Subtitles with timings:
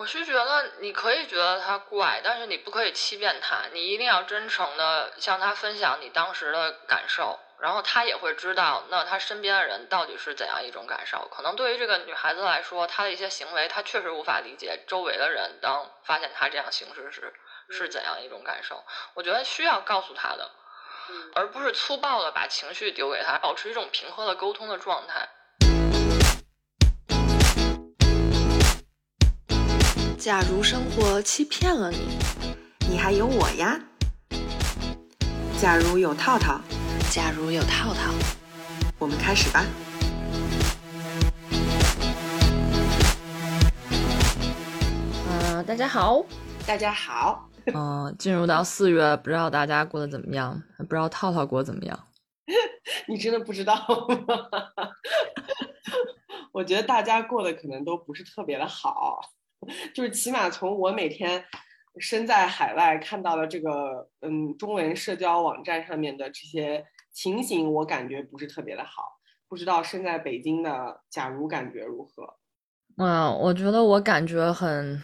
[0.00, 11.28] 我是觉得你可以觉得他怪，但是你不可以欺骗他，你一定要真诚的向他分享你当时的感受，然后他也会知道，那他身边的人到底是怎样一种感受。
[11.30, 17.34] 可能对于这个女孩子来说，她的一些行为，她确实无法理解周围的人当发现她这样行事时
[17.68, 18.82] 是怎样一种感受。
[19.12, 20.50] 我觉得需要告诉她的，
[21.34, 25.28] 而不是粗暴的把情绪丢给她，保持一种平和的沟通的状态。
[30.20, 31.96] 假如生活欺骗了你，
[32.90, 33.80] 你还有我呀。
[35.58, 36.60] 假如有套套，
[37.10, 38.12] 假如有套套，
[38.98, 39.64] 我们开始吧。
[45.26, 46.22] 嗯，大家好，
[46.66, 47.48] 大家好。
[47.72, 50.62] 嗯， 进入到四月，不知道大家过得怎么样？
[50.76, 51.98] 不知道套套过得怎么样？
[53.08, 53.74] 你真的不知道
[54.26, 54.50] 吗？
[56.52, 59.18] 我觉得大家过得可能都不是特别的好。
[59.94, 61.44] 就是起码从我每天
[61.98, 69.02] 身在海外看到的这个嗯中文社交网站上面的这些情形，我感觉不是特别的好。
[69.48, 72.36] 不知道身在北京的假如感觉如何？
[72.96, 75.02] 嗯，我觉得我感觉很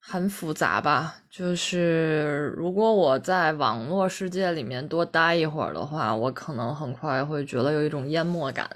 [0.00, 1.16] 很复杂吧。
[1.30, 8.68] 就是如果我在网络世界里面多待一会儿的话，我可能很快会觉得有一种淹没感。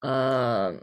[0.00, 0.74] 呃。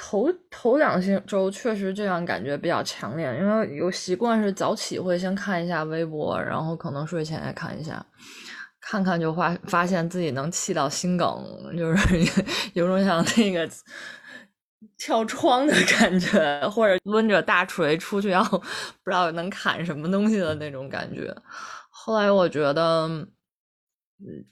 [0.00, 8.06] 头头两星周确实这样感觉比较强烈，因为有习惯是早起会先看一下微博，然后可能睡前也看一下，
[8.80, 11.44] 看看就发发现自己能气到心梗，
[11.76, 12.42] 就是
[12.74, 13.68] 有种像那个
[14.96, 18.40] 跳窗的感觉，或者抡着大锤出去要
[19.02, 21.34] 不知道能砍什么东西的那种感觉。
[21.90, 23.26] 后来我觉得，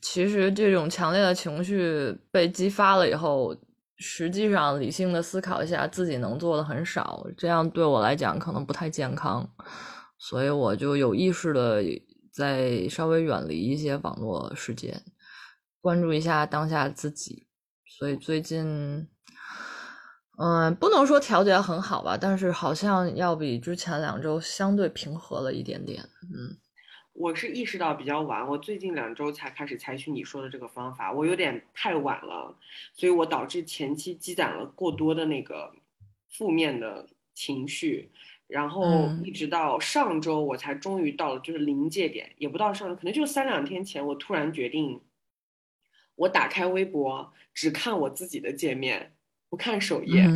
[0.03, 3.57] 其实这种强烈的情绪被激发了以后。
[3.99, 9.49] 实际上，理性的思考一下，自己能做的很少，这样对我来讲可能不太健康，
[10.19, 11.83] 所以我就有意识的
[12.33, 15.01] 在稍微远离一些网络世界，
[15.81, 17.47] 关注一下当下自己。
[17.99, 19.09] 所以最近，
[20.39, 26.59] 嗯，不能说调节很好吧，但是好像要比之前两周相对平和了一点点，嗯。
[27.19, 32.55] 我是意识到比较晚，我最近两周才开始采取你说的这个方法，我有点太晚了，
[32.93, 35.73] 所以我导致前期积攒了过多的那个
[36.29, 38.11] 负面的情绪，
[38.47, 45.01] 然后一直到上周我才终于到了就是临界点，也不到上周，可能就三两天前，我突然决定，
[46.17, 49.15] 我打开微博只看我自己的界面，
[49.49, 50.29] 不看首页，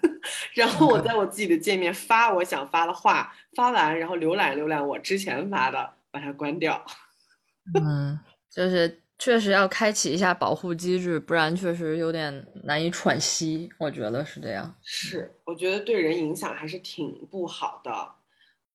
[0.52, 5.95] 然后我在我自己的界面发我想发的话，发完然后浏览浏览我之前发的。
[6.16, 6.82] 把它关掉，
[7.78, 8.18] 嗯，
[8.48, 13.68] 就是确实要开启一下保护机制，不然确实有点难以喘息。
[13.78, 18.14] 我觉得是这样，是，我觉得对人影响还是挺不好的，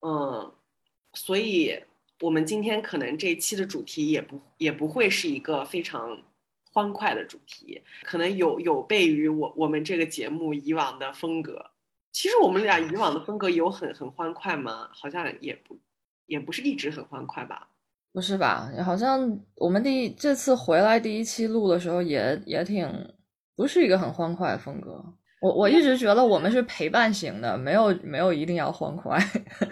[0.06, 0.54] 嗯，
[1.14, 1.76] 所以
[2.20, 6.22] 我们今天可能这一期的主题也不也不会是一个非常
[6.72, 11.72] 欢快的主题，可能有有悖于我我们这个节目以往的风格。
[12.12, 14.88] 其实我们俩以往的风格有很很欢快吗？
[14.92, 15.76] 好像也不。
[16.32, 17.68] 也不是一直很欢快吧？
[18.10, 18.70] 不是吧？
[18.82, 22.88] 好像我们第这次回来第一期录的时候也也挺
[23.54, 25.04] 不是一个很欢快的风格。
[25.42, 29.18] 我我一直觉得我们是陪伴型的，没有没有一定要欢快。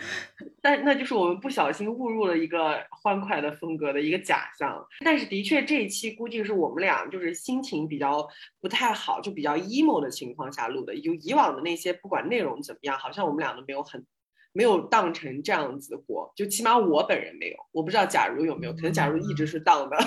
[0.60, 4.84] 但那就是我们不小心误入了一个欢快的风格的一个假象。
[5.02, 8.28] 但是的确这一期估计是我们俩就是心情比较
[8.60, 10.94] 不太好，就比较 emo 的情况下录的。
[10.96, 14.04] 有以往的那些不管内容怎么样，好像我们俩都没有很。
[14.52, 19.96] 没有当成这样子过，就起码我本人没有，我不知道假如有没有，可能假如一直是当的。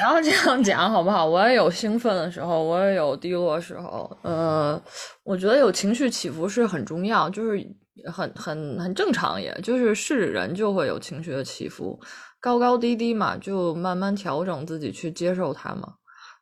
[0.00, 1.26] 然后这样讲好不好？
[1.26, 4.10] 我也有兴奋的时候，我也有低落的时候。
[4.22, 4.82] 呃，
[5.22, 7.64] 我觉得有情绪起伏是很重要，就是
[8.10, 12.00] 很很很正常，也就是是人就会有情绪的起伏，
[12.40, 15.94] 高高低低嘛，就慢慢调整自己去接受它嘛。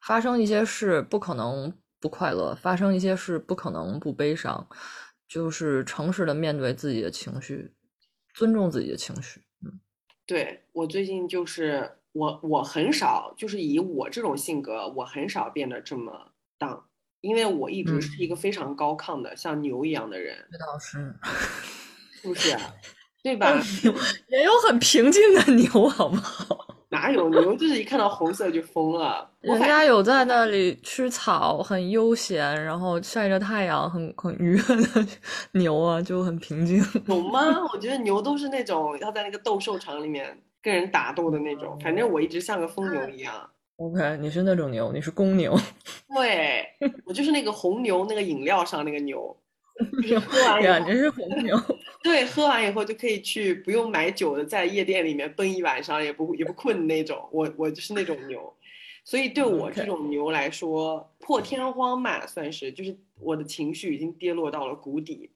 [0.07, 4.67] 发生一些事不可能不快乐，发生一些事不可能不悲伤。
[5.31, 7.73] 就是诚实的面对自己的情绪，
[8.35, 9.41] 尊重自己的情绪。
[9.65, 9.79] 嗯，
[10.27, 16.85] 对我最近就是我我很少就是以我这种性格，我很少变得这么荡，
[17.21, 20.37] 因为我一直是一个非常高亢的像牛一样的人。
[20.51, 21.15] 这倒是，
[22.11, 22.57] 是不是？
[23.23, 23.63] 对吧？
[24.31, 26.80] 也有很平静的牛，好不好？
[26.91, 29.29] 哪有牛就是一看到红色就疯了？
[29.41, 35.07] 人家有在那里吃草，很悠闲，然后晒着太阳，很很愉悦的
[35.53, 36.85] 牛啊，就很平静。
[37.07, 37.41] 有吗？
[37.73, 41.79] 我觉得牛都是那种要在那个斗兽场里面跟人打斗的那种。
[41.81, 43.33] 反正我一直像个疯牛一样。
[43.77, 45.57] OK，你是那种牛，你是公牛。
[46.15, 46.67] 对，
[47.07, 49.35] 我就是那个红牛那个饮料上那个牛。
[50.03, 51.57] 牛，喝完两只是红牛。
[52.03, 57.29] 对，喝完以后就可以去不用买酒的，在夜店里面蹦一晚上也不也不困那种。
[57.31, 58.53] 我我就是那种牛，
[59.05, 65.31] 所以对我这种牛来说，破天荒嘛，算是就是我的情绪已经跌落到了谷底。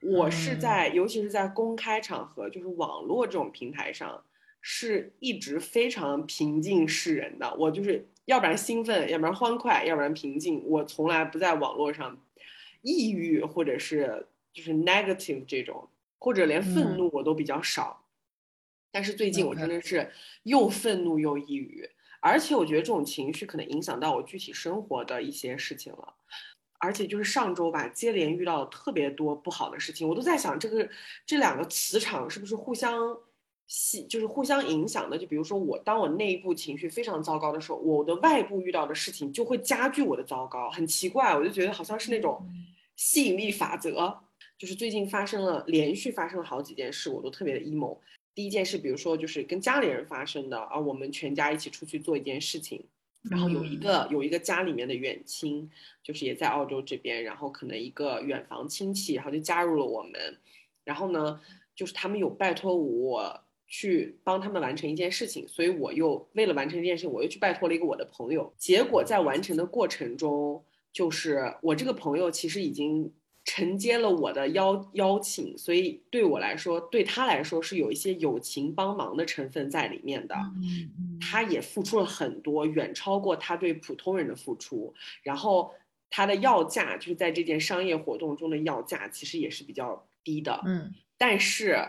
[0.00, 4.22] 我是在，尤其是在公开场合，就是网络这种平台上，
[4.60, 7.52] 是一直非常平静示人的。
[7.58, 10.62] 我就是要不然兴奋，要不然欢快，要不然平静。
[10.66, 12.16] 我从来不在网络上
[12.82, 15.88] 抑郁，或者是就是 negative 这种，
[16.18, 18.04] 或者连愤怒我都比较少。
[18.90, 20.10] 但是最近我真的是
[20.44, 21.88] 又愤怒又抑郁，
[22.20, 26.14] 而且我觉得这种情绪可能影响到我具体生活的一些事情了。
[26.80, 30.88] 而且就是上周吧，接连遇到特别多不好的事情，我都在想，这个
[31.26, 32.96] 这两个磁场是不是互相
[33.68, 35.16] 吸，就是互相影响的？
[35.16, 42.44] 就比如说我，当我内部情绪非常糟糕的时候，我的外部遇到的事情就会加剧我的糟糕，很奇怪，我就觉得好像是那种
[42.96, 44.18] 吸引力法则。
[44.58, 47.96] 就是最近发生了，连续发生了好几件事，我都特别的 emo。
[48.34, 52.82] 第一件事，比如说就是跟家里人发生的，啊，我们全家一起出去做一件事情。
[53.30, 55.68] 然后有一个有一个家里面的远亲，
[56.02, 60.38] 就是也在澳洲这边，然后可能一个远房亲戚，然后就加入了我们。
[60.84, 61.40] 然后呢，
[61.74, 68.52] 就是他们有拜托我去帮他们完成一件事情，所以我又为了完成这件事情，我又去拜托了一个我的朋友。
[68.56, 73.12] 结果在完成的过程中，就是我这个朋友其实已经。
[73.44, 80.36] 承接了我的邀邀请，所以对我来说，对他来说是有一些友情帮忙的成分在里面的。
[81.18, 84.92] 他也付出了很多，远超过他对普通人的付出。
[85.22, 85.72] 然后
[86.10, 90.60] 他的要价，就是在这件商业活动中的要价，其实也是比较低的。
[90.66, 91.88] 嗯，但是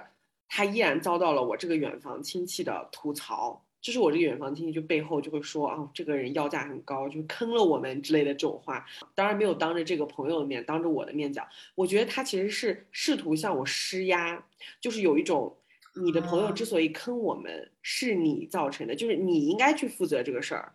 [0.50, 3.64] 他依然遭到了我这个远房亲戚的吐槽。
[3.82, 8.86] 就是我这个远房亲戚就背后就会说啊，这个人要价很高，就坑了我们之类的这种话。
[9.16, 11.48] 当然没有当着这个朋友的面，当着我的面讲。
[11.76, 14.44] 我觉得他其实是试图向我施压，
[14.82, 15.56] 就是有一种
[15.96, 20.74] 你的朋友之所以坑我们，是你造成的，就是你应该去负责这个事儿。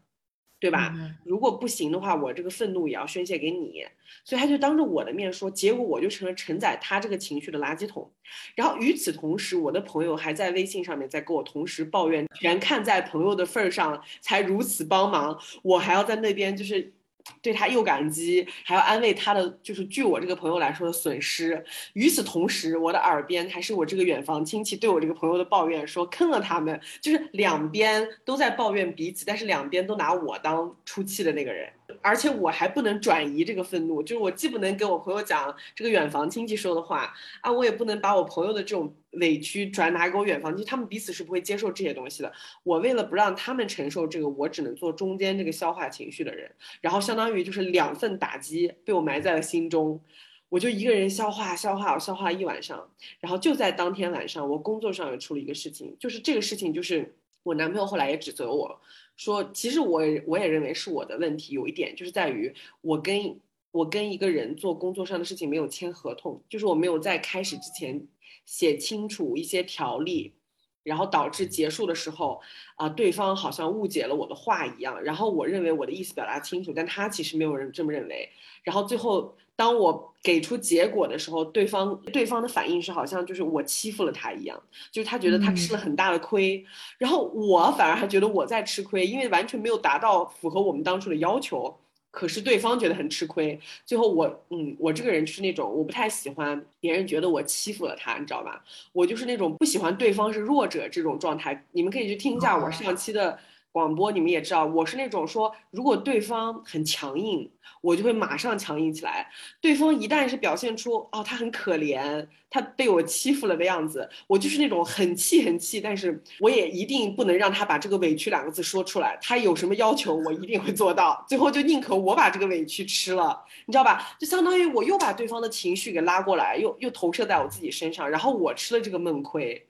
[0.64, 0.94] 对吧？
[1.25, 3.84] 如果不行的话，我这个愤怒也要宣泄给你。
[4.25, 8.11] 所以他就当着我的面说，结果我就成了承载他这个情绪的垃圾桶。
[8.55, 16.94] 然后与此同时，我的朋友还在微信上面在跟我同时抱怨，全看在朋友的份儿上才如此帮忙，我还要在那边就是。
[17.41, 21.62] 对他又感激，还要安慰他的，就是据我这个朋友来说的损失。
[21.94, 31.71] 与此同时，我的耳边还是我这个远房亲戚对我这个朋友的抱怨，说坑了他们，就是两边都在抱怨彼此，但是两边都拿我当出气的那个人。
[32.00, 42.32] 而且我还不能转移这个愤怒，就是我既不能跟我朋友讲这个远房亲戚说的话啊，我也不能把我朋友的这种委屈转达给我远房亲戚，他们彼此是不会接受这些东西的。
[42.62, 46.50] 我为了不让他们承受这个，我只能做中间这个消化情绪的人，
[46.81, 50.00] 然后相当于就是两份打击被我埋在了心中，
[50.48, 52.88] 我就一个人消化消化，消化一晚上，
[53.20, 57.14] 然后就在当天晚上，我工作上也出了一个事情，就是这个事情就是
[57.44, 58.81] 我男朋友后来也指责我。
[59.17, 63.38] 说，其实我我也认为是我的问题，有一点就是在于我跟
[63.70, 68.08] 我跟一个人做工作上的事情没有签合同，就是我没有在开始之前
[68.44, 70.35] 写清楚一些条例，
[70.82, 72.41] 然后导致结束的时候
[72.75, 78.29] 啊，对方好像误解了我的话一样，然后我认为我的意思表达清楚，但他其实没有人这么认为，
[78.64, 79.37] 然后最后。
[79.56, 86.65] 当我给出结果的时候，对方对方的反应是好像就是我欺负了他一样，就是他觉得他吃了很大的亏，
[86.99, 91.73] 然后我反而还觉得我在吃亏，因为完全没有达到符合我们当初的要求，
[92.11, 93.61] 可是对方觉得很吃亏。
[93.87, 98.65] 最后我嗯，我这个人就是那种我不太喜欢别人觉得我欺负了他，你知道吧？
[98.93, 101.65] 我就是那种不喜欢对方是弱者这种状态。
[101.73, 103.39] 你们可以去听一下我上期的。
[103.74, 107.50] 广播，你们也知道，我是那种说，如果对方很强硬，
[107.81, 109.28] 我就会马上强硬起来。
[109.60, 119.19] 对方一旦是表现出哦，他很可怜，他被我欺负了的样子，我就是那种很气很气，但是我也一定不能让他把这个委屈两个字说出来。
[119.20, 121.26] 他有什么要求，我一定会做到。
[121.28, 124.14] 最后就宁可我把这个委屈吃了，你知道吧？
[124.20, 129.66] 就相当于我又把对方的情绪给拉过来，又又投射在我自己身上，然后我吃了这个闷亏。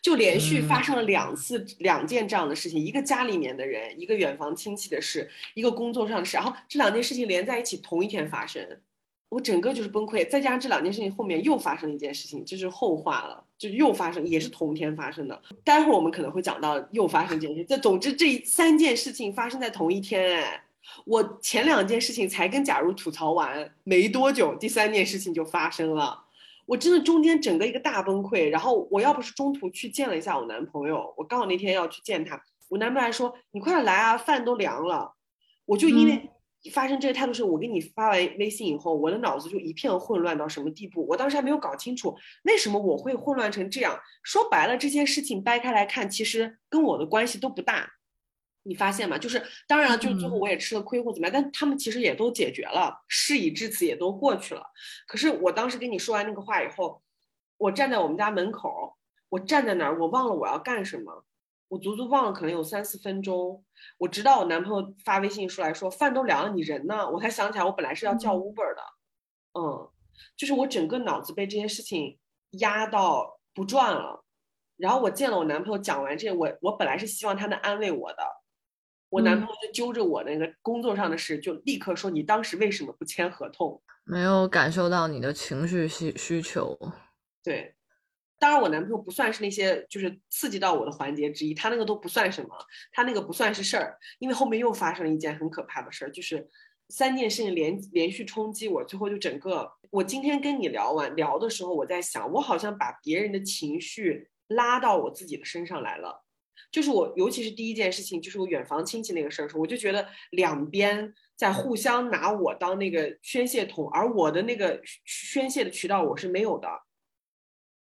[0.00, 8.64] 就连续发生了两次两件这样的事情，一个家里面的人，一个远房亲戚的事，一个工作上的事，然后这两件事情连在一起同一天发生，
[9.28, 10.28] 我整个就是崩溃。
[10.28, 15.42] 再加上这两件事情后面又发生了一件事情，就是后话了，就又发生，也是同天发生的。
[15.64, 17.64] 待会儿我们可能会讲到又发生一件事。
[17.64, 20.62] 这总之这三件事情发生在同一天，哎，
[21.04, 26.24] 我前两件事情才跟假如吐槽完没多久，第三件事情就发生了。
[26.68, 35.14] 我真的中间整个一个大崩溃，然后我要不是中途去见了一下我男朋友，我刚好那天要去见他，我男朋友还说你快点来啊，饭都凉了。
[35.64, 36.30] 我就因为
[36.70, 41.06] 发生这个态度是，我给你发完微信以后，我的脑子就一片混乱到什么地步？
[41.08, 43.98] 我当时还没有搞清楚为什么我会混乱成这样。
[44.22, 47.88] 说白了，这些事情掰开来看，其实跟我的关系都不大。
[48.62, 49.16] 你发现吗？
[49.16, 54.62] 就是当然了，就是最后我也吃了亏或怎么样，但他们其实也都解决了，事已至此也都过去了。
[55.06, 57.02] 可是我当时跟你说完那个话以后，
[57.56, 58.96] 我站在我们家门口，
[59.28, 61.24] 我站在那儿，我忘了我要干什么。
[61.68, 63.62] 我足足忘了，可能有三四分钟。
[63.98, 67.06] 我直到我男朋友发微信出来说饭都凉了，你人呢？
[67.10, 68.82] 我才想起来，我本来是要叫 Uber 的。
[69.52, 69.90] 嗯，
[70.34, 72.18] 就是我整个脑子被这些事情
[72.52, 74.24] 压到不转了。
[74.78, 78.22] 然后我见了我男朋友，讲完这，我我本来是希望他能安慰我的。
[79.08, 86.78] 我男朋友就揪着我那个工作上的事，就立刻说：“你当时为什么不签合同？”没有感受到你的情绪需需求。
[87.42, 87.74] 对。
[88.40, 92.50] 当然，我男朋友不算是那些就是刺激到我的环节之一，他那个都不算什么，
[92.92, 96.48] 他那个不算是事儿，因为后面又发生了一件很可怕的事儿，就是
[96.88, 99.68] 三件事情连连续冲击我，最后就整个。
[99.90, 106.24] 我今天跟你聊完聊的时候，我在想，我好像把别人的情绪拉到我自己的身上来了，
[106.70, 116.68] 就是我，尤其是第一件事情，就是我远房亲戚那个事儿时候，我就觉得两边在互相拿我当那个宣泄筒，而我的那个宣泄的渠道我是没有的。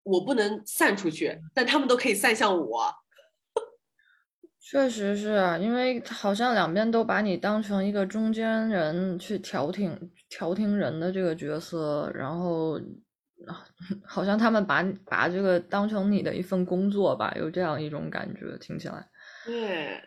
[0.04, 2.94] 我不能散出去，但他们都可以散向我。
[4.60, 12.80] 确实是因为好像两边都把你当成一个中间人去调停调停人的这个角色，然后
[14.04, 19.08] 好像他们把把这个当成你的一份工作吧，有这样一种感觉，听起来。
[19.44, 20.00] 对。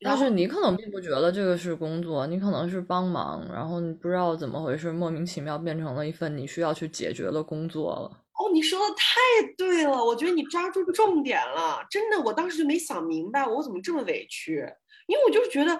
[0.00, 8.10] 但是你可能并不觉得这个是工作，你可能是帮忙，然后你不知道怎么回事，莫名其妙变成了一份你需要去解决的工作了。
[8.38, 9.18] 哦，你说的太
[9.56, 14.56] 对了，我觉得你抓住重点了，真的，我当时就没想明白，我怎么这么委屈，
[15.06, 15.74] 因为我就是觉得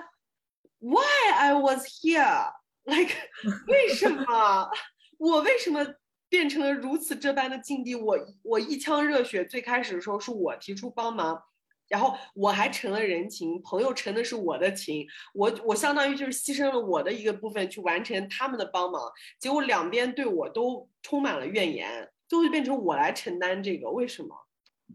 [0.79, 3.13] ，Why I was here，like，
[3.67, 4.71] 为什么
[5.19, 5.85] 我为什么
[6.29, 7.95] 变成了如此这般的境地？
[7.95, 11.41] 我我一腔热血，最开始的时候是我提出帮忙，
[11.89, 19.03] 然后我还成了人情，朋友成的是我的情，我我相当于就是牺牲了我的一个部分去完成他们的帮忙，
[19.39, 22.09] 结果两边对我都充满了怨言。
[22.29, 24.35] 就会变成我来承担这个，为什么？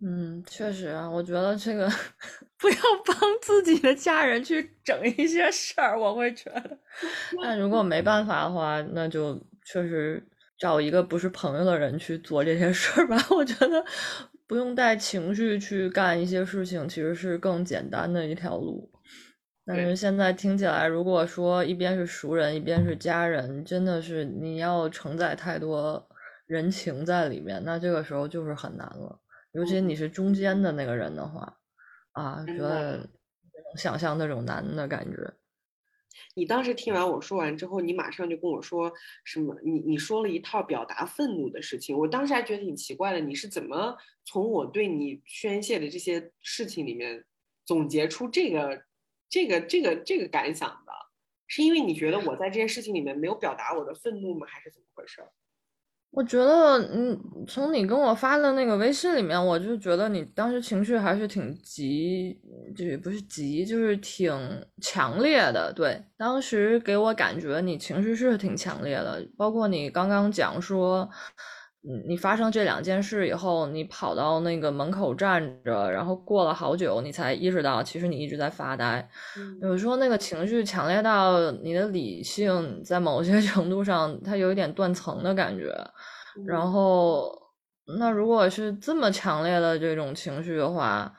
[0.02, 1.88] 嗯，确实啊，我觉得这个
[2.58, 6.78] 不要帮自己的家人去整一些事儿，我会觉得。
[7.42, 10.22] 那如果没办法的话，那就确实
[10.62, 13.18] 找一个不是朋友的人去做这些事儿吧。
[13.36, 13.84] 我觉得
[14.46, 18.92] 不用带情绪去干一些事情，其实是更简单的一条路。
[19.66, 26.08] 但是现在听起来，如果说一边是熟人，一边是家人，真的是你要承载太多。
[26.46, 29.18] 人情在里面，那这个时候就是很难了。
[29.54, 31.58] 尤其你是中间的那个人的话，
[32.12, 33.08] 啊，觉得能
[33.78, 35.34] 想象那种难的感觉。
[36.36, 38.92] 你当时听完我说完之后，你马上就跟我说
[39.24, 39.56] 什么？
[39.64, 43.20] 你你说了一套表达愤怒的事情，我当时还觉得挺奇怪的。
[43.20, 47.26] 你是怎么从我对你宣泄的这些事情里面
[47.66, 48.84] 总结出这个
[49.30, 50.92] 这个这个这个感想的？
[51.48, 54.48] 是因为你觉得我在这件事情里面没有表达我的愤怒吗？
[54.48, 55.22] 还是怎么回事？
[56.12, 62.38] 我觉得，嗯，从你跟我发的那个微信里面，我就觉得你当时情绪还是挺急，
[62.76, 64.30] 就是不是急，就是挺
[64.82, 65.72] 强烈的。
[65.74, 71.10] 对，当时给我感觉你情绪是挺强烈的，包括你刚刚讲说。
[71.84, 79.10] 嗯，你发生这两件事以后，你跑到那个门口站着，然后过了好久，你才意识到，其实你一直在发呆。
[79.62, 85.76] 有时候那个情绪强烈到你的理性在某些 程度上，它有一点断层的感觉。
[86.46, 87.32] 然后，
[87.98, 91.12] 那如果是这么强烈的这种情绪的话，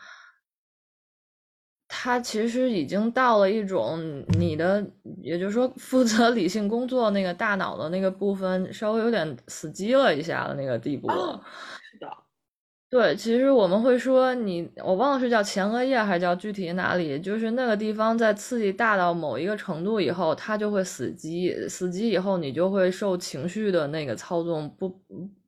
[1.95, 4.83] 他其实已经到了一种你的，
[5.21, 11.39] 也就是说负责理性工作那个大脑的那个部分稍微有点死机了一下的那个地步了。
[12.93, 24.91] 对，其实我们会说你，我忘了是叫前额叶还是叫具体哪里，就是那个地方在刺激大到某一个程度以后，它就会死机，死机以后你就会受情绪的那个操纵，不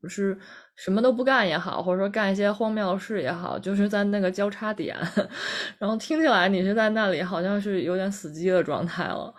[0.00, 0.38] 不是。
[0.76, 4.96] 什么都不干也好，或者说干一些荒谬事也好，就是在那个交叉点，
[5.78, 9.32] 然后听起来你是在那里，好像是有点死机的状态了。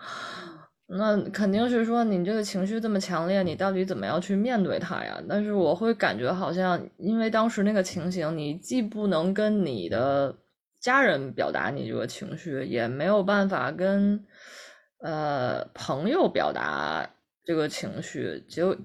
[0.88, 5.20] 那肯定是说你这个情绪这么强烈，你到底怎么样去面对它呀？
[5.28, 10.36] 但是我会感觉好像，因为当时那个情形，你既不能跟你的
[10.80, 14.24] 家人表达你这个情绪，也没有办法跟
[15.00, 17.08] 呃朋友表达
[17.44, 18.76] 这个情绪，就。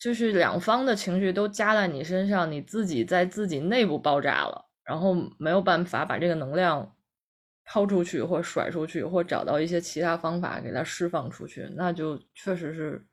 [0.00, 6.92] 就是两方的情绪都加在你身上，你自己在自己内部爆炸了，然后没有办法把这个能量
[7.64, 13.06] 抛出去，或甩出去，或找到一些其他方法给它释放出去，那就确实是，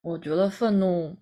[0.00, 1.16] 我觉得愤怒。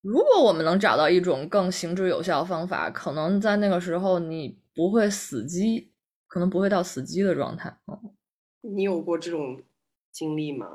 [0.00, 5.92] 如果我们能找到一种更行之有效方法，可能在那个时候你不会死机，
[6.26, 7.76] 可能不会到死机的状态。
[8.62, 9.62] 你有过这种
[10.10, 10.72] 经历吗？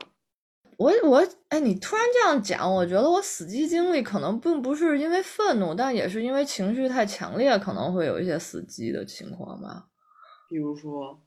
[0.78, 9.88] 我我哎，你突然这样讲，我觉得我死机经历可能并不是因为愤怒，但也是因为情绪太强烈，可能会有一些死机的情况吧。
[10.50, 11.22] 比如说，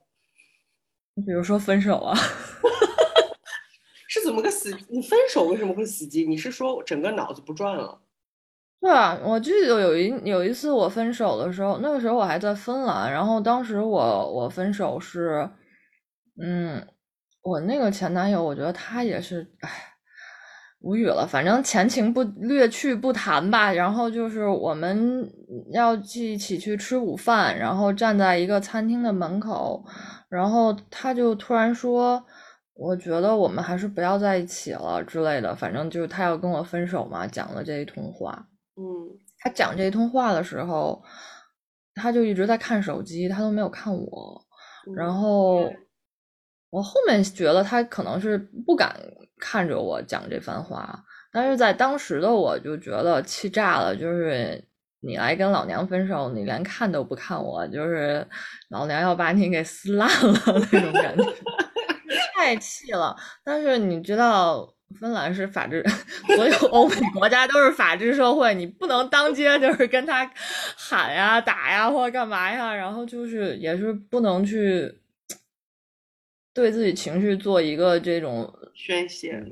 [1.26, 2.14] 比如说分手啊。
[4.08, 4.76] 是怎么个死？
[4.88, 6.26] 你分手为什么会死机？
[6.26, 8.02] 你是说整个脑子不转了？
[8.80, 15.48] 对啊，我记得有一有一次我分手的时候，那个时候我还在芬兰，然后当时我我分手是，
[16.42, 16.84] 嗯，
[17.42, 19.89] 我那个前男友，我觉得他也是，哎，
[20.80, 21.26] 无语了。
[21.26, 23.72] 反正前情不略去不谈吧。
[23.72, 25.30] 然后就是我们
[25.72, 29.84] 要去一起去吃午饭，然后站在一个餐厅的门口，
[30.28, 32.25] 然后他就突然说。
[32.82, 38.49] 我觉得我们还是不要在一起了之类的，反正就是他要跟我分手嘛，讲了这一通话。
[38.75, 38.82] 嗯，
[39.38, 41.02] 他讲这一通话的时候，
[41.94, 44.42] 他就一直在看手机，他都没有看我。
[44.96, 45.70] 然后
[46.70, 48.96] 我后面觉得他可能是不敢
[49.40, 54.62] 看着我讲这番话，但是在当时的我就觉得气炸了，就是
[55.00, 58.26] 你来跟老娘分手，你连看都不看我，就是
[58.68, 61.25] 老娘要把你给撕烂了 那种感觉。
[62.35, 63.14] 太气了！
[63.44, 64.66] 但是你知道，
[64.99, 65.85] 芬兰是法治，
[66.35, 70.28] 所有欧美国家都是法治社会，你不能当街就是跟他
[70.75, 75.02] 喊呀、打呀或者干嘛呀，然后就是也是不能去
[76.54, 79.44] 对自己情绪做一个这种宣泄，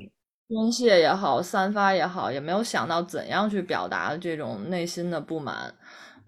[0.47, 5.71] 宣泄也好，散发也好，也没有想到怎样去表达这种内心的不满，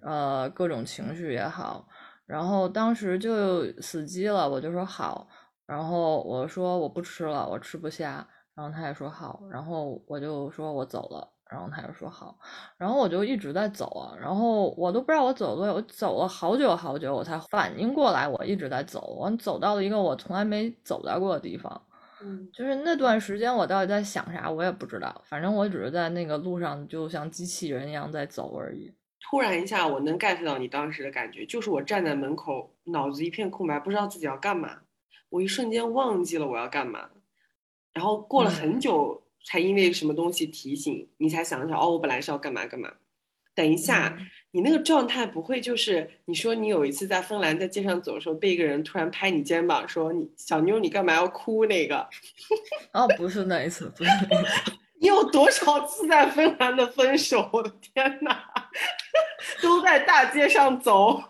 [0.02, 1.88] 呃，各种情绪也好，
[2.28, 5.28] 然后当时就死机了，我就说好。
[5.66, 8.28] 然后我说我不吃了，我吃不下。
[8.54, 9.42] 然后他也说好。
[9.50, 11.28] 然后我就说我走了。
[11.50, 12.38] 然后他就说好。
[12.78, 14.14] 然后我就一直在走啊。
[14.20, 19.16] 然后我都不知道我走多，我走了好久好久，我才反应过来我一直在走。
[19.18, 21.82] 我走到了一个我从来没走到过的地方。
[22.24, 25.22] 嗯，就是那段时间我到底在想啥，我也不知道。
[25.26, 28.94] 反正我只是在那个路上，就像机器人一样在走而已。
[29.22, 34.80] 突然一下，我能 get 到你当时的感觉，就是我站在门口，脑子一片空白，不知道自己要干嘛。
[35.30, 37.10] 我一瞬间忘记了我要干嘛，
[37.94, 42.92] 然后过了很久才因为什么东西提醒你才想起来哦，我本来是要干嘛干嘛。
[43.54, 44.18] 等一下，
[44.52, 52.08] 你那个状态不会就是你说你有一次在芬兰在街上走的时候被一个人突然拍你肩膀说你小妞你干嘛要哭那个？
[52.94, 54.72] 哦，不是那一次，不是那一次。
[55.02, 57.50] 你有多少次在芬兰的分手？
[57.54, 58.44] 我的天哪，
[59.62, 61.22] 都在大街上走。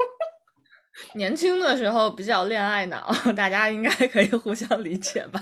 [1.14, 5.42] 年轻的时候比较恋爱脑，大家应该可以互相理解吧。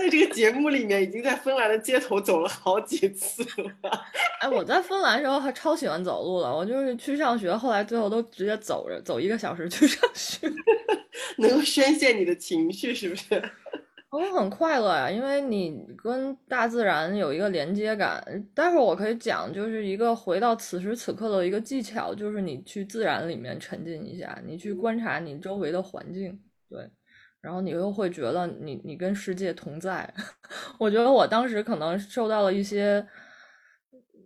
[0.00, 3.70] 在这个节目里面，已经在芬兰的街头走了好几次了。
[4.40, 10.50] 哎，我在芬兰时候还超喜欢走路了，我就是去上学，后来最后都直接走着走一个小时去上学，
[11.38, 13.42] 能够宣泄你的情绪，是不是？
[14.10, 18.20] 我很快乐呀，因为你跟大自然有一个连接感。
[18.52, 26.36] 待会儿我可以讲，就是一个回到此时此刻的一个技巧，就是你去自然里面沉浸一下，你去观察你周围的环境，
[26.68, 26.90] 对，
[27.40, 30.12] 然后你又会觉得你你跟世界同在。
[30.78, 33.06] 我觉得我当时可能受到了一些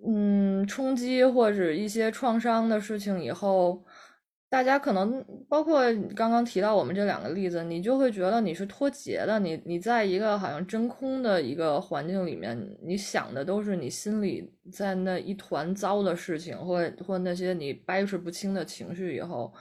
[0.07, 3.85] 嗯冲击或者一些创伤的事情以后。
[4.51, 5.83] 大家可能包括
[6.15, 19.53] 刚刚提到我们这两个例子，你就会觉得你是脱节的，你你在一个好像真空的一个环境里面，你想的都是你心里在那一团糟的事情，或或那些你掰扯不清的情绪以后，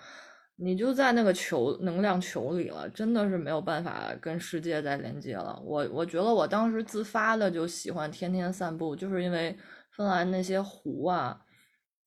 [0.55, 5.61] 你就在那个球能量球里了，真的是没有办法跟世界再连接了。
[5.65, 9.57] 我我觉得我当时自发的就喜欢天天散步，就是因为
[9.91, 11.39] 芬兰那些湖啊。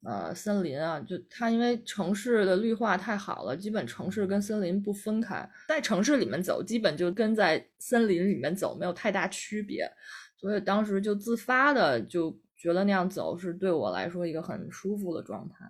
[0.04, 9.90] 呃，森林啊，就它因为城市的绿化太好了，基本城市跟森林不分开，在城市里面走，基本就跟在森林里面走没有太大区别，
[10.36, 15.64] 所以当时就自发的就觉得那样走是对我来说一个很舒服的状态。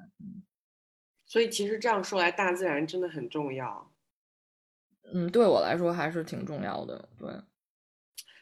[1.26, 3.92] 所以其实这样说来，大自然真的很重要。
[5.12, 7.08] 嗯，对我来说还是挺重要的。
[7.18, 7.28] 对，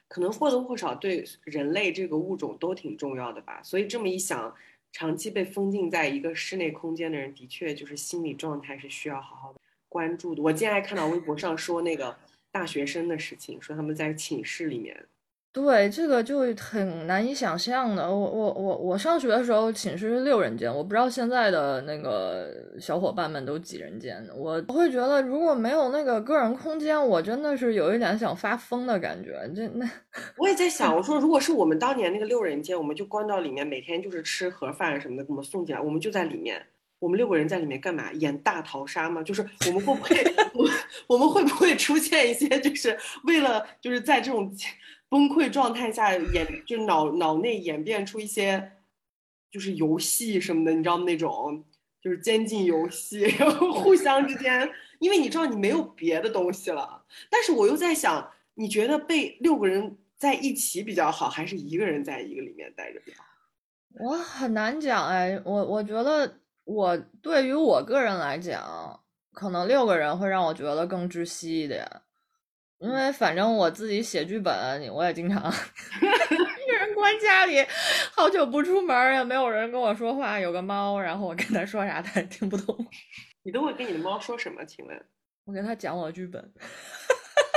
[0.07, 3.61] 可能或多或少对人类这个物种都挺重要的吧。
[3.63, 4.55] 所以这么一想。
[4.97, 10.41] 长期被封禁在一个室内空间的人，的确就是心理状态是需要好好的关注的。
[10.41, 12.17] 我今天还看到微博上说那个
[12.53, 15.05] 大学生的事情，说他们在寝室里面
[15.55, 18.11] 对，这个就很难以想象的。
[18.11, 24.29] 我我我我上学的时候寝室是六人间，我不知道现在的那个小伙伴们都几人间。
[24.37, 29.49] 我会觉得如果没有那个个人空间，我真的是有一点想发疯的感觉。
[29.55, 29.89] 这那
[30.39, 36.61] 我也在想， 我说如果是我们当年那个六人间，我们就关到里面，每天就是吃盒饭什么的给我们送进来，我们就在里面。
[36.99, 38.11] 我们六个人在里面干嘛？
[38.15, 39.23] 演大逃杀吗？
[39.23, 40.17] 就是我们会不会，
[40.55, 40.69] 我
[41.07, 44.53] 我们会不会出现一些，就是为了就是在这种。
[45.09, 48.73] 崩溃状态下演，就脑脑内演变出一些，
[49.51, 51.65] 就是游戏什么的，你知道吗那种，
[52.03, 57.05] 就是监禁游戏， 然后互相之间，因为你知道你没有别的东西了。
[57.31, 63.25] 但是我又在想，你觉得被六个人在一起比较好，还是一个人在一个里面待着比较好？
[64.01, 69.01] 我很难讲哎，我我觉得我对于我个人来讲，
[69.33, 71.89] 可能六个人会让我觉得更窒息一点。
[72.85, 74.55] 因为反正我自己写剧本，
[74.93, 77.65] 我也经常一个人关家里，
[78.15, 80.39] 好久不出门，也没有人跟我说话。
[80.39, 82.77] 有个猫，然后我跟他说啥，他也听不懂。
[83.43, 84.63] 你都会跟你的猫说什么？
[84.67, 85.03] 请问？
[85.47, 86.53] 我跟他讲我的剧本。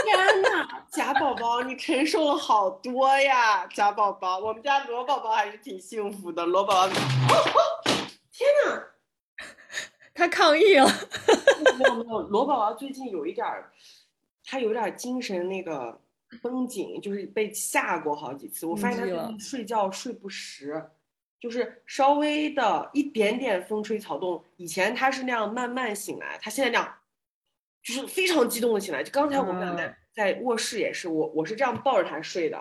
[0.06, 3.68] 天呐，贾宝宝，你承受了好多呀！
[3.68, 6.46] 贾宝宝，我们家罗宝宝还是挺幸福的。
[6.46, 7.44] 罗宝宝，哦
[8.32, 8.82] 天呐，
[10.14, 10.90] 他抗议了。
[11.78, 13.74] 没有没有，罗宝宝最近有一点儿。
[14.50, 16.00] 他有点精神那个
[16.42, 18.66] 绷紧，就是被吓过好几次。
[18.66, 20.90] 我发现他睡觉睡不实，
[21.38, 26.96] 就是稍微的一点点风吹草动，以前他是那样慢慢醒来，他现在这样，
[27.84, 29.04] 就是非常激动的醒来。
[29.04, 32.58] 就刚才我们俩在在卧室也是，我我是这样抱着他睡的，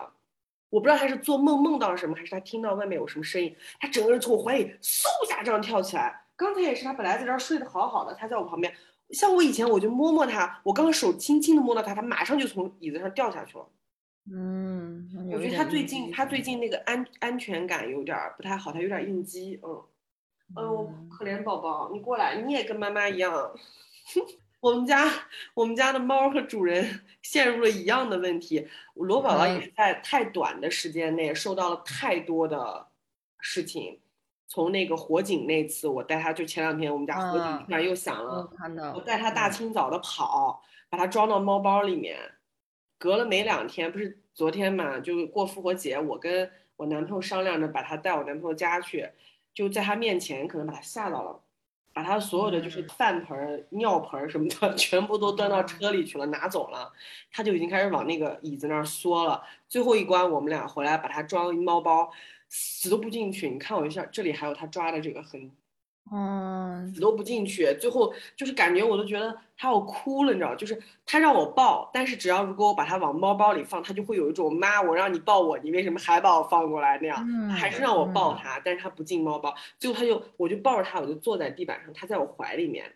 [0.70, 6.24] 我不知道他是做梦梦到了什么，还是他听到外面有什么声音，他整个人从我怀里嗖一下这样跳起来。
[6.34, 8.74] 刚才也是，他本来在这儿睡得好好的，他在我旁边。
[9.10, 13.68] 像我以前，我就摸摸它，我刚刚手轻轻的摸到它，它马上就从椅子上掉下去了。
[14.32, 19.60] 嗯，我觉得它最近它最近那个安安全感有点不太好，它有点应激。
[19.62, 19.82] 嗯，
[20.54, 23.52] 哎呦，可怜宝宝，你过来，你也跟妈妈一样。
[24.58, 25.08] 我们家
[25.54, 28.66] 我们家的猫和主人 陷入了一样的问题。
[28.94, 32.88] 罗宝宝也是在太短的时间内受到了太多的
[33.38, 34.00] 事情。
[34.48, 38.48] 从那个火警那次，我带他就前两天我们家火警突然又响了，
[38.94, 42.16] 我带他大清早的跑，把它装到猫包里面，
[42.96, 49.10] 隔了没两天，不是昨天嘛，就过复活节，我跟我男朋友商量着把他带我男朋友家去，
[49.52, 51.40] 就在他面前可能把他吓到了，
[51.92, 56.92] 把他所有的就是饭盆、尿盆什么的 全部都端到车里去了，拿走了，
[57.32, 59.42] 他就已经开始往那个椅子那儿缩了。
[59.68, 62.12] 最后一关，我们俩回来把他装猫包。
[62.48, 65.50] 死都不进去，你看我一下，这里还有他抓的这个痕，
[66.12, 82.94] 嗯，死都不进去，最后就是感觉我都觉得他要哭了，你知道，就是他让我抱，但是只要如果我把他往猫包里放，他就会有一种妈，我让你抱我，你为什么还把我放过来那样，还是让我抱他，但是他不进猫包，最后他就我就抱着他，我就坐在地板上，他在我怀里面，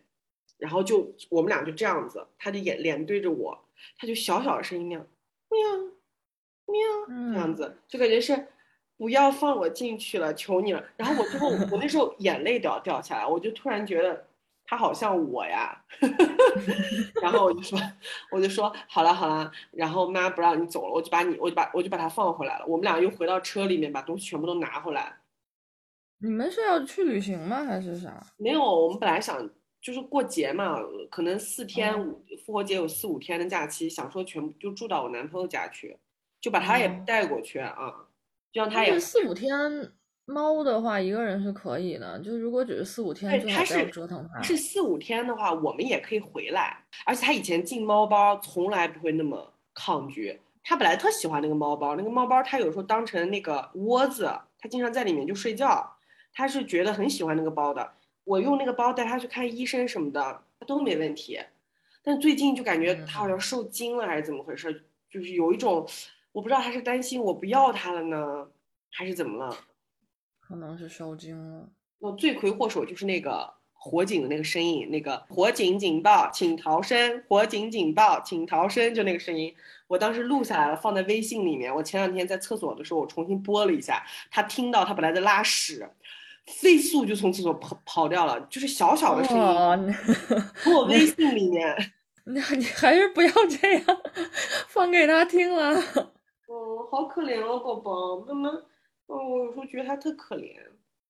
[0.58, 3.64] 然后就我们俩就这样子，他的眼脸对着我，
[3.98, 5.06] 他就小小的声音那样，
[5.48, 5.58] 喵
[6.66, 8.46] 喵这样子，就感觉是。
[9.00, 10.84] 不要放我进去了，求你了。
[10.94, 14.26] 然后我最后，我那时候眼泪都要掉下来，我就突然觉得
[14.66, 15.82] 他好像我呀。
[17.22, 17.78] 然后我就说，
[18.30, 19.50] 我就说好了好了。
[19.70, 22.66] 然后妈不让你走了，我就把你，我就把我就把他放回来了。
[22.66, 25.16] 我们俩又回到车里面，把东西全部都拿回来。
[26.18, 27.64] 你们是要去旅行吗？
[27.64, 28.22] 还是啥？
[28.36, 29.48] 没有，我们本来想
[29.80, 30.76] 就是过节嘛，
[31.10, 35.96] 可能四天五复活节有四五天的假期，想说全部就住到我男朋友家去，
[36.38, 38.06] 就把他也带过去啊。
[38.52, 39.92] 就像他也四五天
[40.24, 42.18] 猫的话，一个人是可以的。
[42.20, 44.42] 就如果只是四五天，他是折腾它。
[44.42, 46.84] 是四五天的话，我们也可以回来。
[47.04, 50.40] 而且他以前进猫包从来不会那么抗拒。
[50.62, 55.96] 他本来特喜欢那个猫包，那个猫包它有时候当成那个窝子，它经常在里面就睡觉。
[56.32, 57.92] 他是觉得很喜欢那个包的。
[58.24, 61.40] 我用那个包带它去看医生什么的，他都没问题。
[62.02, 65.84] 但最近就感觉它好像受惊了还是怎么回事，就是有一种。
[66.32, 68.46] 我不知道他是担心我不要他了呢，
[68.90, 69.56] 还是怎么了？
[70.40, 71.68] 可能是受惊了。
[71.98, 77.22] 我罪魁祸首就是那个火警的那个声音，那个火警警报，请逃生！
[77.28, 78.94] 火警警报，请逃生！
[78.94, 79.54] 就那个声音，
[79.86, 81.74] 我当时录下来了，放在微信里面。
[81.74, 85.88] 我前两天在厕所的时候，我重新播了一下，他听到他本来在拉屎，
[86.46, 89.94] 飞速就从厕所跑跑掉了，就是小小的声音，
[90.62, 91.76] 从我微信里面。
[92.24, 93.84] 那你还是不要这样
[94.68, 95.82] 放给他听了。
[96.50, 98.48] 哦，好可怜哦，宝宝，妈妈，
[99.06, 100.50] 哦，我有时候觉得他特可怜。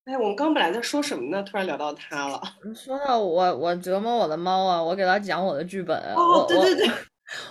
[0.05, 1.43] 哎，我们刚本来在说什么呢？
[1.43, 2.39] 突然聊到他了。
[2.77, 5.97] 说到我，我折磨我的猫啊，我给他讲我的剧本。
[6.15, 6.87] 哦，对对对，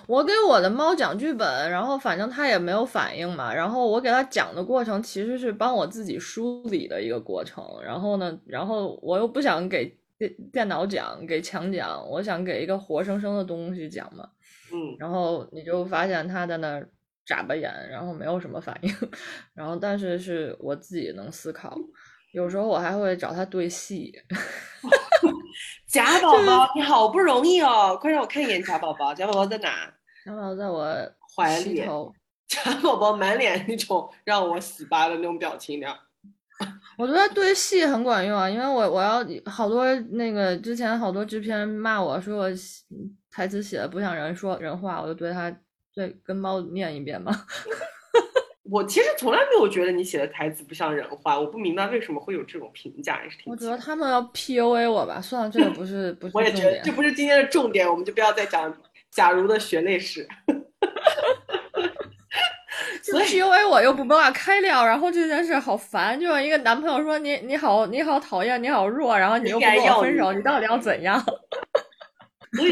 [0.05, 3.51] 我给我的猫讲剧本，然后反正它也没有反应嘛。
[3.51, 7.63] 然后我给它讲的过程其实是帮我自己梳理的一个过程。
[7.83, 14.29] 然后呢，然后我又不想给电电脑讲，给墙讲，我想给一个活生生的东西讲嘛。
[14.71, 16.83] 嗯，然后你就发现它在那
[17.29, 18.91] 眨巴眼，然后没有什么反应。
[19.53, 21.77] 然后但是是我自己能思考，
[22.33, 24.11] 有时候我还会找他对戏。
[25.87, 29.13] 贾宝宝，你好不容易哦，快让我看一眼贾宝宝。
[29.13, 29.93] 贾宝宝在哪？
[30.25, 30.95] 贾宝宝在我
[31.35, 31.83] 怀里。
[32.49, 35.87] 贾宝宝满脸那种让我死巴的那种表情的。
[36.97, 42.49] 我觉得对戏很管用啊，因为我我要好多那个之前好多制片骂我说我
[43.29, 45.55] 台词写的不像人说人话，我就对他
[45.99, 47.45] 对跟猫念一遍吧。
[48.71, 53.51] 我其实从来没有觉得你写的台词不像人话，我不明白为什么会有这种评价，也是挺。
[53.51, 58.73] 我觉得他们要 PUA 我吧，算了，这个不是 不是我也觉得这不是今天的重点，我们就不要再讲
[59.11, 60.25] 假如的血泪史。
[63.01, 71.19] 所以 PUA 我又不办法开聊，然后这件事好烦，就有一个男朋友说你你好你好讨厌你好弱，然后你又不跟我分手，你到底要怎样？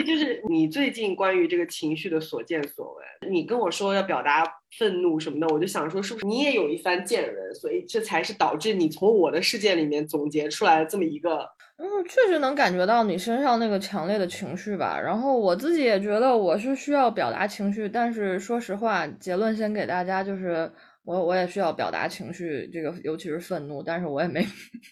[0.04, 4.44] 就是你最近关于这个情绪的所见所闻，你跟我说要表达
[4.78, 11.48] 愤怒什么的，我就想说是不是你也有一番见闻，所以这才是导致你从我的事件里面总结出来的这么一个。
[11.78, 15.00] 嗯，确实能感觉到你身上那个强烈的情绪吧。
[15.00, 20.72] 然后我自己也觉得我是需要表达情绪，但是说实话，结论先给大家就是
[21.04, 24.44] 我我也需要表达情绪，这个尤其是愤怒，但是我也没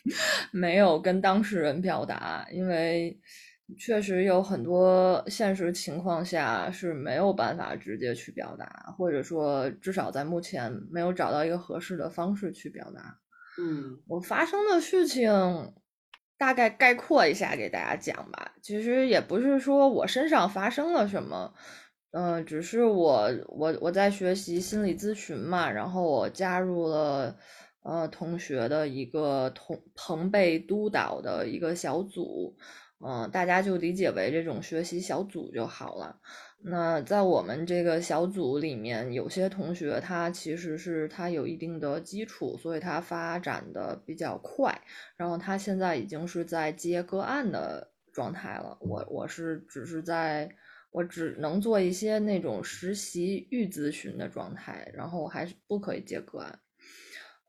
[0.54, 3.18] 没有跟当事人表达，因为。
[3.80, 13.20] 确实有很多现实情况下是没有办法直接去表达，或者说至少在目前没有找到一个合适的方式去表达。
[13.58, 15.74] 嗯，我发生的事情
[16.38, 18.54] 大概概括一下给大家讲吧。
[18.62, 21.52] 其实也不是说我身上发生了什么，
[22.12, 27.36] 嗯，只是我我我在学习心理咨询嘛，然后我加入了
[27.82, 32.56] 呃同学的一个同朋辈督导的一个小组。
[33.08, 36.20] 嗯，大家就理解为这种学习小组就好了。
[36.64, 44.82] 那在我们这个小组里面，有些同学他其实是他有一定的基础，所以他发展的比较快。
[45.16, 48.76] 然后他现在已经是在接个案的状态了。
[48.82, 50.50] 我我是只是在，
[50.90, 56.60] 我只能做一些那种实习预咨询的状态，然后还是不可以接个案。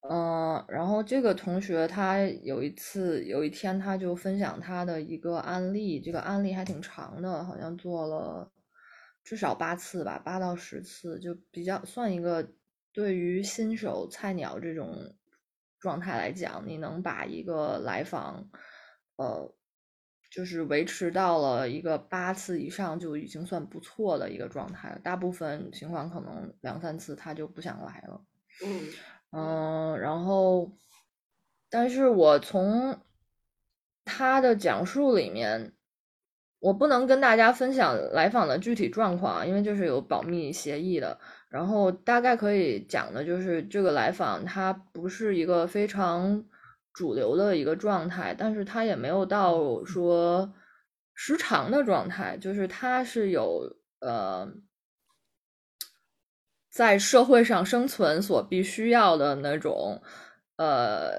[0.08, 8.52] 嗯，然后这个同学他有一次有一天他就分享他的一个案例，这个案例还挺长的，好像做了
[9.24, 12.52] 至少八次吧，八到十次，就比较算一个
[12.92, 15.16] 对于新手菜鸟这种
[15.80, 18.48] 状态来讲，你能把一个来访，
[19.16, 19.52] 呃，
[20.30, 28.24] 就是维持到了一个八次以上就已经算不错的一个状态，大部分情况可能两三次他就不想来了，
[28.64, 28.92] 嗯。
[29.38, 30.72] 嗯，然后，
[31.68, 32.98] 但是我从
[34.02, 35.74] 他的讲述里面，
[36.58, 41.20] 我不能跟大家分享来访的具体状况，因为就是有保密协议的。
[41.50, 46.46] 然后大概可以讲的就是这个来访，他不是一个非常
[46.94, 50.54] 主流的一个状态，但是他也没有到说
[51.14, 54.50] 时长的状态，就是他是有呃。
[56.76, 60.02] 在社会上生存所必须要的那种，
[60.58, 61.18] 呃，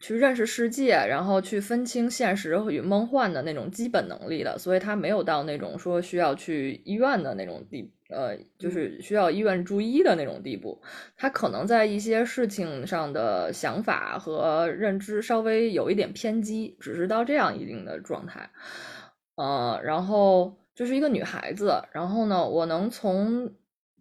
[0.00, 10.82] 去认识世界，然后去分清现实与梦幻的那种基本能力的，所以他没有到那种说需要去医院的那种地，呃，就是需要医院住医的那种地步。
[11.16, 18.50] 他可能在一些事情上的想法和认知稍微有一点偏激，只是到这样一定的状态。
[19.36, 23.48] 呃，然后就是一个女孩子，然后呢，我能从。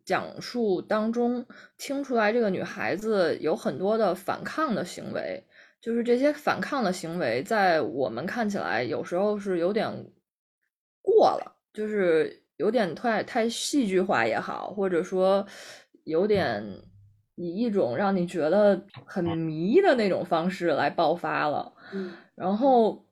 [0.08, 1.46] 讲述当中
[1.78, 5.43] 听出来，这个女孩子有很多的反抗的行为，
[5.82, 9.91] 就是这些反抗的行为，在我们看起来有时候是有点
[11.02, 15.46] 过了，就是有点太太戏剧化也好，或者说
[16.06, 16.63] 有点
[17.36, 21.74] 以一种让你觉得很迷的那种方式来爆发了。
[22.34, 23.06] 然后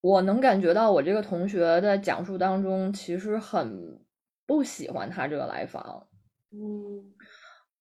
[0.00, 4.00] 我能感觉到，我这个同学在讲述当中其实很
[4.46, 6.08] 不喜欢他这个来访。
[6.52, 7.12] 嗯。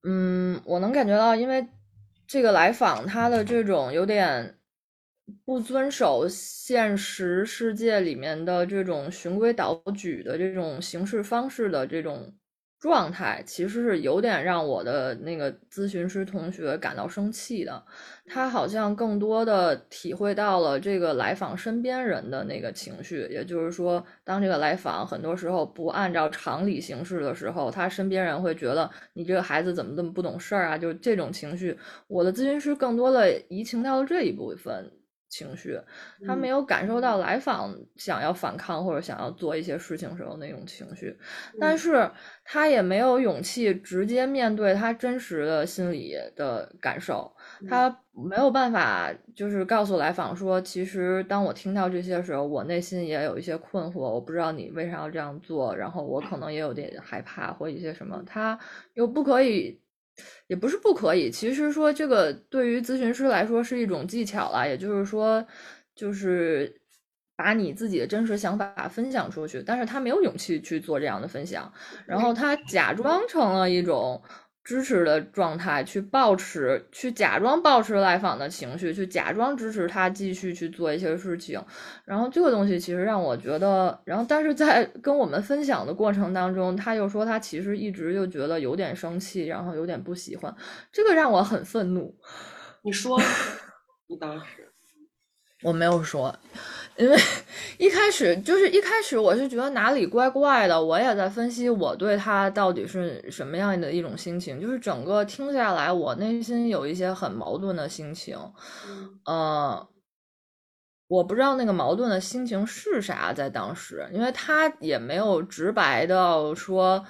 [0.04, 1.68] 嗯，我能感觉到，因为
[2.28, 4.58] 这个来访他的这种有点
[5.46, 12.34] 不遵守现实世界里面的这种循规蹈矩的这种行事方式的这种
[12.82, 17.82] 状态其实是有点让我的那个咨询师同学感到生气的。
[18.26, 30.78] 他好像更多的体会到了这个来访身边人的那个情绪，也就是说，当这个来访很多时候不按照常理行事的时候，他身边人会觉得你这个孩子怎么这么不懂事儿啊？
[30.78, 34.92] 就这种情绪，我的咨询师更多的移情到了这一部分。
[35.32, 35.80] 情绪，
[36.28, 41.18] 他没有感受到来访想要反抗或者想要做一些事情时候那种情绪，
[41.60, 42.12] 但是
[42.44, 47.34] 他也没有勇气直接面对他真实的心理的感受，
[47.68, 58.60] 他没有办法就是告诉来访说，其实当我听到这些时候，我内心也有一些困惑，我不知道你为啥要这样做，然后我可能也有点害怕或一些什么，他
[58.94, 59.81] 又不可以。
[60.48, 65.46] 也不是不可以，其实说这个对于咨询师来说是一种技巧了，也就是说，
[65.96, 66.82] 就是
[67.36, 71.72] 把你自己的真实想法分享出去，但是他没有勇气去做这样的分享，
[72.06, 74.22] 然后他假装成了一种。
[74.64, 81.60] 支持的状态去保持，去假装保持来访的情绪，去假装支持他继续去做一些事情，
[82.06, 90.56] 然后这个东西其实让我觉得，然后但是在跟我们分享的过程当中，他又说他其实一直就觉得有点生气，然后有点不喜欢，
[90.92, 92.16] 这个让我很愤怒。
[92.84, 93.20] 你说，
[94.08, 94.72] 你当时
[95.64, 96.38] 我没有说。
[96.98, 97.18] 因为
[97.78, 104.60] 一开始就是一开始，我是觉得哪里怪怪的，我也在分析我对他到底是什么样的一种心情。
[104.60, 108.38] 就是整个听下来，我内心有一些很矛盾的心情。
[109.26, 109.88] 呃，
[111.08, 117.04] 我不知道那个矛盾的心情是啥，在当时，因为他也没有直白的说，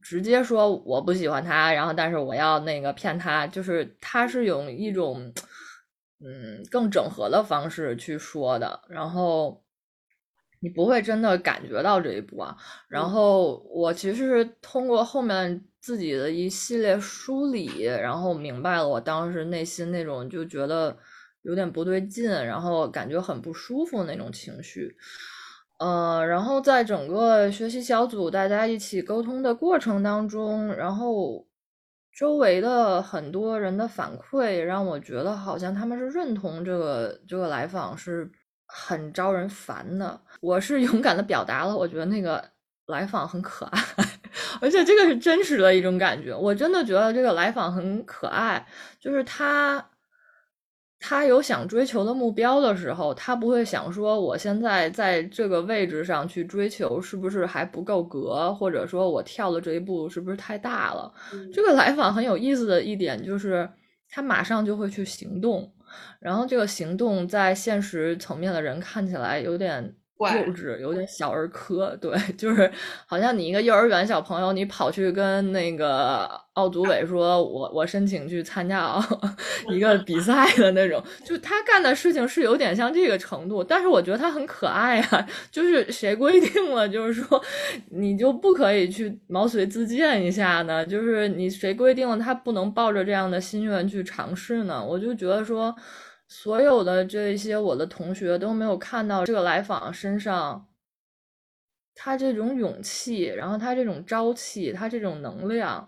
[0.00, 5.32] 直接说我不喜欢他，然后但是我要那个骗他，就是他是有一种。
[6.24, 9.64] 嗯，更整合的方式去说的，然后
[10.60, 12.56] 你不会真的感觉到这一步啊。
[12.88, 20.96] 然后我其实是通过后面自己的一系列梳理，然后明白了我当时内心那种就觉得
[21.42, 24.96] 有点不对劲，然后感觉很不舒服那种情绪。
[25.80, 31.44] 呃，然后在整个学习小组大家一起沟通的过程当中，然后。
[32.14, 38.30] 周围的很多人的反馈让我觉得，好像他们是认同这个这个来访是
[38.66, 40.20] 很招人烦的。
[40.40, 42.44] 我是 勇敢的表达了，我觉得那个
[42.86, 43.82] 来访很可爱，
[44.60, 46.34] 而且这个是真实的一种感觉。
[46.34, 48.66] 我真的觉得这个来访很可爱，
[49.00, 49.84] 就是他。
[51.04, 61.12] 他有想追求的目标的时候，他不会想说我现在在这个位置上去追求是不是还不够格，或者说我跳的这一步是不是太大了。
[61.52, 63.68] 这个来访很有意思的一点就是，
[64.08, 65.68] 他马上就会去行动，
[66.20, 69.96] 然后这个行动在现实层面的人看起来有点。
[70.28, 72.70] 幼稚，有点小儿科，对， 就是
[73.06, 78.98] 好像你一个幼儿园小朋友，你跑去跟那个奥组委说，我我申请去参加
[79.70, 87.42] 一个比赛的那种，就他干的事情是有点像这个程度，但是我觉得他很可爱啊， 就是谁规定了，就是说
[87.90, 90.84] 你就不可以去毛遂自荐一下呢？
[90.84, 94.84] 就是你谁规定了他不能抱着这样的心愿去尝试呢？
[94.84, 95.74] 我就觉得说。
[96.34, 100.66] 所有的这些，我的同学都没有看到这个来访身上，
[101.94, 105.86] 他这种勇气，然后他这种朝气，他这种能量，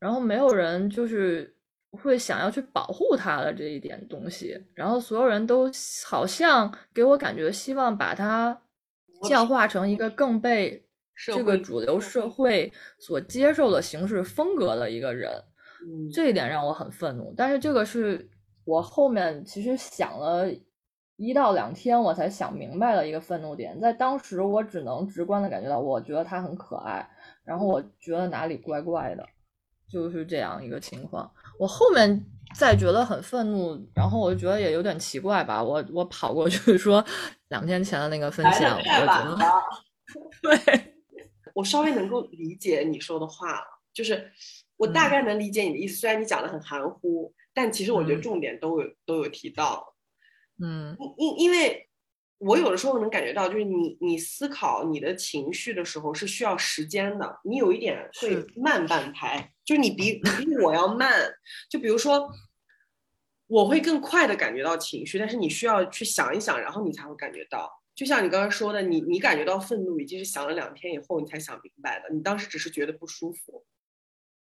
[0.00, 1.56] 然后没有人就是
[1.92, 5.70] 会想要去保护他的这一点东西，然后所有人都
[6.04, 8.60] 好像给我感觉希望把他
[9.28, 10.84] 教化成一个更被
[11.24, 15.30] 这个主流社会所接受的形式风格的一个人，
[16.12, 17.32] 这一点让我很愤怒。
[17.36, 18.28] 但是这个是。
[18.68, 20.46] 我后面其实想了
[21.16, 23.80] 一到两天，我才想明白了一个愤怒点。
[23.80, 27.08] 在当时，我只能直观的感觉到，我觉得他很可爱，
[27.44, 29.26] 然后我觉得哪里怪怪的，
[29.90, 31.32] 就是这样一个情况。
[31.58, 32.22] 我后面
[32.54, 35.64] 再觉得很愤怒，然后我就觉得也有点奇怪吧。
[35.64, 37.02] 我我跑过去说
[37.48, 39.48] 两天前的那个分享，我觉得
[40.42, 40.94] 对，
[41.54, 44.30] 我稍微能够理解你说的话了，就是
[44.76, 47.32] 我大概能理解你的意思，虽然你讲的很含糊。
[47.60, 49.96] 但其实我觉得重点都有都有提到，
[50.62, 51.88] 嗯，因因为
[52.38, 61.10] 我有的时候能感觉到，就是你你思考你的情绪的时候是需要时间的，你有一点会慢半拍，就是你比 你比我要慢。
[61.68, 62.30] 就比如说，
[63.48, 67.68] 我会更快的感觉到情绪，但是你需要去想一想，然后你才会感觉到。
[67.96, 73.64] 就像你刚刚说的，你你感觉到愤怒已经是想了两天以后你才想明白的，你当时只是觉得不舒服。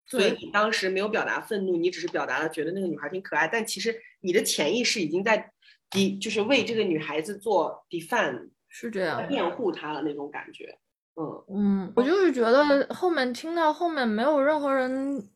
[0.07, 5.51] 所以你当时没有表达愤怒，你只是表达了觉得那个女孩挺可爱，但其实你的潜意识已经在，
[5.89, 10.77] 抵就是为这个女孩子做 defend，是这样辩护她的那种感觉。
[11.15, 15.29] 嗯嗯，我就是觉得后面听到后面没有任何人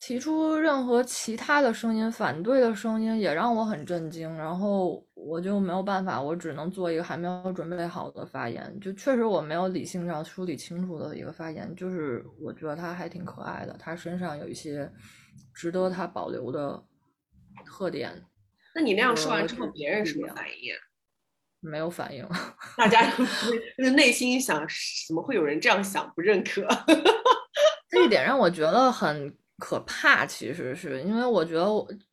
[0.00, 4.32] 提出任何其他的声音，反对的声音也让我很震惊。
[4.36, 8.78] 然后我就没有办法，我只能做一个还没有准备好的发言。
[8.80, 11.74] 就确实我没有理性上梳理清楚的一个发言。
[11.74, 14.90] 就是我觉得他还挺可爱的，他身上有一些
[15.52, 16.82] 值得他保留的
[17.66, 18.24] 特点。
[18.74, 20.74] 那你那样说完之后，别人什么反应？
[21.60, 22.24] 没有反应，
[22.78, 23.10] 大家
[23.76, 24.64] 就是内心想，
[25.08, 26.64] 怎么会有人这样想，不认可？
[27.90, 30.24] 这一点让我觉得很可怕。
[30.24, 31.66] 其实是因为我觉得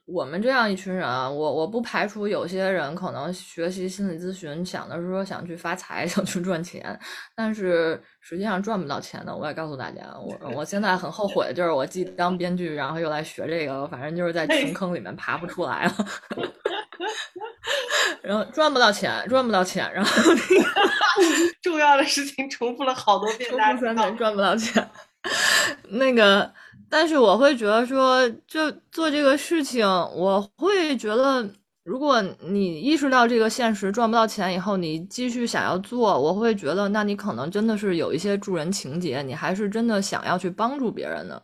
[0.05, 6.99] 我们这样一群人啊，我我不排除有些人可能学习心理咨询，想的是说想去发财， 想去赚钱，
[7.35, 9.35] 但是实际上赚不到钱的。
[9.35, 15.93] 我也告诉大家，我我现在很后悔，就是我既当编剧，然后又来学这个，反正就是在穷坑里面爬不出来了。
[18.21, 20.11] 然后赚不到钱，赚不到钱，然后
[21.61, 24.89] 重要的事情重复了好多遍，重复三遍赚不到钱。
[25.89, 26.51] 那个，
[26.89, 31.47] 但是我会觉得说，就做这个事情，我会觉得。
[31.85, 41.39] 如果你意识到这个现实赚不到钱以后，你继续想要做，我会觉得，那你可能真的是有一些助人情节，你还是真的想要去帮助别人的。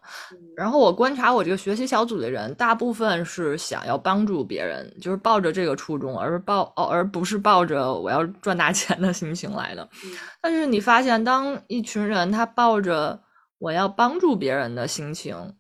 [0.56, 9.88] 然后我观察我这个学习小组的人，大部分是想要帮助别人，就是抱着这个初衷，而抱哦，而不是抱着我要赚大钱的心情来的。
[10.42, 13.20] 但是你发现，当一群人他抱着
[13.62, 15.56] 我要帮助别人的心情，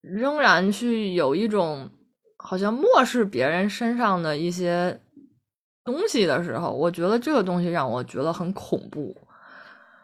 [0.00, 1.90] 仍然去有一种。
[2.42, 4.98] 好像漠视别人身上的一些
[5.84, 9.14] 东西的时候，我觉得这个东西让我觉得很恐怖。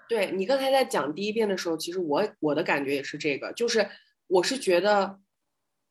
[0.06, 3.88] 对你刚才在讲第一遍的时候，其实我我的感觉也是这个，就是
[4.26, 5.18] 我是觉得，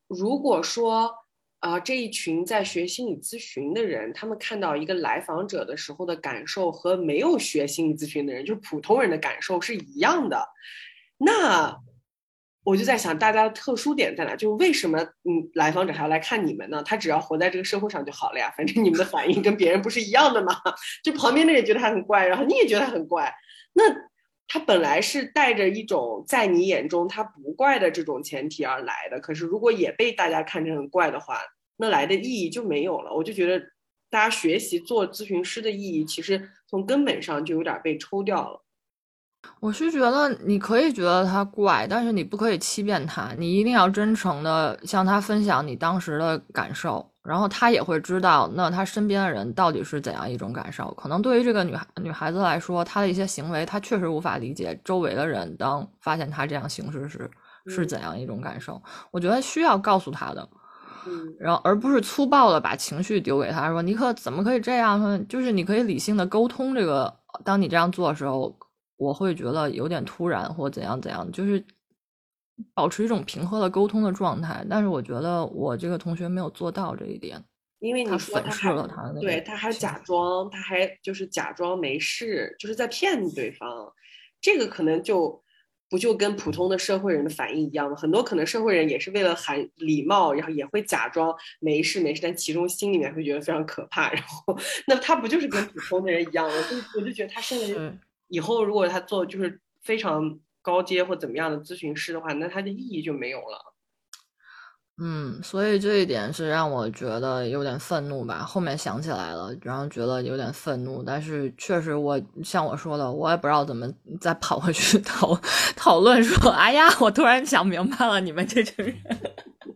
[0.06, 1.12] 如果说
[1.58, 10.48] 啊这一群在学心理咨询的人，他们看到一个来访者的时候的感受和没有学心理咨询的人，就是普通人的感受是一样的，
[11.18, 11.78] 那。
[12.68, 14.34] 我就在想，大家的特殊点在哪？
[14.34, 16.82] 就是为什么嗯，来访者还要来看你们呢？
[16.82, 20.52] 他只要活在这个社会上就好了呀，反正你们的反应跟别人不是一样的嘛。
[21.04, 23.32] 就旁边的人觉得他很怪，然后你也觉得他很怪。
[23.74, 23.84] 那
[24.48, 31.38] 他本来是带着一种在你眼中他不怪的这种前提而来的，可是如果也被大家看成很怪的话，
[31.76, 33.14] 那来的意义就没有了。
[33.14, 33.64] 我就觉得，
[34.10, 38.65] 大家学习做咨询师的意义，其实从根本上就有点被抽掉了。
[39.58, 43.32] 我是觉得你可以觉得他怪，但是你不可以欺骗他。
[43.38, 50.92] 你一定要真诚的向他分享你当时的感受，然后他也会知道，那他身边的人到底是怎样一种感受。
[50.92, 57.28] 可能对于这个女孩女孩子来说，她的一些行为，她确实无法理解周围的人当发现她这样行事时
[57.66, 58.80] 是怎样一种感受。
[59.10, 60.46] 我觉得需要告诉她的，
[61.40, 65.26] 然后而不是粗暴的把情绪丢给他，说你可怎么可以这样？
[65.26, 68.54] 就是你可以理性的沟通这个，当你这样做的时候。
[68.96, 71.62] 我会觉得有点突然或怎样怎样，就是
[72.72, 74.64] 保持一种平和的沟通的状态。
[74.68, 77.42] 但是我觉得我这个同学没有做到这一点，
[77.80, 83.92] 因为你说他粉饰了他，对，他还假装，他还就是假装没事，就是在骗对方。
[84.40, 85.42] 这个可能就
[85.90, 87.96] 不就跟普通的社会人的反应一样吗？
[87.96, 94.10] 很多可能社会人也是为了喊礼貌，然后也会假装没事没事，但其中心里面会觉得非常可怕。
[94.14, 96.54] 然后那他不就是跟普通的人一样吗？
[96.70, 97.98] 就我就觉得他现在。
[98.28, 103.72] 以后如果他做就是非常高阶或怎么样的咨询师的话，那他的意义就没有了。
[104.98, 108.38] 嗯，所以这一点是让我觉得有点愤怒吧。
[108.38, 111.02] 后面想起来了，然后觉得有点愤怒。
[111.02, 113.86] 但是确实，我像我说的，我也不知道怎么
[114.20, 115.38] 再跑回去 讨
[115.76, 118.96] 讨论说，哎呀，我突然想明白了，你们这群人。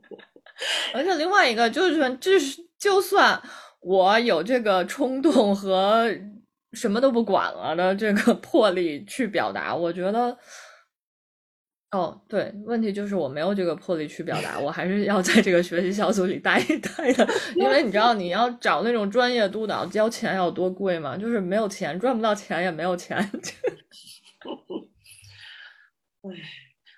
[0.95, 3.41] 而且另外一个就是，就是就算
[3.81, 6.11] 我有这个冲动和。
[6.73, 10.39] 什么都不管了的这个 魄力去表达，我觉得，
[11.91, 21.17] 哦，对，问题就是我没有这个魄力去表达，我还是要在这个学习小组里待一待的，因为你知道你要找那种专业督导，交钱要多贵吗？
[21.17, 23.19] 就是没有钱，赚不到钱也没有钱。
[26.23, 26.31] 唉，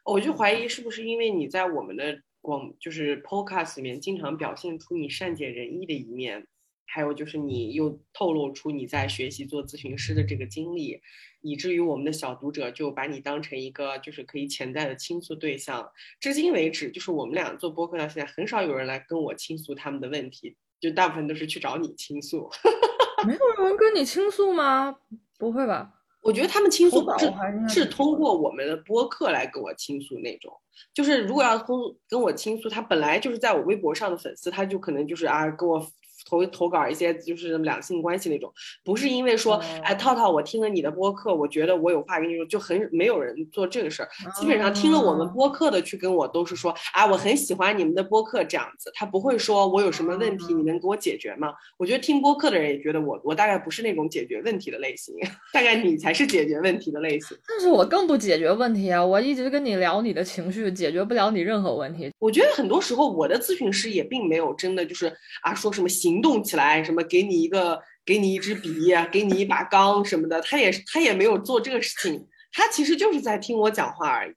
[0.04, 6.46] 我就怀疑是不是因为你在我们的广就是 Podcast 里面经常表现出你善解人意的一面。
[6.94, 11.00] 还有就是，你又透露出你在学习做咨询师的这个经历，
[11.40, 15.90] 以至于我们的小读者就把你当成一个就是可以潜在的倾诉对象。
[16.20, 22.50] 至今为止，就是我们俩做播客到现在，很少有人来跟我倾诉他们的问题，就大部分都是去找你倾诉。
[23.26, 24.94] 没有人跟你倾诉吗？
[25.38, 25.94] 不会吧？
[26.20, 27.32] 我觉得他们倾诉是
[27.74, 30.52] 是通过我们的播客来跟我倾诉那种。
[30.92, 35.82] 就是如果要通跟我倾诉，他本来就是在我微博上的粉丝，他就可能就是啊跟我。
[36.28, 38.52] 投投稿一些就是两性关系那种，
[38.84, 44.08] 不是因为说，哎，套套，我听了你的播客，我觉得我有话跟你说，就很没有人做这个事儿。
[44.38, 51.52] 基本上听了我们播客的去跟我都是说，啊，我很喜欢你们的播客这样子，他不会说我有什么问题，你能给我解决吗？
[51.76, 55.14] 我觉得听播客的人也觉得我我大概不是那种解决问题的类型，
[55.52, 57.36] 大概你才是解决问题的类型。
[57.46, 62.10] 但是我更不解决问题啊，我一直跟你聊你的情绪，解决不了你任何问题。
[62.18, 65.12] 我觉得很多时候我的咨询师也并没有真的就是
[65.42, 74.34] 啊说什么行动起来，什么给你一个给你一支笔，给你一把钢什么的，他也他也没有做这个事情，他其实就是在听我讲话而已。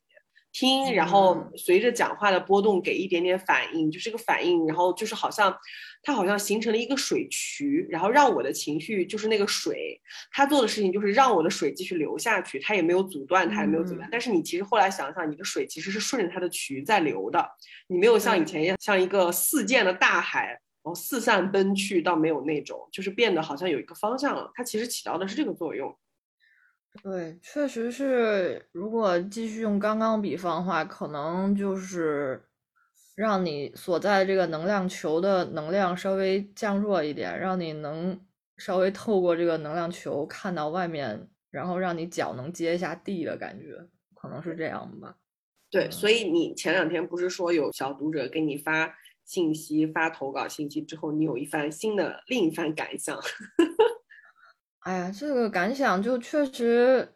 [0.52, 5.54] 听，然后随着讲话的波动给一点点反应，就是个反应，然后就是好像，
[6.02, 10.00] 它好像形成了一个水渠，然后让我的情绪就是那个水，
[10.32, 14.08] 他做的事情就是让我的水继续流下去，他也没有阻断，他也没有阻断。
[14.10, 17.46] 但是你其实后来想想，你的水其实是顺着它的渠在流的，
[17.88, 24.50] 你没有像以前一样像一个四溅的大海，然后四散奔去，倒没有那种，就是变得好像有一个方向了。
[24.54, 25.94] 它其实起到的是这个作用。
[27.02, 28.66] 对，确实是。
[28.72, 32.42] 如果继续用刚刚比方的话，可能就是
[33.14, 38.18] 让你所在这个能量球的能量稍微降弱一点，让你能
[38.56, 43.76] 稍微透过这个能量球看到外面，然后让你脚能接一下地的感觉，
[44.14, 45.16] 可能是这样吧。
[45.70, 48.86] 对，所以你前两天不是说有小读者给你发
[49.26, 53.20] 信息、发投稿信息之后，你有一番新的另一番感想？
[54.80, 57.12] 哎呀，这个感想就确实，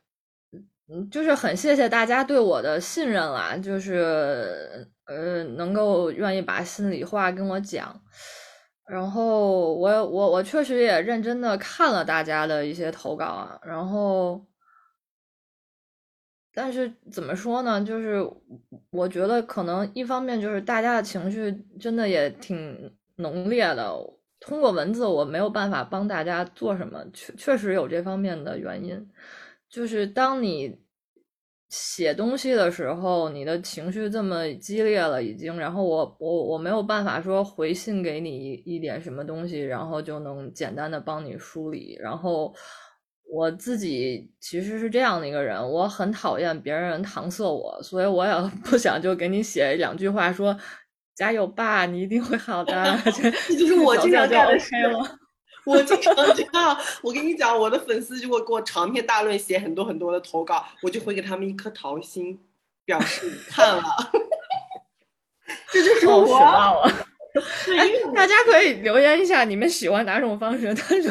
[0.93, 8.03] 嗯，就是很谢谢大家对我的信任啦，就是呃，能够愿意把心里话跟我讲，
[8.89, 14.45] 然后我我我确实也认真的看了大家的一些投稿啊，然后，
[16.53, 18.19] 但是怎么说呢，就是
[18.91, 23.95] 我觉得可能一方面就是大家的情绪真的也挺浓烈的。
[24.41, 29.07] 通过文字，我没有办法帮大家做什么，确确实有这方面的原因。
[29.69, 30.81] 就是当你
[31.69, 41.97] 写东西的时候，你的情绪这么激烈了，已经，然后我我我没有办法说回信给你一点什么东西，然后就能简单的帮你梳理。
[42.01, 42.55] 然后
[43.33, 48.33] 我自己其实是这样的一个人，我很讨厌别人搪塞我，所以我也
[48.65, 50.57] 不想就给你写两句话说。
[51.13, 52.99] 加油吧，你一定会好的。
[53.05, 54.75] 这就是我经常干的事
[55.67, 62.41] 我经常这样，我跟你讲，我的粉丝如果给我长篇大论写很多很多的投稿，我就会给他们一颗桃心，
[62.87, 63.83] 表示看了。
[65.71, 66.91] 这就是我。
[67.79, 70.67] 哎，大家可以留言一下你们喜欢哪种方式。
[70.75, 71.09] 但是，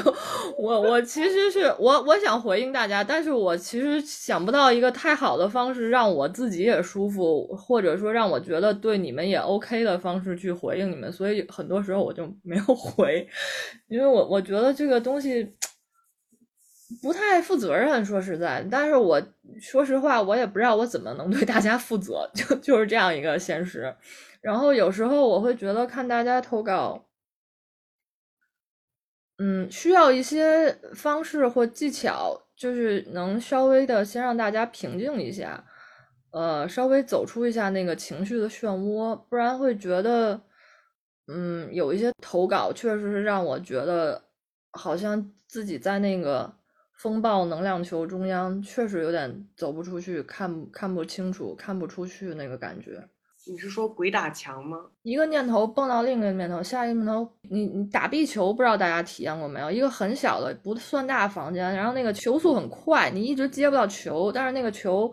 [0.58, 11.10] 我我其实是我我想回应大家，但是我其实想不到一个太好的方式让我自己也舒服，或者说让我觉得对你们也 OK 的方式去回应你们。
[11.12, 13.26] 所以很多时候我就没有回，
[13.88, 15.56] 因为我我觉得这个东西
[17.02, 18.66] 不太负责任，说实在。
[18.70, 19.22] 但是我
[19.62, 23.96] 说实话，我也不知道我怎么能对大家负责，就就是这样一个现实。
[24.42, 27.10] 然后有时候我会觉得看大家投稿，
[29.38, 35.66] 嗯，需要一些方式或技巧，就是能稍微的先让大家平静一下，
[36.32, 40.42] 呃，稍微走出一下那个情绪的漩涡，不然会觉得，
[41.28, 44.26] 嗯，有一些投稿确实是让我觉得
[44.72, 46.54] 好像自己在那个
[46.98, 53.08] 风暴能量球中央，确实有点走不出去，看看不清楚，看不出去那个感觉。
[53.48, 54.78] 你是说鬼打墙吗？
[55.02, 59.72] 一个念头蹦到另一个念头，下一个念头，你你打壁球，不知道大家体验过没有？
[59.72, 65.12] 一个很小的不算大房间，然后那个球速很快，你一直接不到球，但是那个球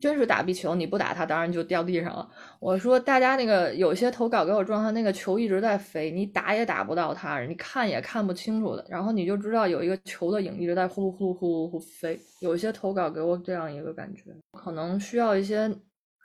[0.00, 2.28] 真是打壁球，你不打它，当然就掉地上了。
[2.58, 12.18] 我说大家那个有些投稿给我状态，那个球一直在飞，你打也打不到它，你看也看不清楚的，然后你就知道有一个球的影一直在呼噜呼噜呼噜呼飞。
[12.40, 15.70] 有些投稿给我这样一个感觉，可能需要一些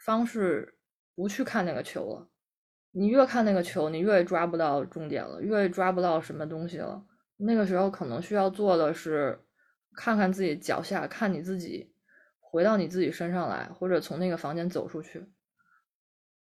[0.05, 0.73] 方式。
[1.21, 2.27] 不去看那个球了，
[2.89, 7.05] 你越看那个球，你越抓不到重点了，越抓不到什么东西了。
[7.37, 9.39] 那个时候可能需要做的是，
[9.95, 11.93] 看看自己脚下，看你自己，
[12.39, 15.23] 回到你自己身上来，或者从那个房间走出去，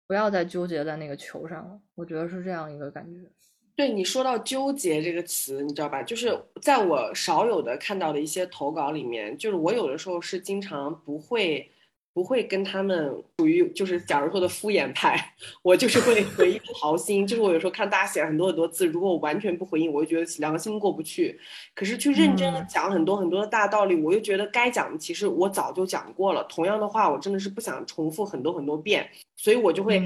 [0.07, 1.79] 不要再纠结在那个球上了。
[1.93, 3.31] 我觉得是这样一个感觉。
[3.75, 6.01] 对你说到纠结这个词，你知道吧？
[6.01, 11.71] 就是在我少有的看到的一些投稿里面，就是我有的时候是经常不会。
[12.13, 17.25] 不会跟他们属于就是假如说的敷衍派，我就是会回应豪心。
[17.25, 21.39] 就是我有时候看大家写了很多很多字，如果我完全不回应，我就觉得良心过不去。
[21.73, 26.43] 可是去认真的讲很多很多的大道理，我又觉得该讲的其实我早就讲过了。
[26.45, 30.01] 同样的话，我真的是不想重复很多很多遍，所以我就会。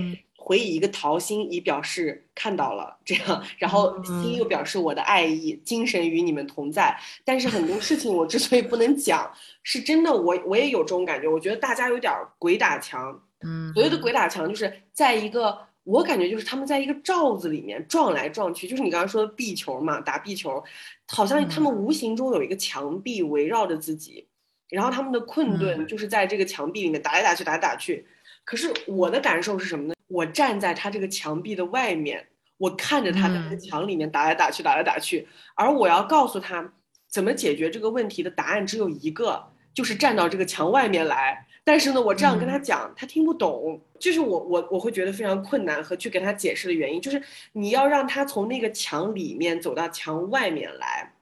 [0.45, 6.95] 回以一个桃心，以表示看到了这样，然后心又表示我的爱意，精神与你们同在。
[7.23, 9.27] 但是很多事情我之所以不能讲，
[9.63, 11.27] 是真的，我我也有这种感觉。
[11.27, 13.19] 我觉得大家有点鬼打墙。
[13.41, 20.63] 嗯，所谓的鬼打墙，就是在一个我感觉就是他们在一个罩子里面撞来撞去，就是你刚刚说的壁球嘛，打壁球，
[21.07, 24.27] 好像他们无形中有一个墙壁围绕着自己，
[24.69, 28.05] 然后他们的困顿就是在这个墙壁里面打来打去，打来打去。
[28.43, 29.94] 可是我的感受是什么呢？
[30.07, 32.27] 我站在他这个墙壁的外面，
[32.57, 36.73] 我看着他在这个墙里面打来打去，打来打去，而我要告诉他
[37.09, 39.43] 怎么解决这个问题的答案只有一个，
[39.73, 41.45] 就是站到这个墙外面来。
[41.63, 47.21] 但是呢，我这样跟他讲，他听不懂，就是我我我会觉得非常困难和去给他解释的原因，就是
[47.53, 51.13] 你要让他从那个墙里面走到墙外面来，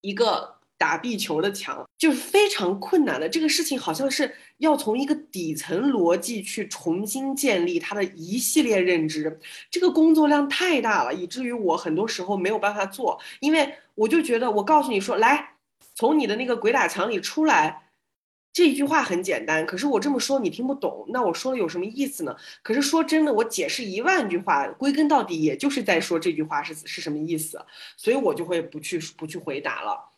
[0.00, 0.61] 一个。
[0.82, 9.38] 打壁球的墙就是非常困难的，这个事情好像是要从一个底层逻辑去重新建立他的一系列认知，
[9.70, 15.50] 这个工作量太大了，以至于我很多时候没有办法做，因为我就觉得我告诉你说来，
[15.94, 17.84] 从你的那个鬼打墙里出来，
[18.52, 22.34] 这一句话很简单，可是我这么说你听不懂，那我说的有什么意思呢？
[22.64, 27.64] 可是说真的，我解释一万句话，归根到底也就是在说这句话是是什么意思，
[27.96, 30.08] 所以我就会不去不去回答了。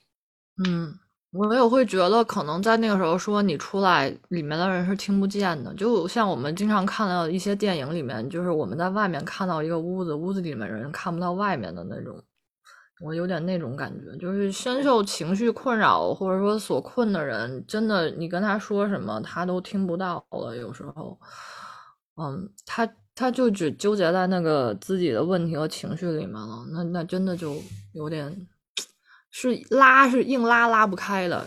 [0.59, 0.97] 嗯，
[1.33, 5.75] 我也会觉得，可能在那个时候说你出来，里面的人是听不见的。
[5.75, 12.23] 就像我们经常看到一些电影里面，就是我们在外面看到一个屋子，屋子里面人看不到外面的那种。
[13.01, 20.57] 我有点那种感觉，就是深受情绪困扰或者说所困的人，真的，你跟他说什么，他都听不到了。
[20.57, 21.19] 有时候，
[22.17, 26.65] 嗯，他他就只纠结在那个自己的问题和情绪里面了。
[26.73, 27.57] 那那真的就
[27.93, 28.47] 有点。
[29.37, 31.45] 是拉是硬拉拉不开的，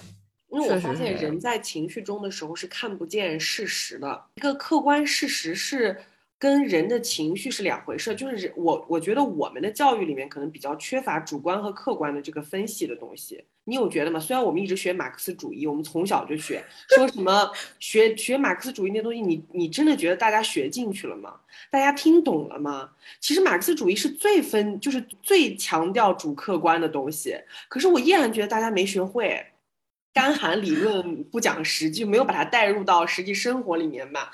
[0.49, 4.25] 因为我发现人在情绪中的时候是看不见事实的。
[4.35, 5.97] 一个客观事实是
[6.39, 13.43] 跟人的情绪是两回事，就是我我觉得我们的教育里面可能比较缺乏主观和客观的这个分析的东西。
[13.63, 14.19] 你有觉得吗？
[14.19, 16.63] 虽然我们一直学马克思主义，我们从小就学，
[16.95, 21.33] 说什么 学学马克思主义那东西，你你真的觉得大家学进去了吗？
[21.69, 22.91] 大家听懂了吗？
[23.19, 27.35] 其实马克思主义是最分，就是最强调主客观的东西。
[27.67, 29.43] 可是我依然觉得大家没学会，
[30.13, 34.29] 干喊理论不讲实际，没有把它带入到实际生活里面嘛。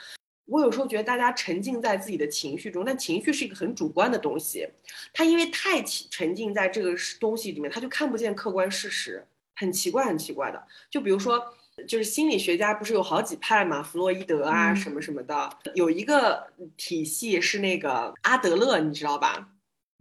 [0.54, 4.68] 我有时候觉得大家沉浸在自己的情绪中，但情绪是一个很主观的东西，
[5.12, 9.26] 他因为太沉浸在这个东西里面，他就看不见客观事实，
[9.56, 10.64] 很奇怪，很奇怪的。
[10.90, 11.44] 就比如说。
[11.88, 16.46] 就是心理学家不是有好几派嘛，弗洛伊德啊什么什么的，有一个
[16.78, 19.50] 体系是那个阿德勒，你知道吧？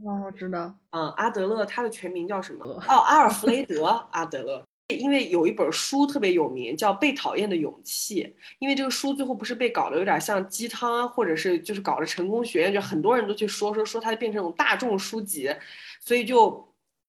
[0.05, 0.75] 哦，我知道。
[0.91, 2.63] 嗯，阿德勒他的全名叫什么？
[2.67, 4.63] 哦，阿尔弗雷德·阿德勒。
[4.97, 8.23] 因为有一本书特别有名，叫《被讨厌的勇气》。
[8.59, 15.55] 因为这个书最后不是被搞得有点像鸡汤，或者是就是搞了成功学院，就很多人都去说说说它变成一种大众书籍，
[16.01, 16.69] 所以就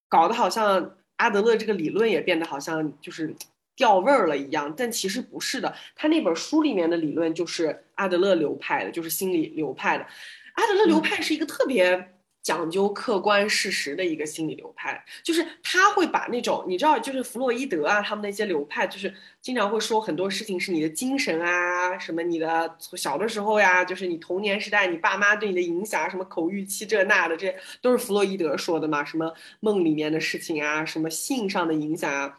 [0.09, 3.35] 搞得好像阿德勒这个理论也变得好像就是。
[3.75, 5.73] 掉味儿了一样，但其实不是的。
[5.95, 10.05] 他那本书里面的理论就是阿德勒流派的，就是心理流派的。
[10.53, 12.12] 阿德勒流派是一个特别
[12.43, 32.37] 讲究客观事实的一个心理流派，就是他会把那种你知道，就是弗洛伊德啊，他们那些流派，就是经常会说很多事情是你的精神啊，什么你的小的时候呀，就是你童年时代你爸妈对你的影响，什么口欲期这那的，这都是弗洛伊德说的嘛，什么梦里面的事情啊，什么性上的影响啊。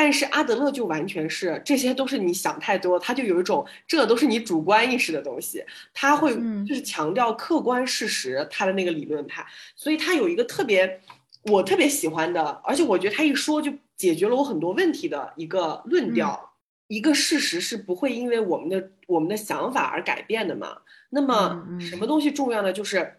[0.00, 6.32] 但是阿德勒就完全是这些都是你想太多，他就有一种这都是你主观意识的东西，他会
[6.64, 9.44] 就是强调客观事实，他的那个理论派，
[9.74, 11.00] 所以他有一个特别
[11.46, 16.52] 我特别喜欢的，而且我觉得他一说就解决了我很多问题的一个论调，
[16.86, 20.78] 一个事实是不会因为我们的我们的想法而改变的嘛。
[21.10, 22.72] 那么什么东西重要呢？
[22.72, 23.17] 就是。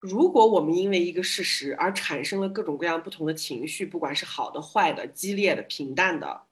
[0.00, 6.42] 如果我们因为一个事实而产生了各种各样不同的情绪，不管是好的、坏的、激烈的、平淡的，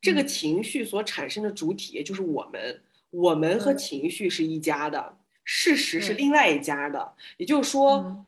[0.00, 8.26] 这个情绪所产生的主体就是我们，我们和情绪是一家的，事实是另外一家的，也就是说。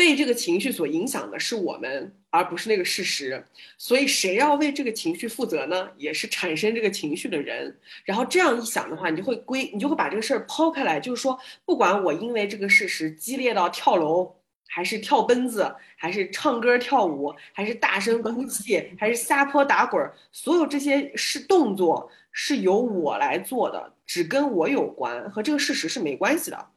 [0.00, 3.44] 被这个情绪所影响的是我们，而不是那个事实。
[3.76, 5.90] 所以，谁要为这个情绪负责呢？
[5.98, 7.78] 也是产生这个情绪的人。
[8.06, 14.34] 然后这样一想的话，你就会归，你就会把这个事儿抛开来，就是说，不管我因为这个事实激烈到跳楼，
[14.68, 26.68] 还是跳奔子，还是唱歌跳舞，还是大声 哭泣，还是撒泼打滚，所有这些是动作是由我来做的，只跟我有关，和这个事实是没关系的。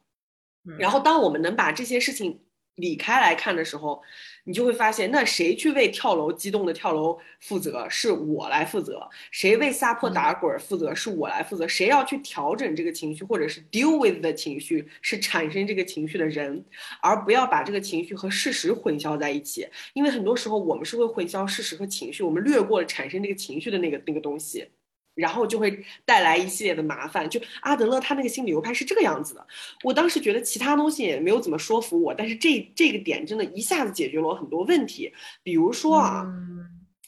[0.78, 2.38] 然后，当我们能把这些事情。
[2.76, 4.02] 理开来看的时候，
[4.44, 8.94] 你就会发现，那谁去为跳楼激动的跳楼负责，是我来负责；
[9.30, 11.68] 谁为撒泼打滚负责，是我来负责。
[11.68, 16.64] 谁要去调整这个情绪，或者是 deal with 的情绪，是产生这个情绪的人，
[17.00, 19.68] 而不要把这个情绪和事实混淆在一起。
[19.92, 24.66] 因为很多时候我们是会混淆事实和情绪，我们略过了产生这个情绪的那个那个东西。
[25.14, 27.28] 然后就会带来一系列的麻烦。
[27.28, 29.46] 就阿德勒他那个心理流派是这个样子的，
[29.82, 35.12] 我当时觉得其他东西也没有怎么说服我，但是这这个点真的一下子解决了我很多问题。
[35.42, 36.26] 比如说啊，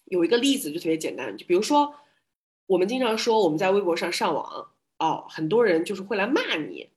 [0.07, 1.95] 有一个例子就特别简单，就比如说
[2.67, 6.89] 我们经常说我们在微博上上网哦，很多人就是会来骂你，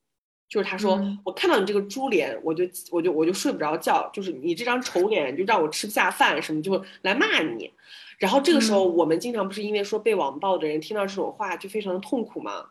[0.47, 7.71] 就是他说我看到你这个猪脸，我就我就我就睡不着觉，就是你这张丑脸就让我吃不下饭，什么就来骂你。
[8.19, 12.65] 然后这个时候，我们经常不是因为说被网暴的人听到这种话就非常的痛苦吗？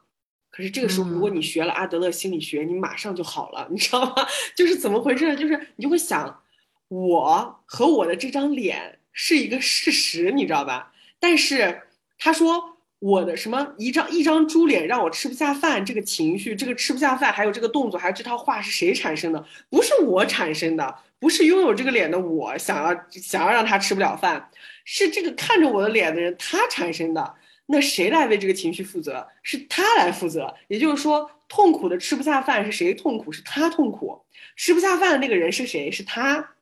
[0.51, 4.15] 可是这个时候，如果你学了阿德勒心理学，你马上就好了，你知道吗？
[4.57, 5.35] 就是怎么回事？
[5.37, 6.43] 就是你就会想，
[6.89, 10.93] 我和我的这张脸是一个事实，你知道吧？
[11.21, 11.83] 但是
[12.19, 19.45] 他说我的什么一张一张猪脸让我吃不下饭，这个情绪，这个吃不下饭，还有这个动作，还有这套话是谁产生的？
[19.71, 24.51] 不是我产生的，不是拥有这个脸的我想要想要让他吃不了饭。
[24.85, 27.35] 是这个看着我的脸的人他产生的，
[27.67, 29.29] 那谁来为这个情绪负责？
[29.43, 30.55] 是他来负责。
[30.67, 33.31] 也就是说，痛苦的吃不下饭是谁痛苦？
[33.31, 34.21] 是他痛苦。
[34.57, 35.91] 吃不下饭的那个人是谁？
[35.91, 36.55] 是他。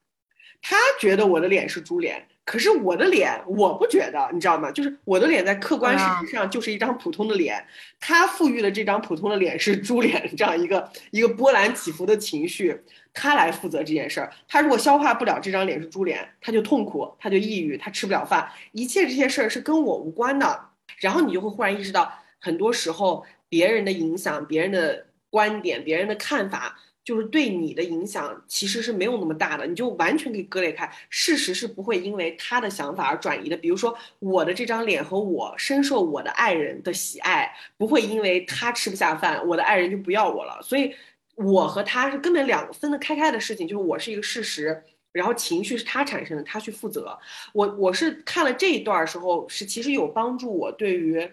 [0.60, 4.70] 他觉得我的脸是猪脸，可是我的脸我不觉得，你知道吗？
[4.70, 7.62] 就是我的脸在客观事实上就是一张普通的脸，
[8.00, 12.80] 他赋予了这张普通的脸是猪脸这样一个一个波澜起伏的情绪。
[13.12, 20.60] 他来负责这件事儿，他如果消化不了这张脸是猪脸，他就痛苦，他就抑郁，他吃不了饭，一切这些事儿是跟我无关的。
[20.98, 30.86] 然后你就会忽然意识到，很多时候别人的影响、别人的观点、别人的看法，就是对你的影响其实是没有那么大的，你就完全可以割裂开。
[31.08, 33.56] 事实是不会因为他的想法而转移的。
[33.56, 40.60] 比如说，我的这张脸和我深受我的爱人的喜爱，不会因为他吃不下饭，我的爱人就不要我了。
[40.62, 40.94] 所以。
[41.38, 44.82] 我和他是根本两分得开开的事情，就是我是一个事实，
[45.12, 47.14] 然后情绪是他产生的，他去负责。
[47.52, 51.30] 我我是看了这一段时候，是其实有帮助我对于，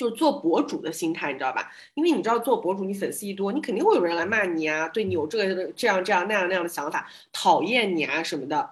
[0.00, 1.70] 就是做博主的心态，你知道吧？
[1.92, 8.70] 因为你知道做博主，你粉丝一多，你肯定会有人来骂你啊，对你有这个这样这样那样那样的想法，讨厌你啊什么的。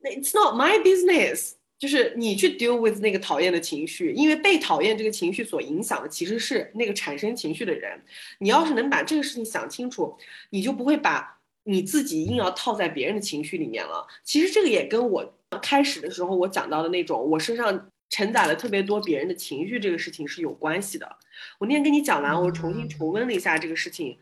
[0.00, 1.52] 那 It's not my business。
[1.78, 8.00] 就是你去 deal with 那个讨厌的情绪，因为被讨厌这个情绪所影响的其实是那个产生情绪的人。
[8.38, 10.16] 你要是能把这个事情想清楚，
[10.50, 14.06] 你就不会把你自己硬要套在别人的情绪里面了。
[14.24, 21.16] 其实这个也跟我开始的时候我讲到的那种我身上承载了特别多别人的情绪这个事情是有关系的。
[21.58, 24.18] 我那天跟你讲完，我重新重温了一下这个事情，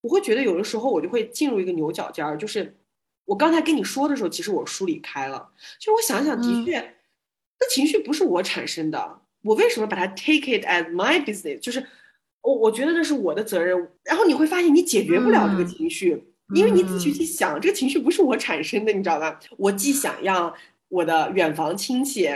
[0.00, 2.74] 我会觉得有的时候我就会进入一个牛角尖儿，就是
[3.26, 6.78] 我刚才跟你说的时候，其实我梳理开了，就我想想，的确。
[7.60, 11.58] 那情绪不是我产生的，我为什么把它 take it as my business？
[11.60, 11.86] 就是
[12.40, 13.90] 我我觉得那是我的责任。
[14.04, 16.24] 然后你会发现你解决不了这个情绪，
[16.54, 19.38] 因为你仔细去想，这个情绪不是我产生的，你知道吧？
[19.58, 20.52] 我既想让
[20.88, 22.30] 我的远房亲戚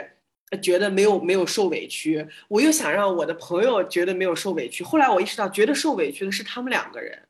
[0.57, 4.83] 觉得没有没有受委屈，我又想让我的朋友觉得没有受委屈。
[4.83, 7.29] 后来我意识到，觉得受委屈的是他们两个人，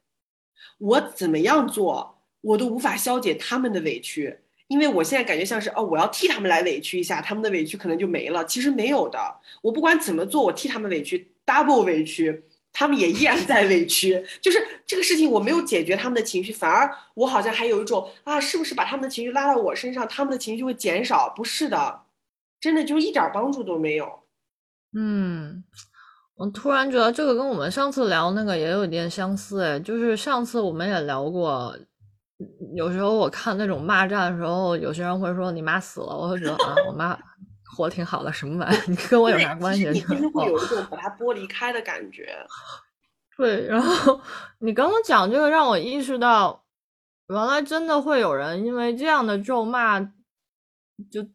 [0.79, 4.39] 我怎么样做，我都无法消解他们的委屈。
[4.69, 8.45] 因为我现在感觉像是哦，我要替他们来委屈一下，他们的委屈可能就没了。
[8.45, 9.19] 其实没有的，
[9.63, 14.23] 我不管怎么做，我替他们委屈，double 委屈，他们也依然在委屈。
[14.43, 21.33] 就是这个事情我没有解决他们的情绪，反而我好像还有一种啊，是不是把他们的情绪拉到我身上，他们的情绪就会减少？
[21.35, 22.03] 不是的，
[22.61, 24.07] 真的就是一点帮助都没有。
[24.97, 25.63] 嗯，
[26.35, 31.77] 我突然觉得这个跟我们上次聊那个也有点相似，哎，就是上次我们也聊过。
[32.77, 37.19] 有时候我看那种骂战的时候，有些人会说你妈死了，我会觉得啊，我妈
[37.77, 38.79] 活挺好的，什么玩意？
[38.87, 39.89] 你跟我有啥关系？
[39.91, 42.39] 你其实会有一种把它剥离开的感觉。
[43.37, 44.21] 对，然后
[44.61, 46.65] 你刚刚讲这个，让我意识到，
[47.29, 51.27] 原来真的会有人因为这样的咒骂就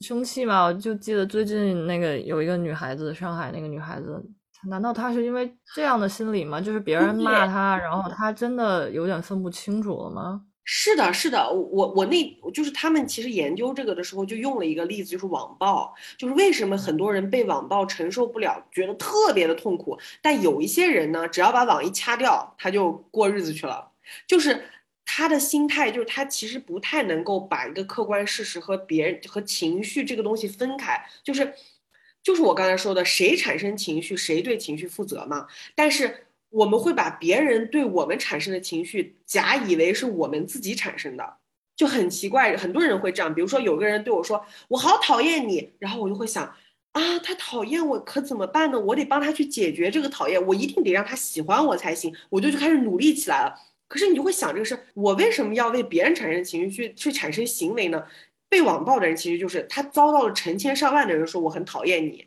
[0.00, 0.64] 生气嘛？
[0.64, 4.22] 我就记得最近那个有一个女孩子，上海那个女孩子。
[4.68, 6.60] 难道她是因为这样的心理吗？
[6.60, 10.42] 就是别人骂她，然后她真的有点分不清楚了吗？
[10.70, 12.22] 是的，是的，我我那
[12.52, 23.88] 就是他们其实研究这个的时候就用了一个例子，就是网暴，就是为什么很多人被网暴承受不了，觉得特别的痛苦，但有一些人呢，只要把网一掐掉，他就过日子去了。
[24.26, 24.62] 就是
[25.10, 31.54] 他的心态，就是他其实不太能够把一个客观事实和别人和情绪这个东西分开，就是。
[32.20, 35.46] 就是我刚才说的，谁产生情绪，谁对情绪负责嘛。
[35.74, 41.36] 但是我们会把别人对我们产生的情绪假以为是我们自己产生的，
[41.74, 42.54] 就很奇怪。
[42.56, 46.44] 很多人会这样，比如说有个人对我说“我好讨厌你”，然后我就会想
[46.92, 48.78] 啊，他讨厌我可怎么办呢？
[48.78, 52.14] 我得帮他去解决这个讨厌，我一定得让他喜欢我才行。
[52.28, 53.54] 我就就开始努力起来了。
[53.88, 58.04] 可是你就会想这个事，我为什么要为别人产生情绪去去产生行为呢？
[58.50, 62.26] 被网暴的人其实就是他遭到了成千上万的人说我很讨厌你。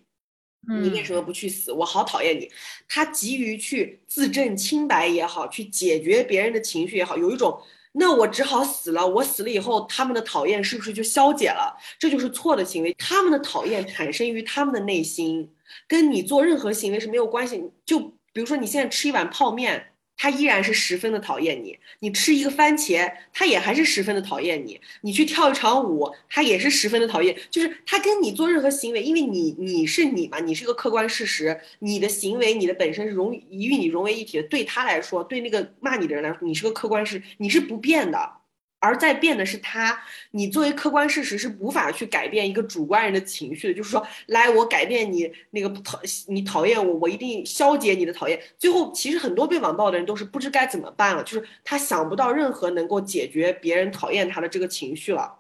[0.82, 1.72] 你为什么不去死？
[1.72, 2.48] 我好讨厌你。
[2.88, 7.60] 他急于去自证清白也好，去解决别人的情绪也好，有一种，
[7.94, 9.08] 那我只好死了。
[9.08, 11.76] 我死了以后，他们的讨厌是不是就消解了？
[11.98, 12.94] 这就是错的行为。
[13.00, 15.52] 他们的讨厌产生于他们的内心，
[15.88, 17.64] 跟你做任何行为是没有关系。
[17.84, 18.00] 就
[18.32, 19.91] 比如说你现在吃一碗泡面。
[20.22, 24.80] 他依然是十分的讨厌你，你吃一个番茄，他也还是十分的讨厌你。
[25.02, 27.36] 你去跳一场舞，他也是十分的讨厌。
[27.50, 34.48] 就是他跟你做任何行为，因为你你是你嘛，你是个客观事实，你的行为，你的本身是融与你融为一体的。
[34.48, 38.41] 对他来说，对那个骂你的人来说，你是个客观事，你是不变的。
[38.82, 39.98] 而在变的是他，
[40.32, 43.74] 你作为客观事实是无法去改变一个主观人的情绪的。
[43.76, 48.42] 就是说，来，我改变你那个讨你讨厌我，我一定消解你的讨厌。
[48.58, 55.36] 最后，其实很多被网暴的人都是不知该怎么办了，就是他想不到任何能够解决别人讨厌他的这个情绪了，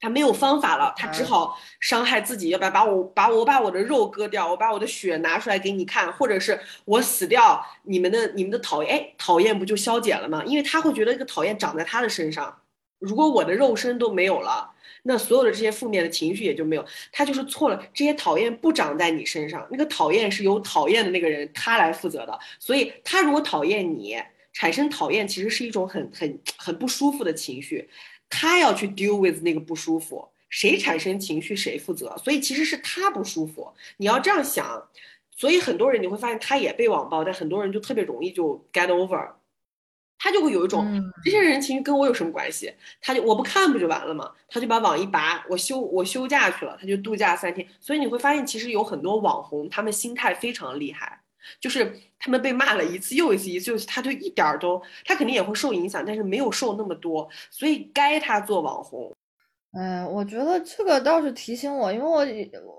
[0.00, 10.42] 他没有方法了，他只好伤害自己，要不然把我把我把我的肉割掉，我把我的血拿出来给你看，或者是我死掉，你们的你们的讨厌，哎，讨厌不就消解了吗？
[10.44, 12.58] 因为他会觉得这个讨厌长在他的身上。
[13.02, 14.70] 如果我的肉身都没有了，
[15.02, 16.86] 那所有的这些负面的情绪也就没有。
[17.10, 22.38] 他就是错了，这些讨厌不长在你身上，那个讨厌是由讨厌的那个人他来负责的。
[22.60, 24.16] 所以他如果讨厌你，
[24.52, 27.88] 产生讨厌其实是一种很很很不舒服的情绪，
[28.30, 32.16] 他要去 deal with 那个不舒服，谁产生情绪谁负责。
[32.22, 34.88] 所以其实是他不舒服，你要这样想。
[35.34, 39.32] 所以很多人你会发现他也被网暴，但很多人就特别容易就 get over。
[40.22, 42.72] 他就会有一种这些人情绪跟我有什么关系？
[43.00, 44.30] 他就我不看不就完了吗？
[44.48, 47.66] 他就把网一拔，我休我休假去了，他就度假三天。
[47.80, 51.20] 所以你会发现，其实有很多网红，他们心态非常厉害，
[51.60, 59.12] 就是他们被骂了一次又一次，一次又一次，他就一点儿都，他肯定也会受影响，但是没有受那么多，所以该他做网红。
[59.72, 62.22] 哎，我觉得这个倒是提醒我，因为我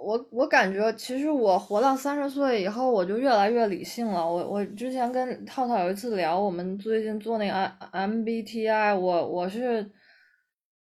[0.06, 4.24] 我我感觉，其实我活到三十岁以后，我就越来越理性了。
[4.24, 7.54] 我我之前跟套套有一次聊，我们最近做那个
[7.91, 9.91] M MBTI，我我是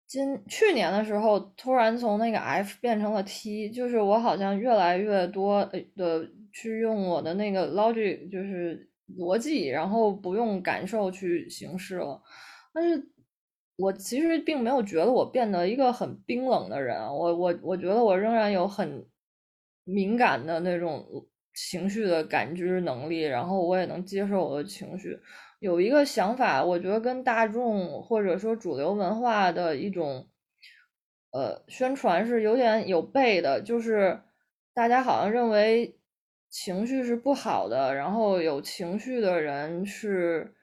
[0.07, 5.65] 今去年的时候突然从那个 F 变成了 T，就是我好像越来越多
[5.97, 12.21] 的去用我的那个 logic，就是逻辑，然后不用感受去行事了，
[12.75, 13.11] 但是。
[13.77, 19.05] 我其实并没有觉得我变得一个很冰冷的人，我我我觉得我仍然有很
[19.83, 21.05] 敏感的那种
[21.53, 25.19] 情绪的感知能力，然后我也能接受我的情绪。
[25.59, 30.29] 有一个想法，我觉得跟大众或者说主流文化的一种
[31.33, 34.21] 呃宣传是有点有悖的，就是
[34.73, 35.99] 大家好像认为
[36.49, 40.55] 情绪是不好的，然后有情绪的人是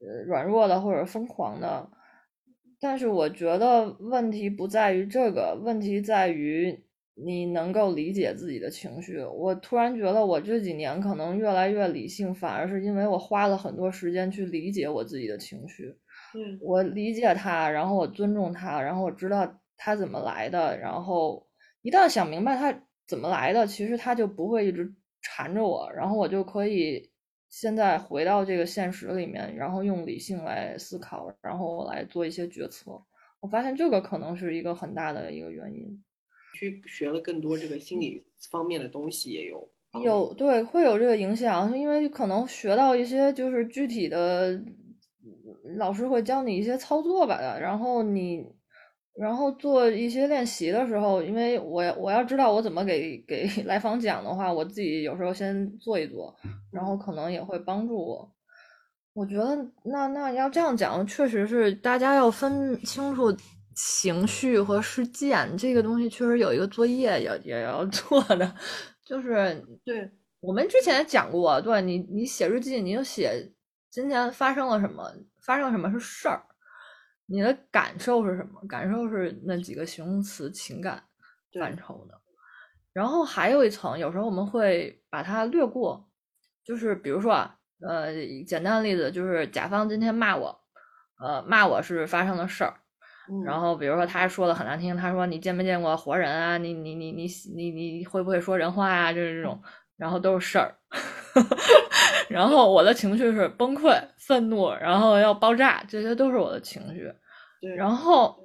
[0.00, 1.90] 呃软弱的或者疯狂的。
[2.80, 9.18] 但是我觉得问题不在于这个，问题在于你能够理解自己的情绪。
[9.24, 15.96] 我突然觉得我这几年可能越来越理性，反而是因为我花了很多时间去理解我自己的情绪。
[16.34, 21.46] 嗯，我理解他，然后我尊重他，然后我知道他怎么来的，然后
[21.82, 27.10] 一旦想明白他怎么来的，其实他就不会一直缠着我，然后我就可以。
[27.48, 33.00] 现在回到这个现实里面，然后用理性来思考，然后来做一些决策。
[33.40, 36.02] 我发现这个可能是一个很大的一个原因。
[36.54, 39.68] 去学了更多这个心理方面的东西，也有
[40.02, 44.60] 有对会有这个影响，因为可能学到一些就是具体的，
[45.76, 48.55] 老师会教你一些操作吧，然后你。
[49.18, 56.34] 然后做一些练习的时候，因为我我要知道我怎么给给 来访讲的话，我自己有时候先做一做，
[56.70, 58.30] 然后可能也会帮助我。
[59.14, 63.34] 我觉得那那要这样讲，确实是大家要分清楚
[63.74, 68.54] 情绪和事件这个东西，确实有一个作业要也要 做的，
[69.06, 70.10] 就是对
[70.40, 73.50] 我们之前讲过，对你你写日记，你就写
[73.90, 75.10] 今天发生了什么，
[75.42, 76.42] 发生什么是事儿。
[77.26, 78.60] 你的感受是什么？
[78.68, 81.02] 感受是那几个形容词情感
[81.60, 82.14] 范畴的，
[82.92, 86.08] 然后还有一层，有时候我们会把它略过，
[86.64, 88.12] 就是比如说啊，呃，
[88.46, 90.60] 简单的例子就是甲方今天骂我，
[91.20, 92.74] 呃，骂我是发生的事儿，
[93.44, 96.58] 然后比如说他说的很难听，他说你见没见过活人啊？
[96.58, 99.12] 你你你你你你会不会说人话啊？
[99.12, 99.60] 就是这种，
[99.96, 100.76] 然后都是事儿。
[102.28, 107.12] 然后我的情绪是崩溃、愤怒，然后要爆炸，这些都是我的情绪。
[107.60, 108.38] 对，然后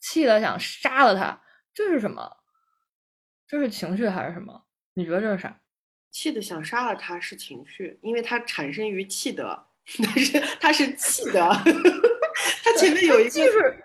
[0.00, 1.40] 气的想杀了他，
[1.72, 2.30] 这是什么？
[3.46, 4.64] 这是情绪还是什么？
[4.94, 5.60] 你觉得这是啥？
[6.10, 9.66] 气的想杀了他是情绪，因为它产生于气的，
[9.98, 11.40] 但是它是气的，
[12.62, 13.84] 它前面有一个就是，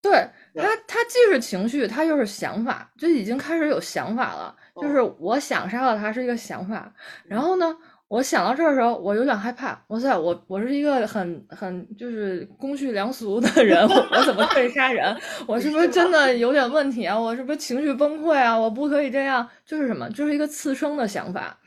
[0.00, 4.56] 对它它既是情绪，他又是想法，就已经开始有想法了。
[4.80, 6.92] 就是我想杀了他是一个想法，
[7.26, 7.76] 然后呢？
[8.08, 9.82] 我想到这儿的时候，我有点害怕。
[9.88, 15.16] 哇塞，我我是一个很很就是公序良俗的人，我怎么可以杀人？
[15.46, 17.18] 我是不是真的有点问题啊？
[17.18, 18.56] 我是不是情绪崩溃啊？
[18.56, 20.08] 我不可以这样，就是什么？
[20.10, 21.58] 就是一个次生的想法。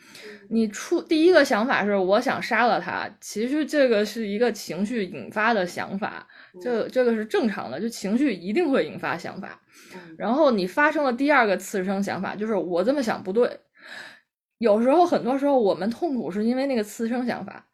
[0.50, 6.26] 你出第一个想法是我想杀了他，其实这个是一个情绪引发的想法，
[6.62, 9.60] 这这个是正常的，就情绪一定会引发想法。
[10.18, 13.60] 然后你发生了第二个次生想法，就是我这么想不对。
[14.60, 17.66] 有时候，很多时候，我们痛苦是因为那个次生想法。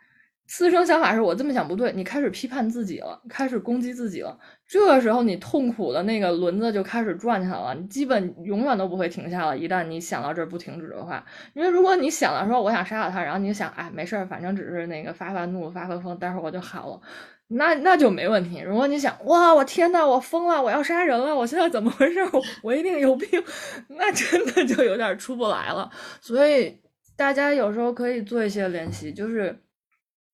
[0.48, 4.38] 次生想法是我这么想不对，你开始批判自己了，开始攻击自己了。
[4.68, 9.58] 这个时候，你痛苦的那个轮子就开始转起来了，你基本永远都不会停下了。
[9.58, 11.26] 一旦你想到这儿不停止的话，
[11.56, 17.02] 因为如果你想到说我想杀了他，然后你想，哎，没事儿，反正只是那个发发怒、发发疯，待会儿我就好了。
[17.48, 18.60] 那那就没问题。
[18.60, 22.20] 如果你想哇，我天呐，我疯了，我要杀人了，我现在怎么回事？
[22.64, 23.30] 我一定有病，
[23.89, 25.89] 那真的就有点出不来了。
[26.22, 26.82] 所以
[27.16, 29.62] 大家有时候可以做一些练习，就是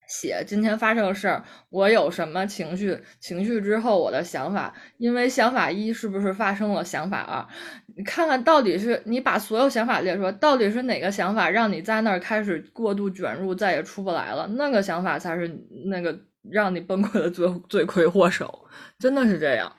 [0.08, 7.46] 写今天发生的事儿，我有什么情绪，情绪之后我的想法，因为想法一是不是发生了想法二，
[7.98, 14.48] 你看看到底是你把所有想法列出来，到底是哪个想法让你在那儿开始过度卷入，再也出不来了？
[14.56, 15.50] 那个想法才是
[15.88, 16.18] 那个。
[16.50, 18.68] 让你崩溃的罪罪魁祸首，
[18.98, 19.76] 真的是这样。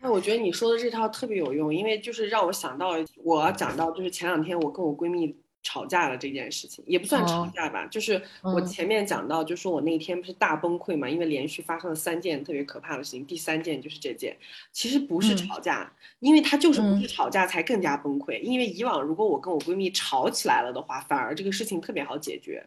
[0.00, 2.90] 那我觉得你说的这套特别有用，因为就是让我想到
[3.24, 14.36] 我讲到就是前两天我跟我闺蜜吵架了这件事情，也不算吵架吧，就是我前面讲到，就说我那天不是大崩溃嘛，因为连续发生了三件特别可怕的事情，第三件就是这件，
[14.70, 22.64] 其实不是吵架，因为他就是不是吵架才更加崩溃，因为以往如果我跟我闺蜜吵起来了的话，反而这个事情特别好解决。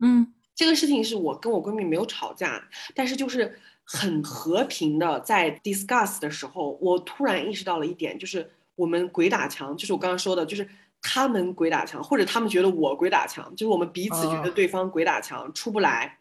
[0.00, 0.34] 嗯。
[0.58, 2.60] 这个事情是我跟我闺蜜没有吵架，
[2.92, 10.68] 但是就是很和平的在 discuss 的时候，我突然意识到了一点，就是我们鬼打墙，就是我刚刚说的，就是
[11.00, 16.18] 他们鬼打墙，或者他们觉得我鬼打墙，就是我们彼此觉得对方鬼打墙出不来，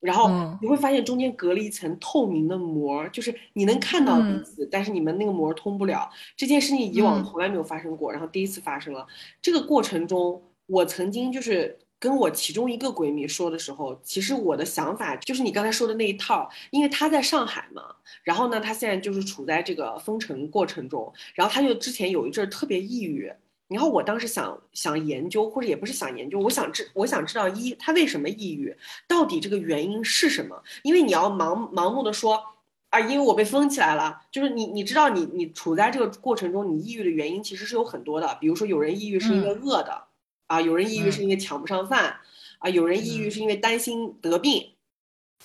[0.00, 0.28] 然后
[0.60, 6.10] 你会发现中间隔了一层透明的膜，就是你能看到彼此，但是你们那个膜通不了。
[6.36, 9.06] 这件事情以往从来没有发生过，然后第一次发生了。
[9.40, 11.78] 这个过程中，我曾经就是。
[11.98, 17.82] 跟我其中一个闺蜜说的时候，其实我的想法就是你刚才说的那一套，因为她在上海嘛，
[18.22, 23.32] 然后呢，她现在就是处在这个封城过程中，然后她就之前有一阵特别抑郁，
[23.68, 28.76] 然后我当时想想研究，或者也不是想研究，我想知我想知道一她为什么抑郁，
[29.08, 30.62] 到底这个原因是什么？
[30.82, 32.42] 因为你要盲盲目的说
[32.90, 40.05] 啊，因为我被封起来了，就是你你知道你你处在这个过程中，你抑郁的原因其实是有很多的，比如说有人抑郁是因为饿的。
[40.46, 42.16] 啊，有人抑郁是因为抢不上饭，
[42.58, 44.72] 啊，有人抑郁是因为担心得病，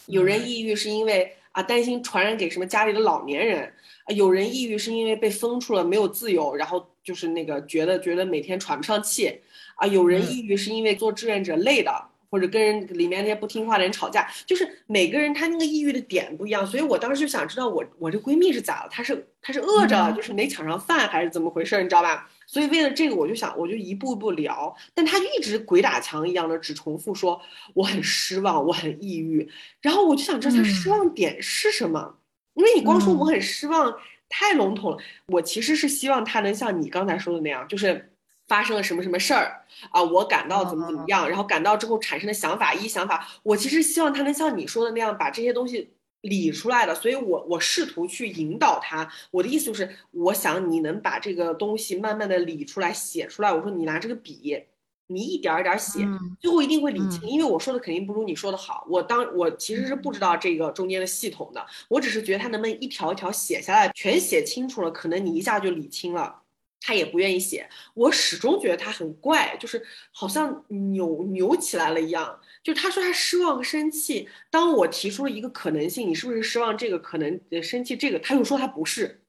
[0.06, 3.74] 有人抑郁是因为啊担心传染给什么家里的老年人，
[4.06, 9.42] 啊，有人抑郁是因为被封住了没有自由，然后就是那个觉得觉得每天喘不上气，
[9.76, 11.92] 啊，有人抑郁是因为做志愿者累的，
[12.30, 22.30] 或者跟人里面那些不听话的人吵架，就是每个人他那个抑郁的点不一样，所以我当时就想知道我我这闺蜜是咋了，她是她是饿着，就是没抢上饭还是怎么回事，你知道吧？
[22.52, 24.76] 所以为了这个，我就想，我就一步一步聊。
[24.94, 27.42] 但他一直鬼打墙一样的，只重复说
[27.74, 29.50] 我很失望，我很抑郁。
[29.80, 32.18] 然后我就想，知道他失望点是什么？
[32.56, 33.96] 因为你光说我很失望，
[34.28, 34.98] 太笼统了。
[35.28, 38.12] 我其实是希望他能像你刚才说的那样，就是
[38.50, 45.94] 发生了什么什么事儿啊，我感到怎么怎么样，然后感到之后产生的想法一想法，我其实希望他能像你说的那样，把这些东西。
[46.22, 49.12] 理出来的，所以我我试图去引导他。
[49.32, 53.52] 我的意思就是，我想你能把这个东西慢慢的理出来、写出来。
[53.52, 54.64] 我说你拿这个笔，
[55.08, 56.08] 你一点一点写，
[56.40, 57.28] 最后一定会理清。
[57.28, 58.86] 因为我说的肯定不如你说的好。
[58.90, 66.38] 我当我其实是不知道这个中间的系统的，我只是觉得他能不能一条一条写下来，全写清楚了，可能你一下就理清了。
[66.84, 72.40] 他也不愿意写，我始终觉得他很怪，就是好像扭扭起来了一样。
[72.64, 79.24] 就他说他失望和生气，当我提出了一个可能性，你是不是失望这个可能生气这个，他又说他不是，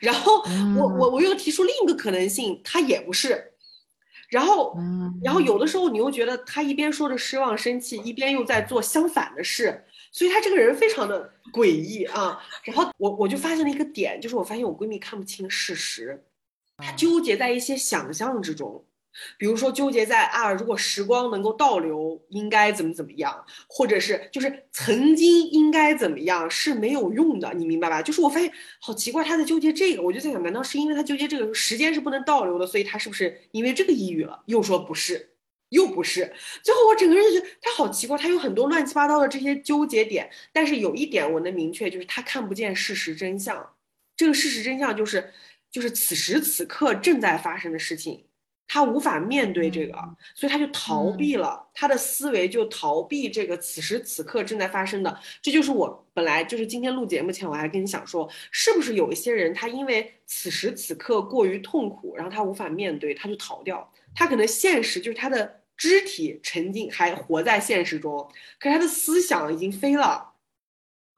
[0.00, 0.42] 然后
[0.76, 3.52] 我我我又提出另一个可能性，他也不是，
[4.30, 4.74] 然后
[5.22, 12.40] 然后有的时候你又觉得他一边说着失望生气，一边又在做相反的事，所以他这个人非常的诡异啊。
[12.64, 16.24] 然后我我就发现了一个点，就是我发现我闺蜜看不清事实，
[16.78, 18.86] 她纠结在一些想象之中。
[19.38, 28.00] 比如说纠结在啊，如果时光能够倒流，应该怎么怎么样，或者是就是曾经应该怎么样是没有用的，你明白吧？
[28.00, 28.50] 就是我发现
[28.80, 34.42] 好奇怪，他在纠结这个，我就在想，难道是因为他纠结这个时间是不能倒流的，所以他是不是因为这个抑郁了？
[34.46, 35.30] 又说不是，
[35.70, 36.32] 又不是，
[36.62, 43.74] 最后我整个人就觉得他好奇怪，他有很多乱七八糟的这些纠结点，但是有一点我能明确，就是他看不见事实真相，
[44.16, 45.32] 这个事实真相就是
[45.70, 48.24] 就是此时此刻正在发生的事情。
[48.72, 49.98] 他无法面对这个，
[50.32, 55.18] 所以他就逃避了，他的思维就逃避这个此时此刻正在发生的。
[55.42, 63.92] 这就是我本来就是今天录节目前我还跟你想说，是不是有一些人他因为此时此刻过于痛苦，然后他无法面对，他就逃掉。
[64.14, 68.16] 他可能现实就是他的肢体沉浸还活在现实中，
[68.60, 70.29] 可是他的思想已经飞了。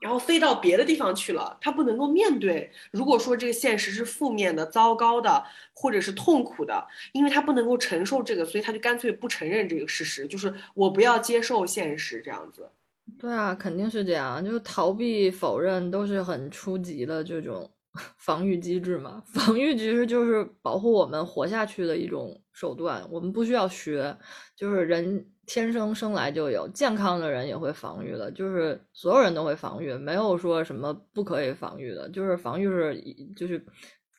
[0.02, 2.68] 然后飞到别的地方去了，他不能够面对。
[2.90, 12.68] 如果说这个现实是负面的、糟糕的，或者是痛苦的，因为他不能够承受这个，所以他就干脆不承认这个事实，就是我不要接受现实这样子。
[13.16, 17.70] 对啊，肯定是这样，就是逃避、否认都是很初级的这种
[18.18, 19.22] 防御机制嘛。
[19.26, 24.16] 防御其实就是保护我们活下去的一种手段，我们不需要学，
[24.56, 25.24] 就是人。
[25.46, 33.02] 天生生来就有健康的人也会防御的，就是所有人都会防御，没有说什么不可以防御的，就是防御是
[33.36, 33.64] 就是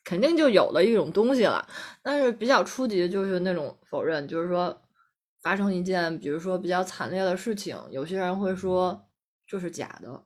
[0.04, 1.68] 肯定就有的一种东西了。
[2.02, 4.82] 但是比较初级就是那种否认，就是说
[5.42, 9.08] 发生一件比如说比较惨烈的事情，有些人会说
[9.48, 10.24] 就是假的。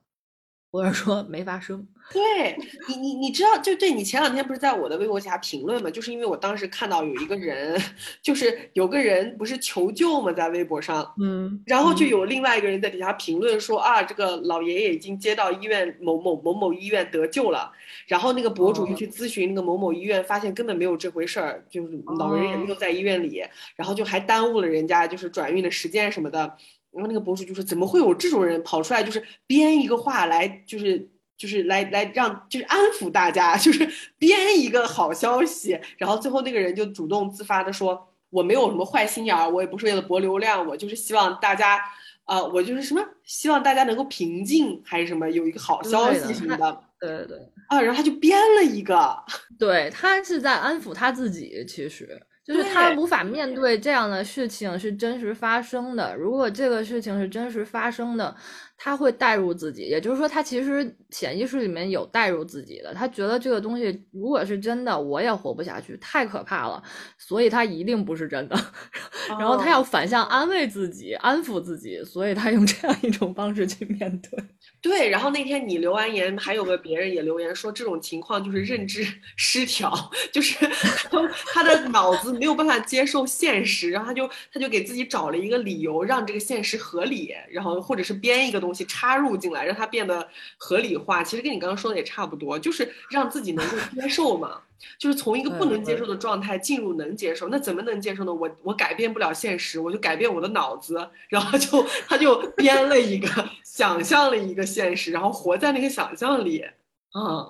[0.70, 2.56] 或者说没发生，对
[2.88, 5.90] 你，你你知道，就对你前两天不是在我的微博下评论嘛？
[5.90, 7.78] 就是因为我当时看到有一个人，
[8.22, 17.70] 就是有个人不是求救嘛，在微博上，嗯，然后就有另外一个人在底下评论说啊，这个老爷爷已经接到医院某某某某医院得救了，
[18.06, 23.42] 然后那个博主就去咨询那个某某医院，发现根本没有这回事儿，就是老人也没有在医院里，
[23.76, 26.56] 然后就还耽误了人家就是转运的时间什么的。
[26.90, 31.06] 然后那个博主就说：“怎么会有这种人跑出来，就是编一个话来，就是
[31.38, 41.80] 就是来来让就是安抚大家， 就是编一个好消息。”然后最后那个人就主动自发的说：“我没有什么坏心眼儿，我也不是为了博流量，我就是希望大家，
[42.26, 47.38] 呃，我就是什么希望大家能够平静，还是什么有一个好消息什么的。”对对对。
[47.68, 49.16] 啊，然后他就编了一个，
[49.58, 52.20] 对他是在安抚他自己，其实。
[52.48, 56.16] 就是他无法面对这样的事情是真实发生的。
[56.16, 58.34] 如果这个事情是真实发生的，
[58.74, 62.94] 他会代入自己，也就是说，他其实潜意识里面有代入自己的。
[62.94, 66.82] 他觉得这个东西如果是真的，我也活不下去，太可怕了，
[67.18, 68.56] 所以他一定不是真的。
[69.28, 74.42] 然后他要反向安慰自己，安抚自己，所以他用这样一种方式去面对。
[74.80, 79.04] 对，然后那天你留完言，还有个别人也留言说，这种情况就是认知
[79.34, 79.92] 失调，
[80.32, 80.54] 就是
[81.10, 91.24] 他他的脑子没有办法接受现实，然后他就他就给自己找了一个理由，让这个现实合理，然后或者是编一个东西插入进来，让它变得合理化。
[91.24, 94.60] 其实跟你刚刚说的也差不多，就是让自己能够接受嘛。
[94.98, 98.32] 就是从一个不能接受的状态进入能接受，那怎么能接受呢？
[98.32, 103.28] 我我改变不了现实，我就改变我的脑子，然后就他就编了一个，
[103.64, 106.64] 想象了一个现实，然后活在那个想象里。
[107.12, 107.48] 啊，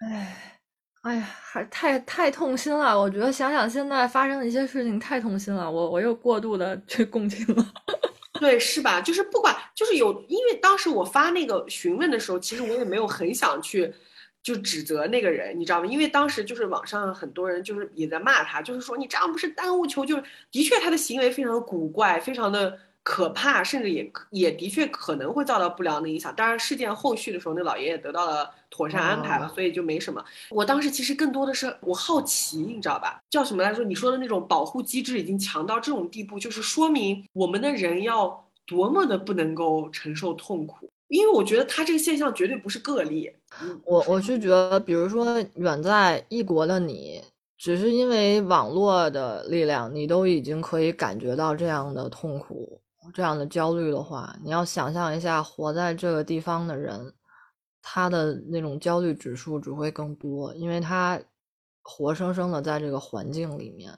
[0.00, 0.60] 哎，
[1.02, 2.98] 哎呀，还太太痛心了。
[2.98, 7.72] 我觉得想想现在发生的一些事情太痛心了，我我又过度的去共情了。
[8.40, 9.00] 对，是吧？
[9.00, 13.92] 就是不管，就是有，因为当时我发那个询问的时候，其实我也没有很想去。
[14.46, 15.86] 就指责那个人，你知道吗？
[15.86, 20.22] 因为当时就是网上很多人就是也在骂他，就是说你这样不是耽误球，就是。
[20.52, 26.32] 的确，他的行为非常的古怪，非常的可怕，甚至也也的确可能会遭到不良的影响。
[26.36, 30.24] 当然，事件后续的时候，那老爷爷得到了妥善安排了，所以就没什么。
[30.48, 33.20] 我当时其实更多的是我好奇，你知道吧？
[33.28, 33.84] 叫什么来说？
[33.84, 40.88] 你说的那种保护机制已经强到这种地步，就是说明我们的人要多么的不能够承受痛苦。
[41.08, 43.30] 因为我觉得他这个现象绝对不是个例。
[43.84, 47.22] 我我是觉得，比如说远在异国的你，
[47.56, 52.80] 只是因为网络的力量，你都已经可以感觉到这样的痛苦、
[53.14, 57.12] 这样的焦虑的话，你要想象一下，活在这个地方的人，
[57.80, 61.20] 他的那种焦虑指数只会更多，因为他
[61.82, 63.90] 活生生的在这个环境里面。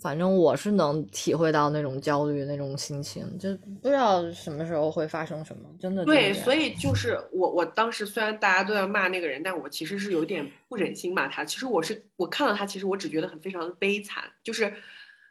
[0.00, 3.52] 反正我是能体会到那种焦虑、那种心情，就
[3.82, 6.04] 不知道什么时候会发生什么，真的。
[6.04, 11.44] 对，所以就是我，我当时虽然大家都在骂那个人，但我其实是有点不忍心骂他。
[11.44, 14.72] 其实我是我看到他，其实我只觉得很非常的悲惨，就是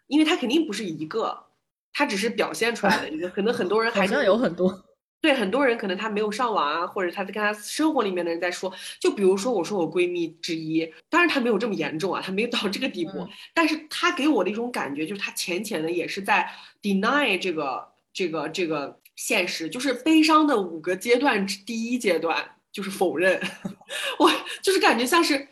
[0.08, 1.38] 因为他肯定不是一个，
[1.94, 4.84] 他只是表现出来的一个，可能很多人还是有很多。
[5.28, 16.50] 对很多人可能他没有上网啊，或者他在跟他生活里面的人在说，就比如说我说我闺蜜之一，当然她没有这么严重啊，她没有到这个地步，但是她给我的一种感觉就是她浅浅的也是在
[16.82, 23.38] deny 这个这个这个现实，就是悲伤的五个阶段第一阶段就是否认，
[24.20, 24.32] 我
[24.62, 25.50] 就是感觉像是。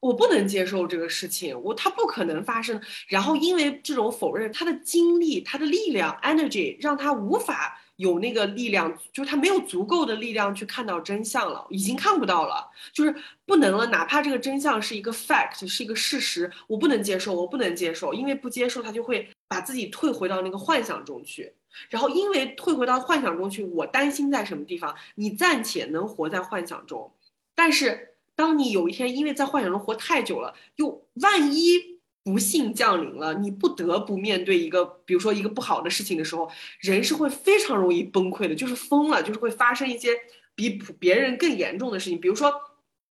[0.00, 2.80] 我不能接受这个事情，我它不可能发生。
[3.08, 13.14] 然后因为这种否认，他的精力、他的力量 （energy） 让他无法有那个力量，就是他没有足够的力量去看到真相了，已经看不到了，就是
[13.44, 13.86] 不能了。
[13.86, 21.52] 哪怕这个真相是一个 fact，是一个事实，我不能接受，我不能接受，因为不接受，他就会把自己退回到那个幻想中去。
[21.90, 24.94] 然后因为退回到幻想中去，我担心在什么地方？
[25.14, 27.12] 你暂且能活在幻想中，
[27.54, 28.14] 但是。
[28.38, 31.97] 当你有一天因为在幻想中活太久了，又万一
[32.28, 40.10] 不幸降临了，你不得不面对一个，比如说一个不好的事情的时候，人是会非常容易崩溃的，就是疯了，就是会发生一些
[40.54, 42.20] 比普别人更严重的事情。
[42.20, 42.52] 比如说，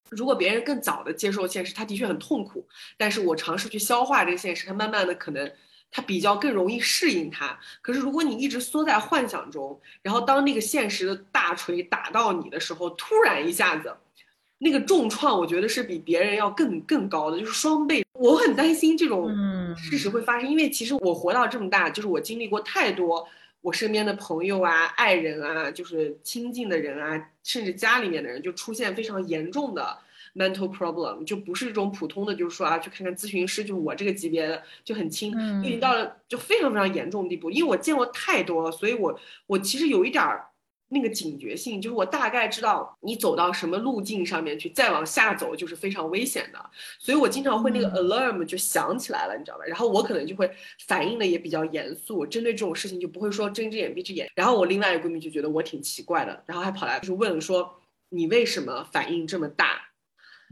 [0.10, 2.68] 如果别人更早的接受现实，他的确很痛苦，
[2.98, 5.50] 但是我尝试去消化这个现实，他慢慢的可能
[5.90, 7.58] 他比较更容易适应它。
[7.82, 13.96] 可是如果你一直缩在幻想中，然后当那个现实的大锤打到你的时候，突然一下子。
[14.58, 18.06] 那个重创，我觉得是比别人要更更高的，就是双倍。
[18.14, 19.30] 我很担心这种
[19.76, 23.28] 事实会发生，因为其实我活到这么大，就是我经历过太多，
[23.60, 29.98] 我身边的朋友啊、爱人啊，就是亲近的人啊，甚至家里面的人，就出现非常严重的
[30.34, 37.52] mental problem，就不是这种普通的，就是说啊，去看看咨询师，就是我这个级别的就很轻，已经到了就非常非常严重的地步。
[37.52, 40.48] 因为我见过太多了，所以我我其实有一点儿。
[40.88, 49.66] 那个警觉性，就是我大概知道你走到什么路径上面去，再往下走就是非常危险的，所以我经常会那个 alarm 就响起来了，你知道吧？
[49.66, 50.50] 然后我可能就会
[50.86, 54.30] 反应的也比较严肃，针对这种事情就不会说睁只眼闭只眼。
[54.36, 57.80] 然后我另外一个闺蜜就觉得我挺奇怪的，然后还跑来就是问说
[58.10, 59.82] 你为什么反应这么大？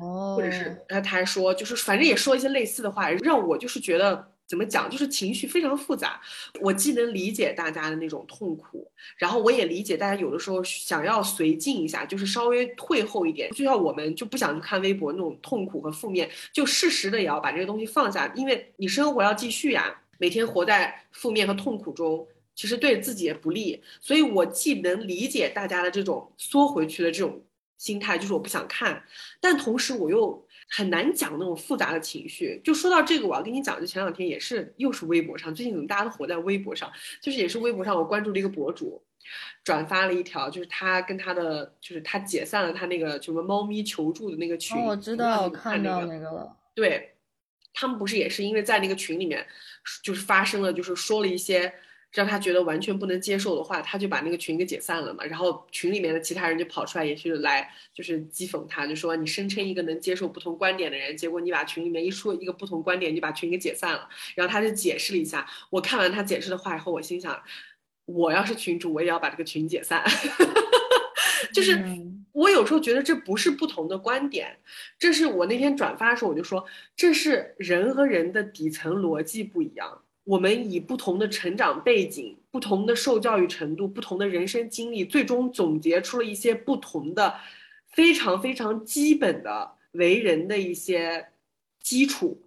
[0.01, 4.32] 哦，或者是然后他还说就是反正也说一些类似的话，让我就是觉得。
[4.47, 4.89] 怎么讲？
[4.89, 6.21] 就是情绪非常复杂。
[6.59, 13.49] 我既能理解大家的那种痛苦，然后我也理解大家有的时候想要随静一下，就是稍微退后一点。
[13.51, 19.99] 就像我们就不想去看微博那种痛苦和负面，就适时的也要把这个东西放下，因为你生活要继续呀。
[20.19, 23.81] 每天活在负面和痛苦中，其实对自己也不利。
[23.99, 27.41] 所以我既能理解大家的这种缩回去的这种
[27.77, 29.03] 心态，就是我不想看，
[29.41, 30.45] 但同时我又。
[30.69, 32.59] 很难讲那种复杂的情绪。
[32.63, 36.91] 就说到这个，我要跟你讲，就前两天也是，又是微博上，最近怎么大家都活在微博上？
[37.21, 39.03] 就是也是微博上，我关注了一个博主，
[39.63, 44.79] 转发了一条，就是他跟他的，就是他解散了他那个什么猫咪求助的那个群。
[44.83, 46.57] 我知道，我看到那个了。
[46.73, 47.15] 对，
[47.73, 49.45] 他们不是也是因为在那个群里面，
[50.03, 51.73] 就是发生了，就是说了一些。
[52.13, 55.23] 让他觉得完全不能接受的话，他就把那个群给解散了嘛。
[55.25, 64.07] 然后群里面的其他人就跑出来，也是来就是讥讽他，就说你声称一个能接受不同观点的人，结果你把群里面一说一个不同观点，你就把群给解散了。
[64.35, 65.47] 然后他就解释了一下。
[65.71, 67.41] 我看完他解释的话以后，我心想，
[68.05, 70.03] 我要是群主，我也要把这个群解散。
[71.51, 71.83] 就是
[72.31, 74.59] 我有时候觉得这不是不同的观点，
[74.99, 76.63] 这是我那天转发的时候我就说，
[76.95, 80.03] 这是人和人的底层逻辑不一样。
[80.23, 87.35] 我们以不同的成长背景、不同的受教育程度、不同的人生经历，最终总结出了一些不同的、
[87.87, 91.27] 非常非常基本的为人的一些
[91.81, 92.41] 基础。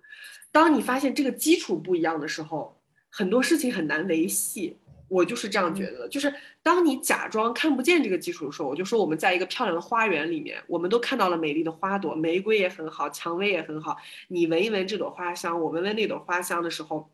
[0.50, 2.80] 当你发现这个基础不一样的时候，
[3.10, 4.78] 很多事情很难维系。
[5.08, 6.08] 我就是这样觉得的。
[6.08, 6.34] 就是
[6.64, 13.96] 当你假装看不见这个基础的时候，我就说我们在一个漂亮的花园里面，我们都看到了美丽的花朵，玫瑰也很好，蔷薇也很好。
[14.28, 17.10] 你闻一闻这朵花香，我闻闻那朵花香的时候。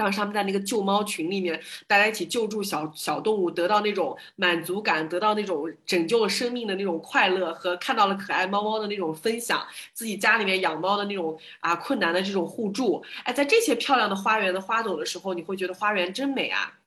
[0.00, 9.62] 让他们在那个救猫群里面，大家一起救助小小动物，得到那种满足感，得到那种拯救了生命的那种快乐，和看到了可爱猫猫的那种分享，
[9.92, 16.79] 自己家里面养猫的那种啊困难的这种互助，哎，在这些漂亮的花园的花朵的时候，你会觉得花园真美啊。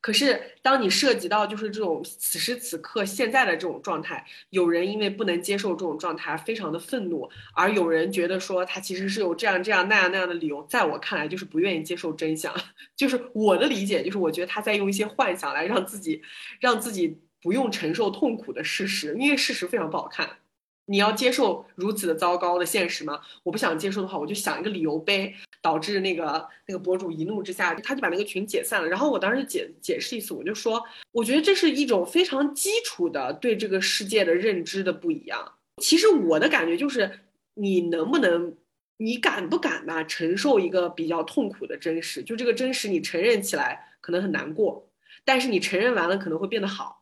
[0.00, 12.54] 可是，当你涉及到就是这种此时此刻现在的这种状态，有人因为不能接受这种状态，非常的愤怒；而有人觉得说他其实是有这样这样那样那样的理由，在我看来就是不愿意接受真相。
[12.96, 16.22] 就是我的理解，就是我觉得他在用一些幻想来让自己，
[16.60, 20.28] 让自己不用承受痛苦的事实，因为事实非常不好看。
[20.90, 23.20] 你要接受如此的糟糕的现实吗？
[23.44, 25.32] 我不想接受的话，我就想一个理由呗。
[25.62, 28.88] 导致那个那个博主一怒之下，他就把那个群解散了。
[28.88, 35.52] 然后我当时解解释一次，我就说，我觉得这是一种非常基础的对这个世界的认知的不一样。
[35.82, 37.20] 其实我的感觉就是，
[37.52, 38.56] 你能不能，
[38.96, 42.22] 你敢不敢吧，承受一个比较痛苦的真实？
[42.22, 44.88] 就这个真实，你承认起来可能很难过，
[45.26, 46.99] 但是你承认完了可能会变得好。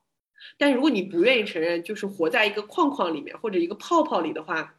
[0.59, 4.74] 但如果你不愿意承认，就是活在一个框框里面或者一个泡泡里的话，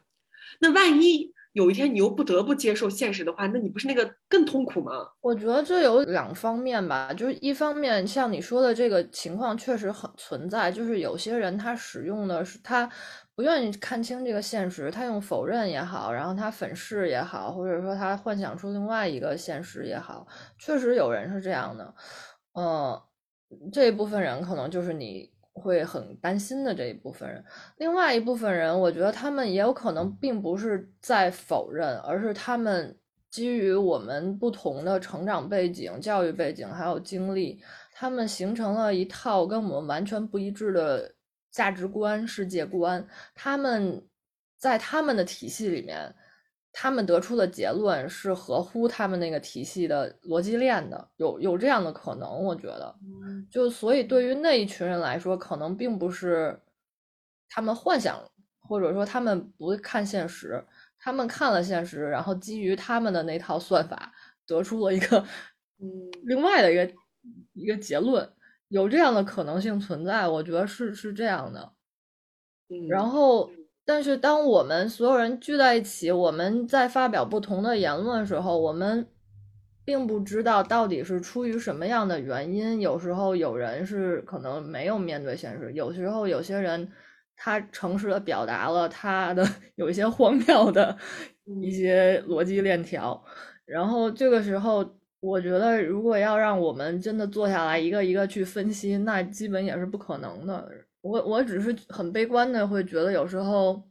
[0.60, 5.08] 那万一有一天你又不得不接受现实的话，那你不是那个更痛苦吗？
[5.20, 12.88] 我觉得这有两方面吧，就是一方面像你说的这个情况确实很存在，就是有些人他使用的是他
[13.34, 20.24] 不愿意看清这个现实，他用否认也好，然后他粉饰也好，或者说他幻想出另外一个现实也好，
[20.56, 21.92] 确实有人是这样的，
[22.52, 23.02] 呃，
[23.72, 25.32] 这一部分人可能就是你。
[25.60, 27.44] 会很担心的这一部分人，
[27.76, 32.96] 另外一部分人，我觉得他们也有可能并不是在否认，而是他们
[33.30, 37.62] 基于我们不同的成长背景、教育背景还有经历，
[37.92, 41.14] 他们形成了一套跟我们完全不一致的
[41.50, 43.06] 价值观、世界观。
[43.34, 44.02] 他们
[44.56, 46.14] 在他们的体系里面。
[46.72, 52.94] 他们得出的结论是合乎他们那个体系的逻辑链的，有有这样的可能，我觉得，
[53.50, 56.60] 就所以对于那一群人来说，可能并不是
[57.48, 58.22] 他们幻想，
[58.60, 60.64] 或者说他们不看现实，
[60.98, 64.12] 他们看了现实，然后基于他们的那套算法
[64.46, 65.18] 得出了一个，
[65.80, 65.88] 嗯，
[66.24, 66.88] 另外的一个
[67.54, 68.32] 一个结论，
[68.68, 71.72] 有这样的可能性存在，我觉得是是这样的，
[72.68, 73.50] 嗯，然后。
[73.92, 79.04] 但是，当我们所有人聚在一起，我们在发表不同的言论的时候，我们
[79.84, 82.80] 并不知道到底是出于什么样的原因。
[82.80, 86.88] 有时候有人是可能没有面对现实，有时候有些人
[87.34, 89.44] 他诚实的表达了他的
[89.74, 90.96] 有一些荒谬的
[91.60, 93.20] 一些逻辑链条。
[93.66, 94.88] 然后这个时候，
[95.18, 100.79] 我觉得如果要让我们真的坐下来一个一个去分析，那基本也是不可能的。
[101.02, 103.90] 我我只是很悲观的，会觉得有时候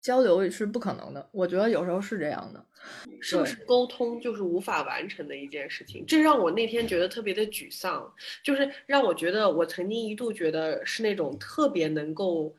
[0.00, 1.28] 交流是不可能的。
[1.32, 2.66] 我觉得有时候是这样的，
[3.20, 6.04] 是不是沟通就是无法完成的一件事情？
[6.04, 12.54] 这让我那天觉得特别的沮丧，就是让我觉得我曾经一度觉得是那种特别能够，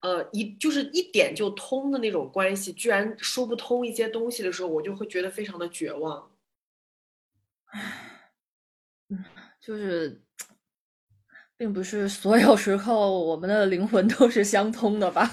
[0.00, 6.30] 呃，一就是一点就通的那种关系，居然说不通一些东西的时候，我就会觉得非常的绝望。
[9.60, 10.23] 就是。
[11.56, 15.30] 并不是所有时候我们的灵魂都是相通的吧？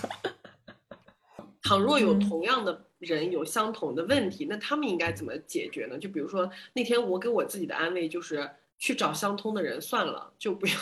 [1.64, 5.98] 倘若有同样的人有相同的问题，那他们应该怎么解决呢？
[5.98, 10.74] 就比如说那天我给我自己的安慰就是去找相通的人算了，就不要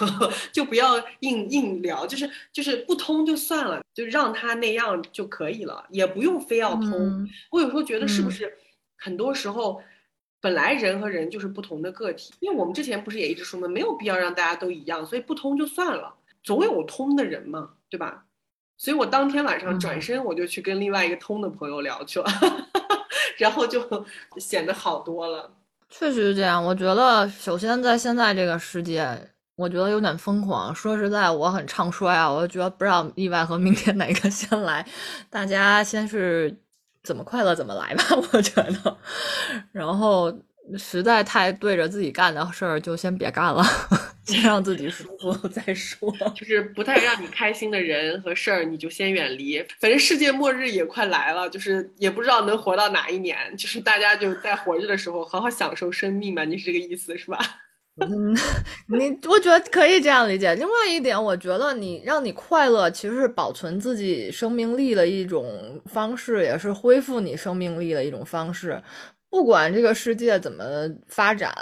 [0.51, 7.29] 就不要硬硬聊，就是就是不通就算了，就让他那样就可以了，也不用非要通。
[7.51, 8.57] 我有时候觉得是不是
[8.97, 9.81] 很多时候。
[10.41, 13.67] 本来人和人就是不同的个体，因为我们之前不是也一直说吗？
[13.67, 16.13] 没有必要让大家都一样，所以不通就算了，
[16.43, 18.25] 总有通的人嘛，对吧？
[18.77, 22.27] 所以我当天晚上转身我就去跟另外一个通的朋友聊去了，
[23.37, 24.05] 然后就
[24.37, 25.51] 显得好多了。
[25.89, 29.05] 确实是这样，我觉得首先在现在这个世界，
[29.57, 30.73] 我觉得有点疯狂。
[30.73, 34.87] 说实在，我很唱衰啊，我觉得不知道意外和明天哪个先来，
[35.29, 36.55] 大家先是。
[37.03, 38.03] 怎么快乐怎么来吧，
[38.33, 38.97] 我觉得。
[39.71, 40.31] 然后
[40.77, 43.63] 实在太对着自己干的事儿，就先别干了，
[44.25, 46.11] 先让自己舒服再说。
[46.35, 49.63] 就是不太让你开心的人和事儿，你就先远离。
[49.79, 53.37] 反正世界末日也快来了，就是也不知道能活到哪一年。
[53.57, 56.43] 就是大家就在活着的时候，好好享受生命吧。
[56.45, 57.39] 你是这个意思是吧？
[57.99, 58.35] 嗯，
[58.87, 60.53] 你我觉得可以这样理解。
[60.55, 68.81] 另外一点，我觉得你让你快乐，其实是保存自己生命力的一种方式，也是恢复你生命力的一种方式。
[69.29, 70.63] 不管这个世界怎么
[71.07, 71.53] 发展。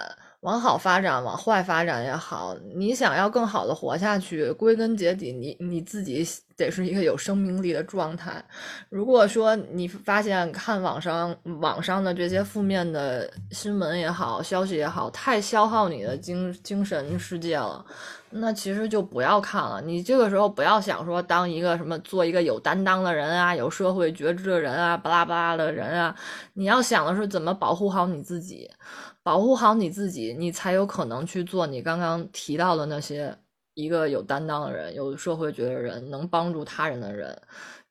[0.41, 8.43] 往好发展，往坏发展也好，你想要更好的活下去，归根结底，你你自己得是一个有生命力的状态。
[8.89, 17.83] 如果说你发现看网上网上的这些负面的新闻也好，消息也好，太消耗你的精精神世界了，
[18.29, 19.81] 那其实就不要看了。
[19.81, 26.15] 你这个时候不要想说当一个什么做一个有担当的人啊，有社会觉知的人啊，巴拉巴拉的人啊，
[26.53, 28.69] 你要想的是怎么保护好你自己。
[29.27, 33.37] 保护好你自己，你才有可能去做你刚刚提到的那些
[33.73, 37.37] 一个有担当的人、有社会觉的人，能帮助他人的人。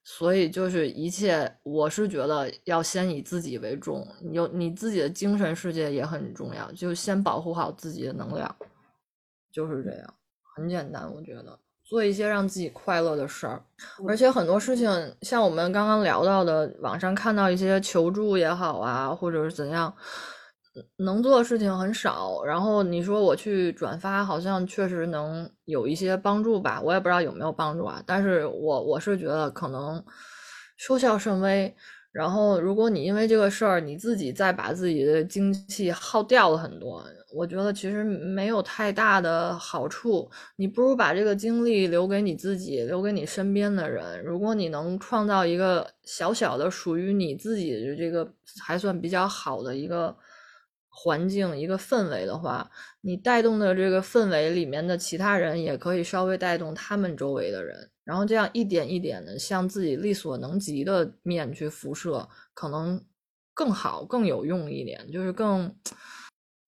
[0.02, 8.56] 所以就是一切，我是觉得要先以自己为重，有你自己的精神世界也很重要，就先保护好自己的能量，
[9.52, 10.14] 就是这样，
[10.56, 11.06] 很简单。
[11.14, 13.62] 我觉得做一些让自己快乐的事儿，
[14.08, 14.88] 而且很多事情，
[15.20, 19.94] 像我们刚刚聊到的，网上看到一些求助也好啊，或者是怎样。
[20.97, 28.03] 能做的事情很少，然后你说我去转发，好像确实能有一些帮助吧，我也不知道有没有帮助啊。
[28.07, 30.05] 但是我我是觉得可能
[30.77, 31.74] 收效甚微。
[32.12, 37.05] 然后，如果你因为这个事儿，你自己再把自己的精气耗掉了很多，
[37.35, 40.27] 我觉得其实没有太大的好处。
[40.57, 44.24] 你不如把这个精力留给你自己，留给你身边的人。
[44.24, 48.27] 如果你能创造一个小小的属于你自己的这个
[48.65, 50.16] 还算比较好的一个
[50.98, 52.68] 环境、一个氛围的话，
[53.02, 57.90] 你带动的这个氛围里面的其他人也可以稍微带动他们周围的人。
[58.02, 63.05] 然后这样一点一点的向自己力所能及的面去辐射，可能
[63.52, 65.77] 更好、更有用一点，就是更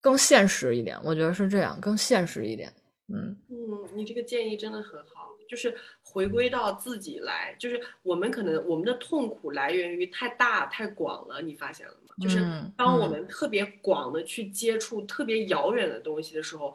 [0.03, 0.99] 更现实一点。
[1.03, 2.71] 我觉得是这样，更现实一点。
[3.07, 3.57] 嗯嗯，
[3.95, 7.57] 你这个建议真的很好，就是回归到自己来。
[7.59, 12.08] 就是我们可能我们的痛苦来源于太大太广了，你发现了吗？
[12.21, 12.45] 就是
[12.77, 16.75] 当我们特别广的去接触特别遥远的东西的时候。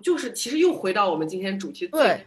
[0.00, 2.24] 就是其实又回到我们今天主题，对，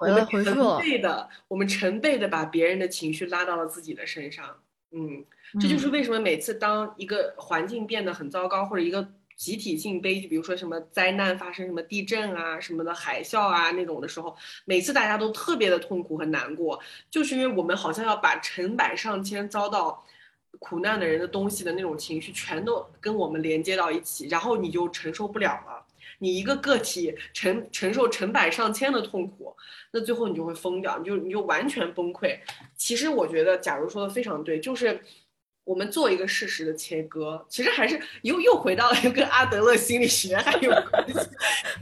[0.00, 4.44] 我们成倍的，我们成倍的把别人的情绪拉到了自己的身上，
[4.90, 5.24] 嗯，
[5.60, 9.06] 这就是为什么每次当一个环境变得很糟糕，或者一个
[9.36, 20.04] 集体性悲剧，比如说什么灾难发生，什么地震啊，什么的海啸啊那种的时候，每次大家都特别的痛苦和难过，就是因为我们好像要把成百上千遭到
[20.58, 25.84] 苦难的人的东西的那种情绪全都跟我们连接到一起，然后你就承受不了了。
[26.18, 29.56] 你一个个体承承受成百上千的痛苦，
[29.90, 32.38] 那最后你就会疯掉，你就你就完全崩溃。
[32.76, 35.00] 其实我觉得，假如说的非常对，就是
[35.64, 41.14] 我们做一个事实的切割，其实还是又又回到了跟阿德勒心理学还有关系。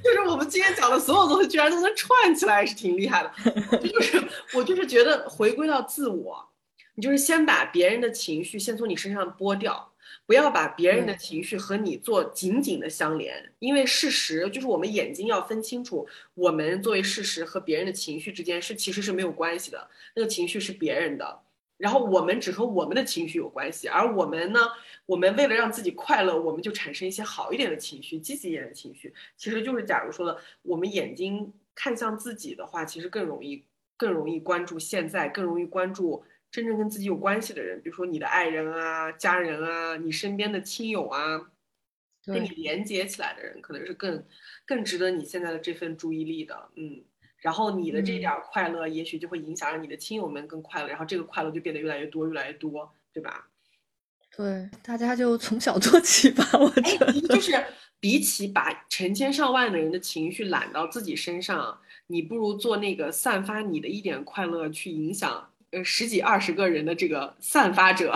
[0.02, 3.78] 就是我们今天讲的所有东西，居然都能串起来，是挺厉害的。
[3.78, 4.22] 就是
[4.54, 6.42] 我就是觉得回归到自我，
[7.00, 9.90] 你就是先把别人的情绪先从你身上剥掉。
[10.26, 21.40] 不要把别人的情绪和你做紧紧的相连，因为事实就是我们眼睛要分清楚，我们作为事实和别人的情绪之间是其实是没有关系的，那个情绪是别人的，
[21.78, 24.60] 然后我们只和我们的情绪有关系，而我们呢，
[25.06, 33.64] 我们为了让自己快乐，我们就产生一些好一点的情绪，积极一点的情绪，其实就是假如说的，我们眼睛看向自己的话，其实更容易
[33.96, 36.22] 更容易关注现在，更容易关注。
[36.50, 41.50] 真正跟自己有关系的人，比如说你的爱人啊、家人啊、你身边的亲友啊，
[42.26, 44.24] 跟你连接起来的人，可能是更
[44.66, 46.70] 更值得你现在的这份注意力的。
[46.74, 47.02] 嗯，
[47.38, 53.48] 然后你的这点快乐，也许就会影响让你的亲友们更快乐，然后这个快乐就变得越来越多、越来越多，对吧？
[54.36, 56.44] 对，大家就从小做起吧。
[56.54, 57.52] 我觉得，就是
[58.00, 65.49] 比起把成千上万的人的情绪揽到自己身上，你不如做那个散发你的一点快乐，去影响。
[65.72, 68.12] 呃，十几二十个人的这个散发者，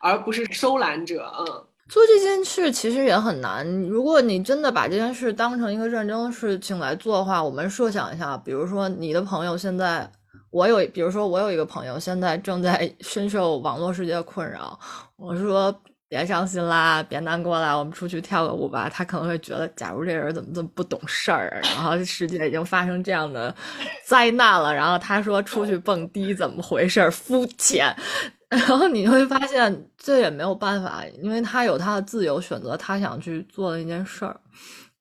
[0.00, 1.30] 而不是收揽者。
[1.38, 1.46] 嗯，
[1.88, 3.66] 做这件事其实也很难。
[3.82, 10.10] 如果你真的把这件事当成一个认真的事情来做的话，我们设想一下，比如说你的朋友现在，
[10.50, 14.78] 我有，比如说我有一个朋友现在正在深受网络世界的困扰，
[15.16, 15.74] 我说。
[16.08, 18.88] 别伤心啦，别难过啦，我们出去跳个舞吧。
[18.88, 23.54] 他可能会觉得，假如这人怎么这么不懂事儿，然后世界已经发生这样的
[24.04, 27.10] 灾难了，然后他说出去蹦迪怎么回事？
[27.10, 27.94] 肤浅。
[28.48, 34.40] 然后你会发现，这也没有办法，因为他有他的自由选择，他想去做的一件事儿。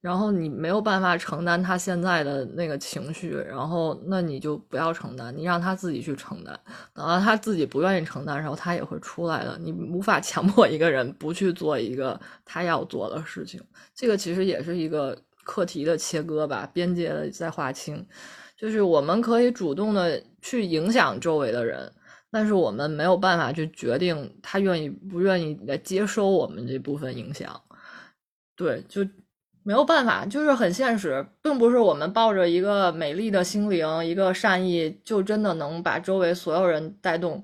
[0.06, 6.54] 然后你没有办法承担他现在的那个情绪，然后那你就不要承担，你让他自己去承担。
[6.94, 9.58] 等到他自己不愿意承担的时候，他也会出来的。
[9.58, 13.60] 你无法强迫一个人不去做一个他要做的事情。
[13.96, 18.06] 这个其实也是一个课题的切割吧，边界的在划清。
[18.56, 21.92] 就是我们可以主动的去影响周围的人，
[22.30, 27.60] 但是我们没有办法去决定他愿意不愿意来接收我们这部分影响。
[28.56, 29.02] 对，就。
[29.66, 37.44] 没有办法，就是很现实，并不是我们抱着一个美丽的心灵、一个善意，就真的能把周围所有人带动。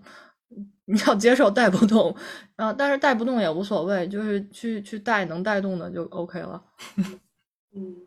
[0.86, 2.16] 你要接受带不动，
[2.58, 6.64] 啊，但是带不动也无所谓，就是去去带能带动的就 OK 了。
[7.74, 8.06] 嗯，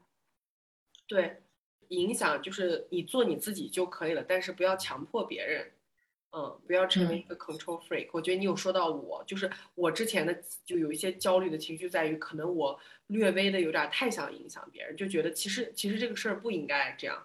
[1.09, 1.43] 对，
[1.89, 5.67] 影响就是你做你自己就可以了，但是不要强迫别人。
[6.37, 8.09] 嗯，不要成为一个 control freak。
[8.13, 17.23] 我觉得你有说到我，就是我之前的就有一些焦虑的情绪，在于可能我略微的有点太想影响别人，就觉得其实其实这个事儿不应该这样。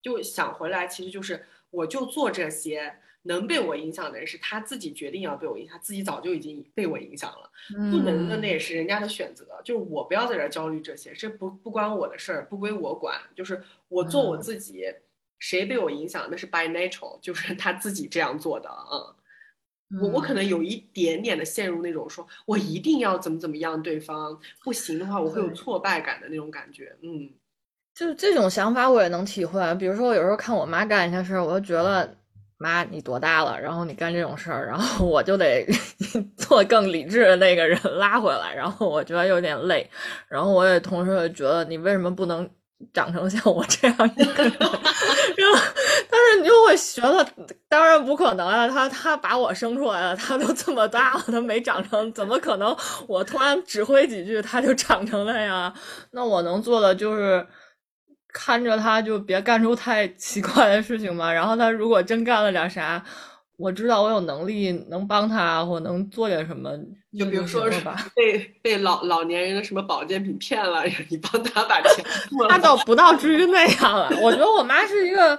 [0.00, 7.50] 就想回来，其实就是我就做这些能被我影响的人，是他自己决定要被我影响，自己早就已经被我影响了。
[7.90, 14.84] 不能的那也是人家的选择，就是我不要在这焦虑这些，这不不关我的事儿，不归我管，就是我做我自己。
[15.38, 16.26] 谁被我影响？
[16.30, 19.14] 那是 by natural， 就是他自己这样做的啊。
[20.00, 26.94] 我我可能有一点点的陷入那种说我一定要怎么怎么样，对方不行的话，我会有挫败感的那种感觉。
[27.02, 27.30] 嗯，
[27.94, 29.74] 就是这种想法我也能体会。
[29.76, 32.14] 比如说，我有时候看我妈干一些事儿，我就觉得
[32.58, 33.58] 妈，你多大了？
[33.58, 35.66] 然后你干这种事儿，然后我就得
[36.36, 39.88] 做更理智的那个人拉回来，然后我觉得有点累，
[40.28, 42.46] 然后我也同时觉得你为什么不能
[42.92, 44.52] 长成像我这样一个人？
[44.58, 45.58] 然后，
[46.10, 47.26] 但是你就会觉得，
[47.68, 48.68] 当然不可能啊！
[48.68, 52.76] 他他把我生出来了，他都这么大了，他没长成，怎么可能？
[53.06, 55.72] 我突然指挥几句，他就长成那样？
[56.12, 57.46] 那我能做的就是。
[58.30, 61.32] 看着他，就别干出太奇怪的事情嘛。
[61.32, 63.02] 然后他如果真干了点啥，
[63.58, 66.70] 我知道我有能力能帮他，或能做点什么。
[67.18, 67.80] 就比如说是
[68.14, 72.48] 被被老老年人的什么保健品骗了， 你帮他把钱付 了。
[72.48, 74.08] 他倒不到至于那样了。
[74.22, 75.38] 我觉得我妈是一个。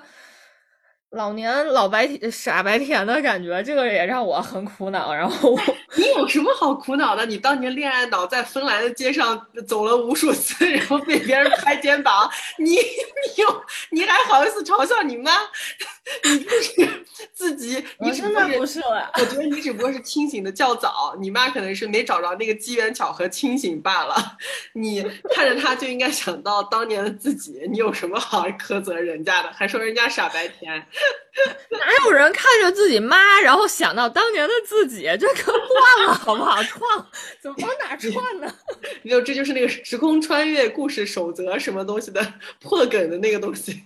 [1.12, 5.12] 老年老白甜傻白甜的感觉，这个也让我很苦恼。
[5.12, 5.58] 然后
[5.98, 7.26] 你有什么好苦恼的？
[7.26, 12.30] 你当年恋爱脑在芬兰的街上走了无数次，然后被别人拍肩膀，
[12.60, 12.80] 你你
[13.38, 15.32] 有你还好意思嘲笑你妈？
[16.24, 19.12] 你就是自己，你真的不是了。
[19.16, 24.16] 我觉得你只不过是清醒的较早，你妈可能是没找着那个机缘巧合清醒罢了。
[24.74, 25.04] 你
[25.36, 29.52] 看着他就应该想到当年的自己，你有什么好苛责人家的？
[29.54, 30.86] 还说人家傻白甜。
[31.72, 35.04] 哪有人看着自己妈，然后想到当年的自己？
[35.20, 36.62] 这可乱了，好不好？
[36.64, 36.82] 串
[37.42, 38.54] 怎么往哪串呢？
[39.04, 42.22] 没有，这就是那个时空穿越故事守则什么东西的
[42.60, 43.84] 破梗的那个东西。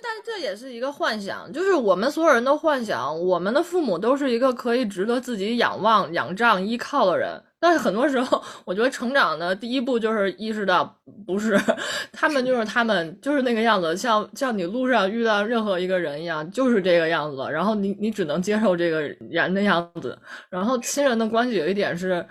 [0.00, 7.44] 但这也是一个幻想，就是我们所有人都幻想，我们的父母都是一个可以值得自己仰望、仰仗、依靠的人。
[7.60, 11.58] 但是很多时候，我觉得成长的第一步就是意识到，不是
[12.12, 17.36] 他们就是他们就是那个样子，像像你路上遇到任何一个人一样，就是这个样子。
[17.50, 20.16] 然后你你只能接受这个人的样子。
[20.48, 22.24] 然后亲人的关系有一点是，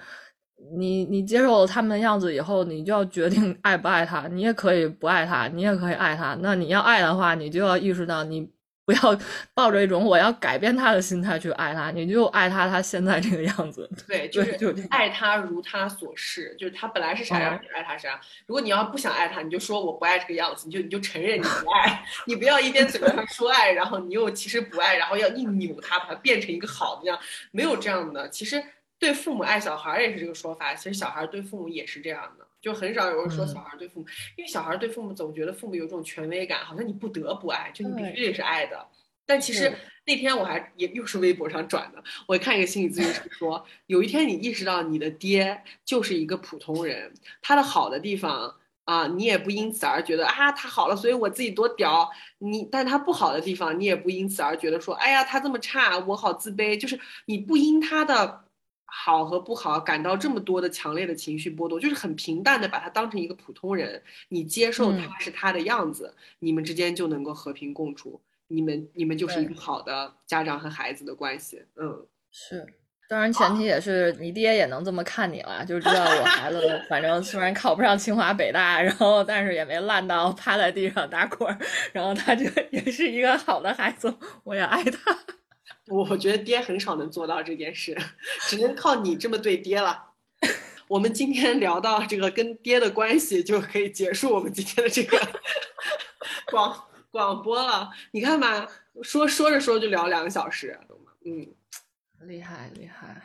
[0.78, 4.28] 你你接受了他们的样子以后，你就要决定爱不爱他。
[4.30, 6.38] 你也可以不爱他，你也可以爱他。
[6.42, 8.50] 那你要爱的话，你就要意识到你。
[8.88, 9.20] 不要
[9.54, 13.88] 抱着一种我要改变他的心态去爱他，你就爱他他现在这个样子。
[14.08, 18.18] 对，就是就爱他如他所示，就是他本来是啥样，你爱他啥。
[18.46, 27.20] 如果你要不想爱他，你就说我不爱这个样子，你就你就承认你不爱， 你不要一边嘴巴上说爱，然后你又其实不爱，然后要硬扭他，把他变成一个好的样，
[27.52, 28.30] 没有这样的。
[28.30, 28.64] 其实
[29.00, 32.48] 对父母爱小孩也是这个说法，其实小孩对父母也是这样的。
[32.60, 34.06] 就很少有人说小孩对父母，
[34.36, 38.88] 因为小孩对父母总觉得父母有种权威感，好像你不得不爱，就你必须得是爱的。
[39.28, 39.72] 但其实
[40.06, 48.56] 那天我还也又是微博上转的，我看一个心理咨询师说，有一天你意识到你的爹就是一个普通人，他的好的地方
[48.86, 52.10] 啊，你也不因此而觉得啊他好了，所以我自己多屌。
[52.40, 56.78] 你，但他不好的地方，你也不因此而觉得说，哎呀他这么差，我好自卑。
[56.78, 58.47] 就是你不因他的。
[58.90, 71.62] 好和不好感到这么多的强烈的情绪波动，就是很平淡的把他当成一个普通人，你接受他是他的样子，你们之间就能够和平共处，你们你们就是一个好的家长和孩子的关系。
[71.76, 72.66] 嗯，是，
[73.10, 81.58] 当然前提也是你爹也能这么看你了，就知道我孩子 反正虽然考不上清华北大，然后但是也没烂到趴在地上打滚，
[81.92, 85.18] 然后他就 也是一个好的孩子，我也爱他。
[85.88, 87.98] 我觉得爹很少能做到这件事，
[88.48, 90.06] 只能靠你这么对爹了。
[90.88, 95.20] 我们今天聊到这个跟爹的关系，就可以结束我们今天的这个
[96.52, 97.90] 广广播了。
[98.12, 98.68] 你看吧，
[99.02, 101.12] 说说着说着就聊两个小时，懂吗？
[101.26, 101.48] 嗯，
[102.28, 103.22] 厉害厉害。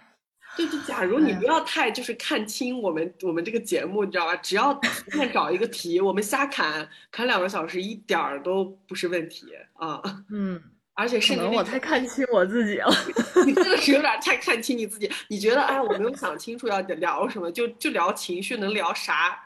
[0.57, 4.37] 就是假如你不要太就是看清我们我们这个节目，你知道吧？
[4.37, 10.03] 只要随便找一个题，我们瞎侃侃两个小时，一点儿都不是问题啊。
[10.31, 10.63] 嗯。
[10.95, 12.91] 而且是可能我太看清我自己了，
[13.47, 15.11] 你真的是有点太看清你自己。
[15.29, 19.43] 你觉得，哎，我没有想清楚要聊什么，就就聊情绪，能聊啥？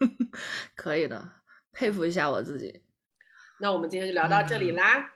[0.74, 1.30] 可以的，
[1.72, 2.80] 佩服一下我自己。
[3.60, 5.10] 那我们今天就聊到这里啦。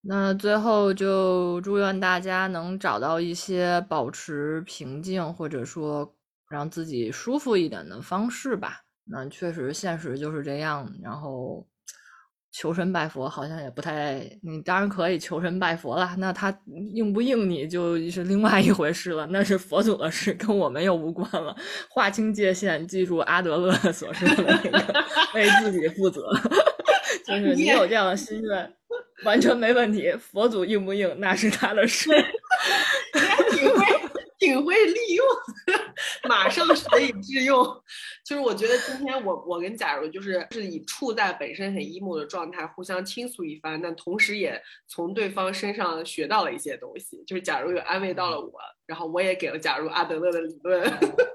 [0.00, 6.16] 那最后就祝愿大家能找到一些保持平静，或者说
[6.48, 8.82] 让自己舒服一点的方式吧。
[9.04, 10.92] 那确实，现实就是这样。
[11.02, 11.66] 然后。
[12.58, 16.10] 求神拜佛好像也不太，你当然可以求神拜佛了。
[16.16, 16.56] 那他
[16.94, 21.54] 应不应你就是另外一回事了，那是佛祖的事，跟我们又无关了。
[21.90, 25.04] 划清界限，记住阿德勒所说的那个，
[25.34, 26.22] 为自己负责。
[27.26, 28.72] 就是你有这样的心愿，
[29.24, 30.10] 完全没问题。
[30.12, 32.08] 佛祖应不应那是他的事。
[33.52, 34.05] 挺会，
[34.38, 35.26] 挺会利用，
[36.28, 37.64] 马上 学以致用。
[38.24, 47.22] 就是我觉得今天我我跟假如就是是以处在本身很 emo 的状态互相倾诉一番，但同时也从对方身上学到了一些东西。
[47.26, 48.52] 就是假如有安慰到了我，
[48.86, 50.82] 然后我也给了假如阿德勒的理论，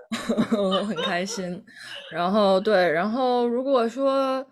[0.57, 1.63] 我很开心。
[2.11, 4.45] 然后对，然后如果说。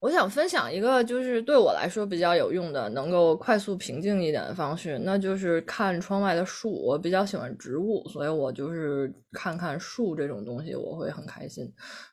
[0.00, 6.70] 我想分享一个，就是对我来说比较有用的，能够快速平静一点的方式，那就是看窗外的树。
[6.70, 11.68] 我比较喜欢植物，所以我就是看看树这种东西，我会很开心。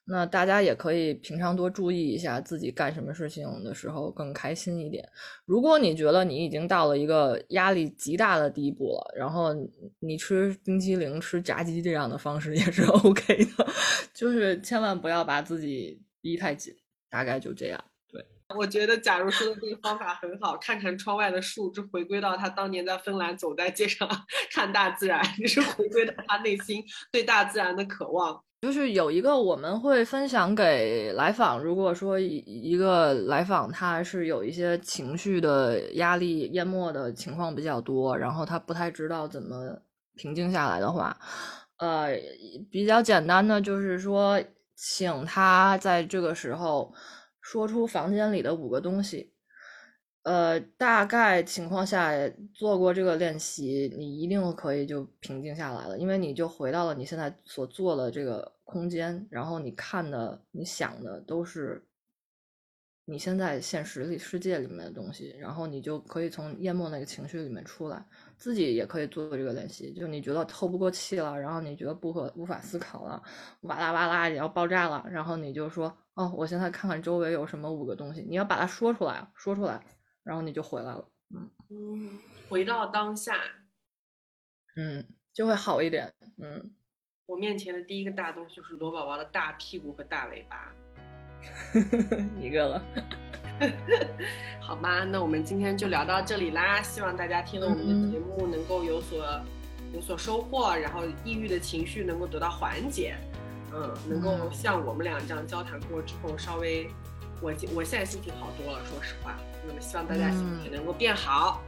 [0.05, 5.07] 那大家也可以平常多注意一下自己干什么事情的时候更开心一点。
[5.45, 9.49] 如果你觉得你已经到了一个压力极大的地步了，然后
[9.99, 13.67] 你吃冰淇淋、吃炸鸡这样的方式也是 OK 的，
[14.11, 16.73] 就是千万不要把自己逼太紧。
[17.09, 17.83] 大概就这样。
[18.11, 18.25] 对，
[18.55, 24.07] 我觉得假如说的这个方法很好，看看窗外的树，就回归到他当年在芬兰走在街上
[24.51, 28.41] 看大自然，也是回归到他内心对大自然的渴望。
[28.61, 39.77] 就是有一个我们会分享给来访，如果说一个来访他是有一些情绪的压力淹没的情况比较多，然后他不太知道怎么
[40.15, 41.15] 平静下来的话，
[41.77, 42.09] 呃，
[42.71, 44.41] 比较简单的就是说。
[44.75, 46.93] 请他在这个时候
[47.41, 49.33] 说出房间里的五个东西。
[50.23, 52.11] 呃，大概情况下
[52.51, 61.87] 做过这个练习，你一定可以就平静下来了，因为你就回到了你现在所做的这个空间，然后你看的、你想的都是
[63.05, 68.03] 你现在现实里世界里面的东西，然后你就可以从淹没那个情绪里面出来。
[68.37, 73.21] 自己也可以做这个练习，就你觉得透不过气了，然后你觉得不可无法思考了，
[73.61, 79.83] 哇啦哇啦也要爆炸了，然后你就说，哦，我现在看看周围有什么五个东西，你要把它说出来，说出来，
[80.23, 83.35] 然后你就回来了，嗯嗯，回到当下，
[84.75, 86.75] 嗯，就会好一点，嗯。
[87.27, 90.71] 我面前的第一个大东西就是罗宝宝的大屁股和大尾巴，
[92.39, 92.83] 一个了。
[94.59, 96.81] 好吧，那我们今天就聊到这里啦。
[96.81, 99.25] 希望大家听了我们的节目能够有所
[99.93, 103.15] 有所收获，然后抑郁的情绪能够得到缓解，
[103.73, 106.89] 嗯，能够像我们俩这样交谈过之后，稍微
[107.41, 109.35] 我我现在心情好多了，说实话。
[109.67, 111.61] 那么希望大家心情能够变好。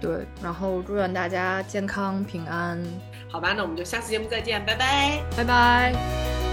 [0.00, 2.82] 对，然后祝愿大家健康平安。
[3.28, 6.49] 好吧，那我们就下次节目再见，拜拜，拜拜。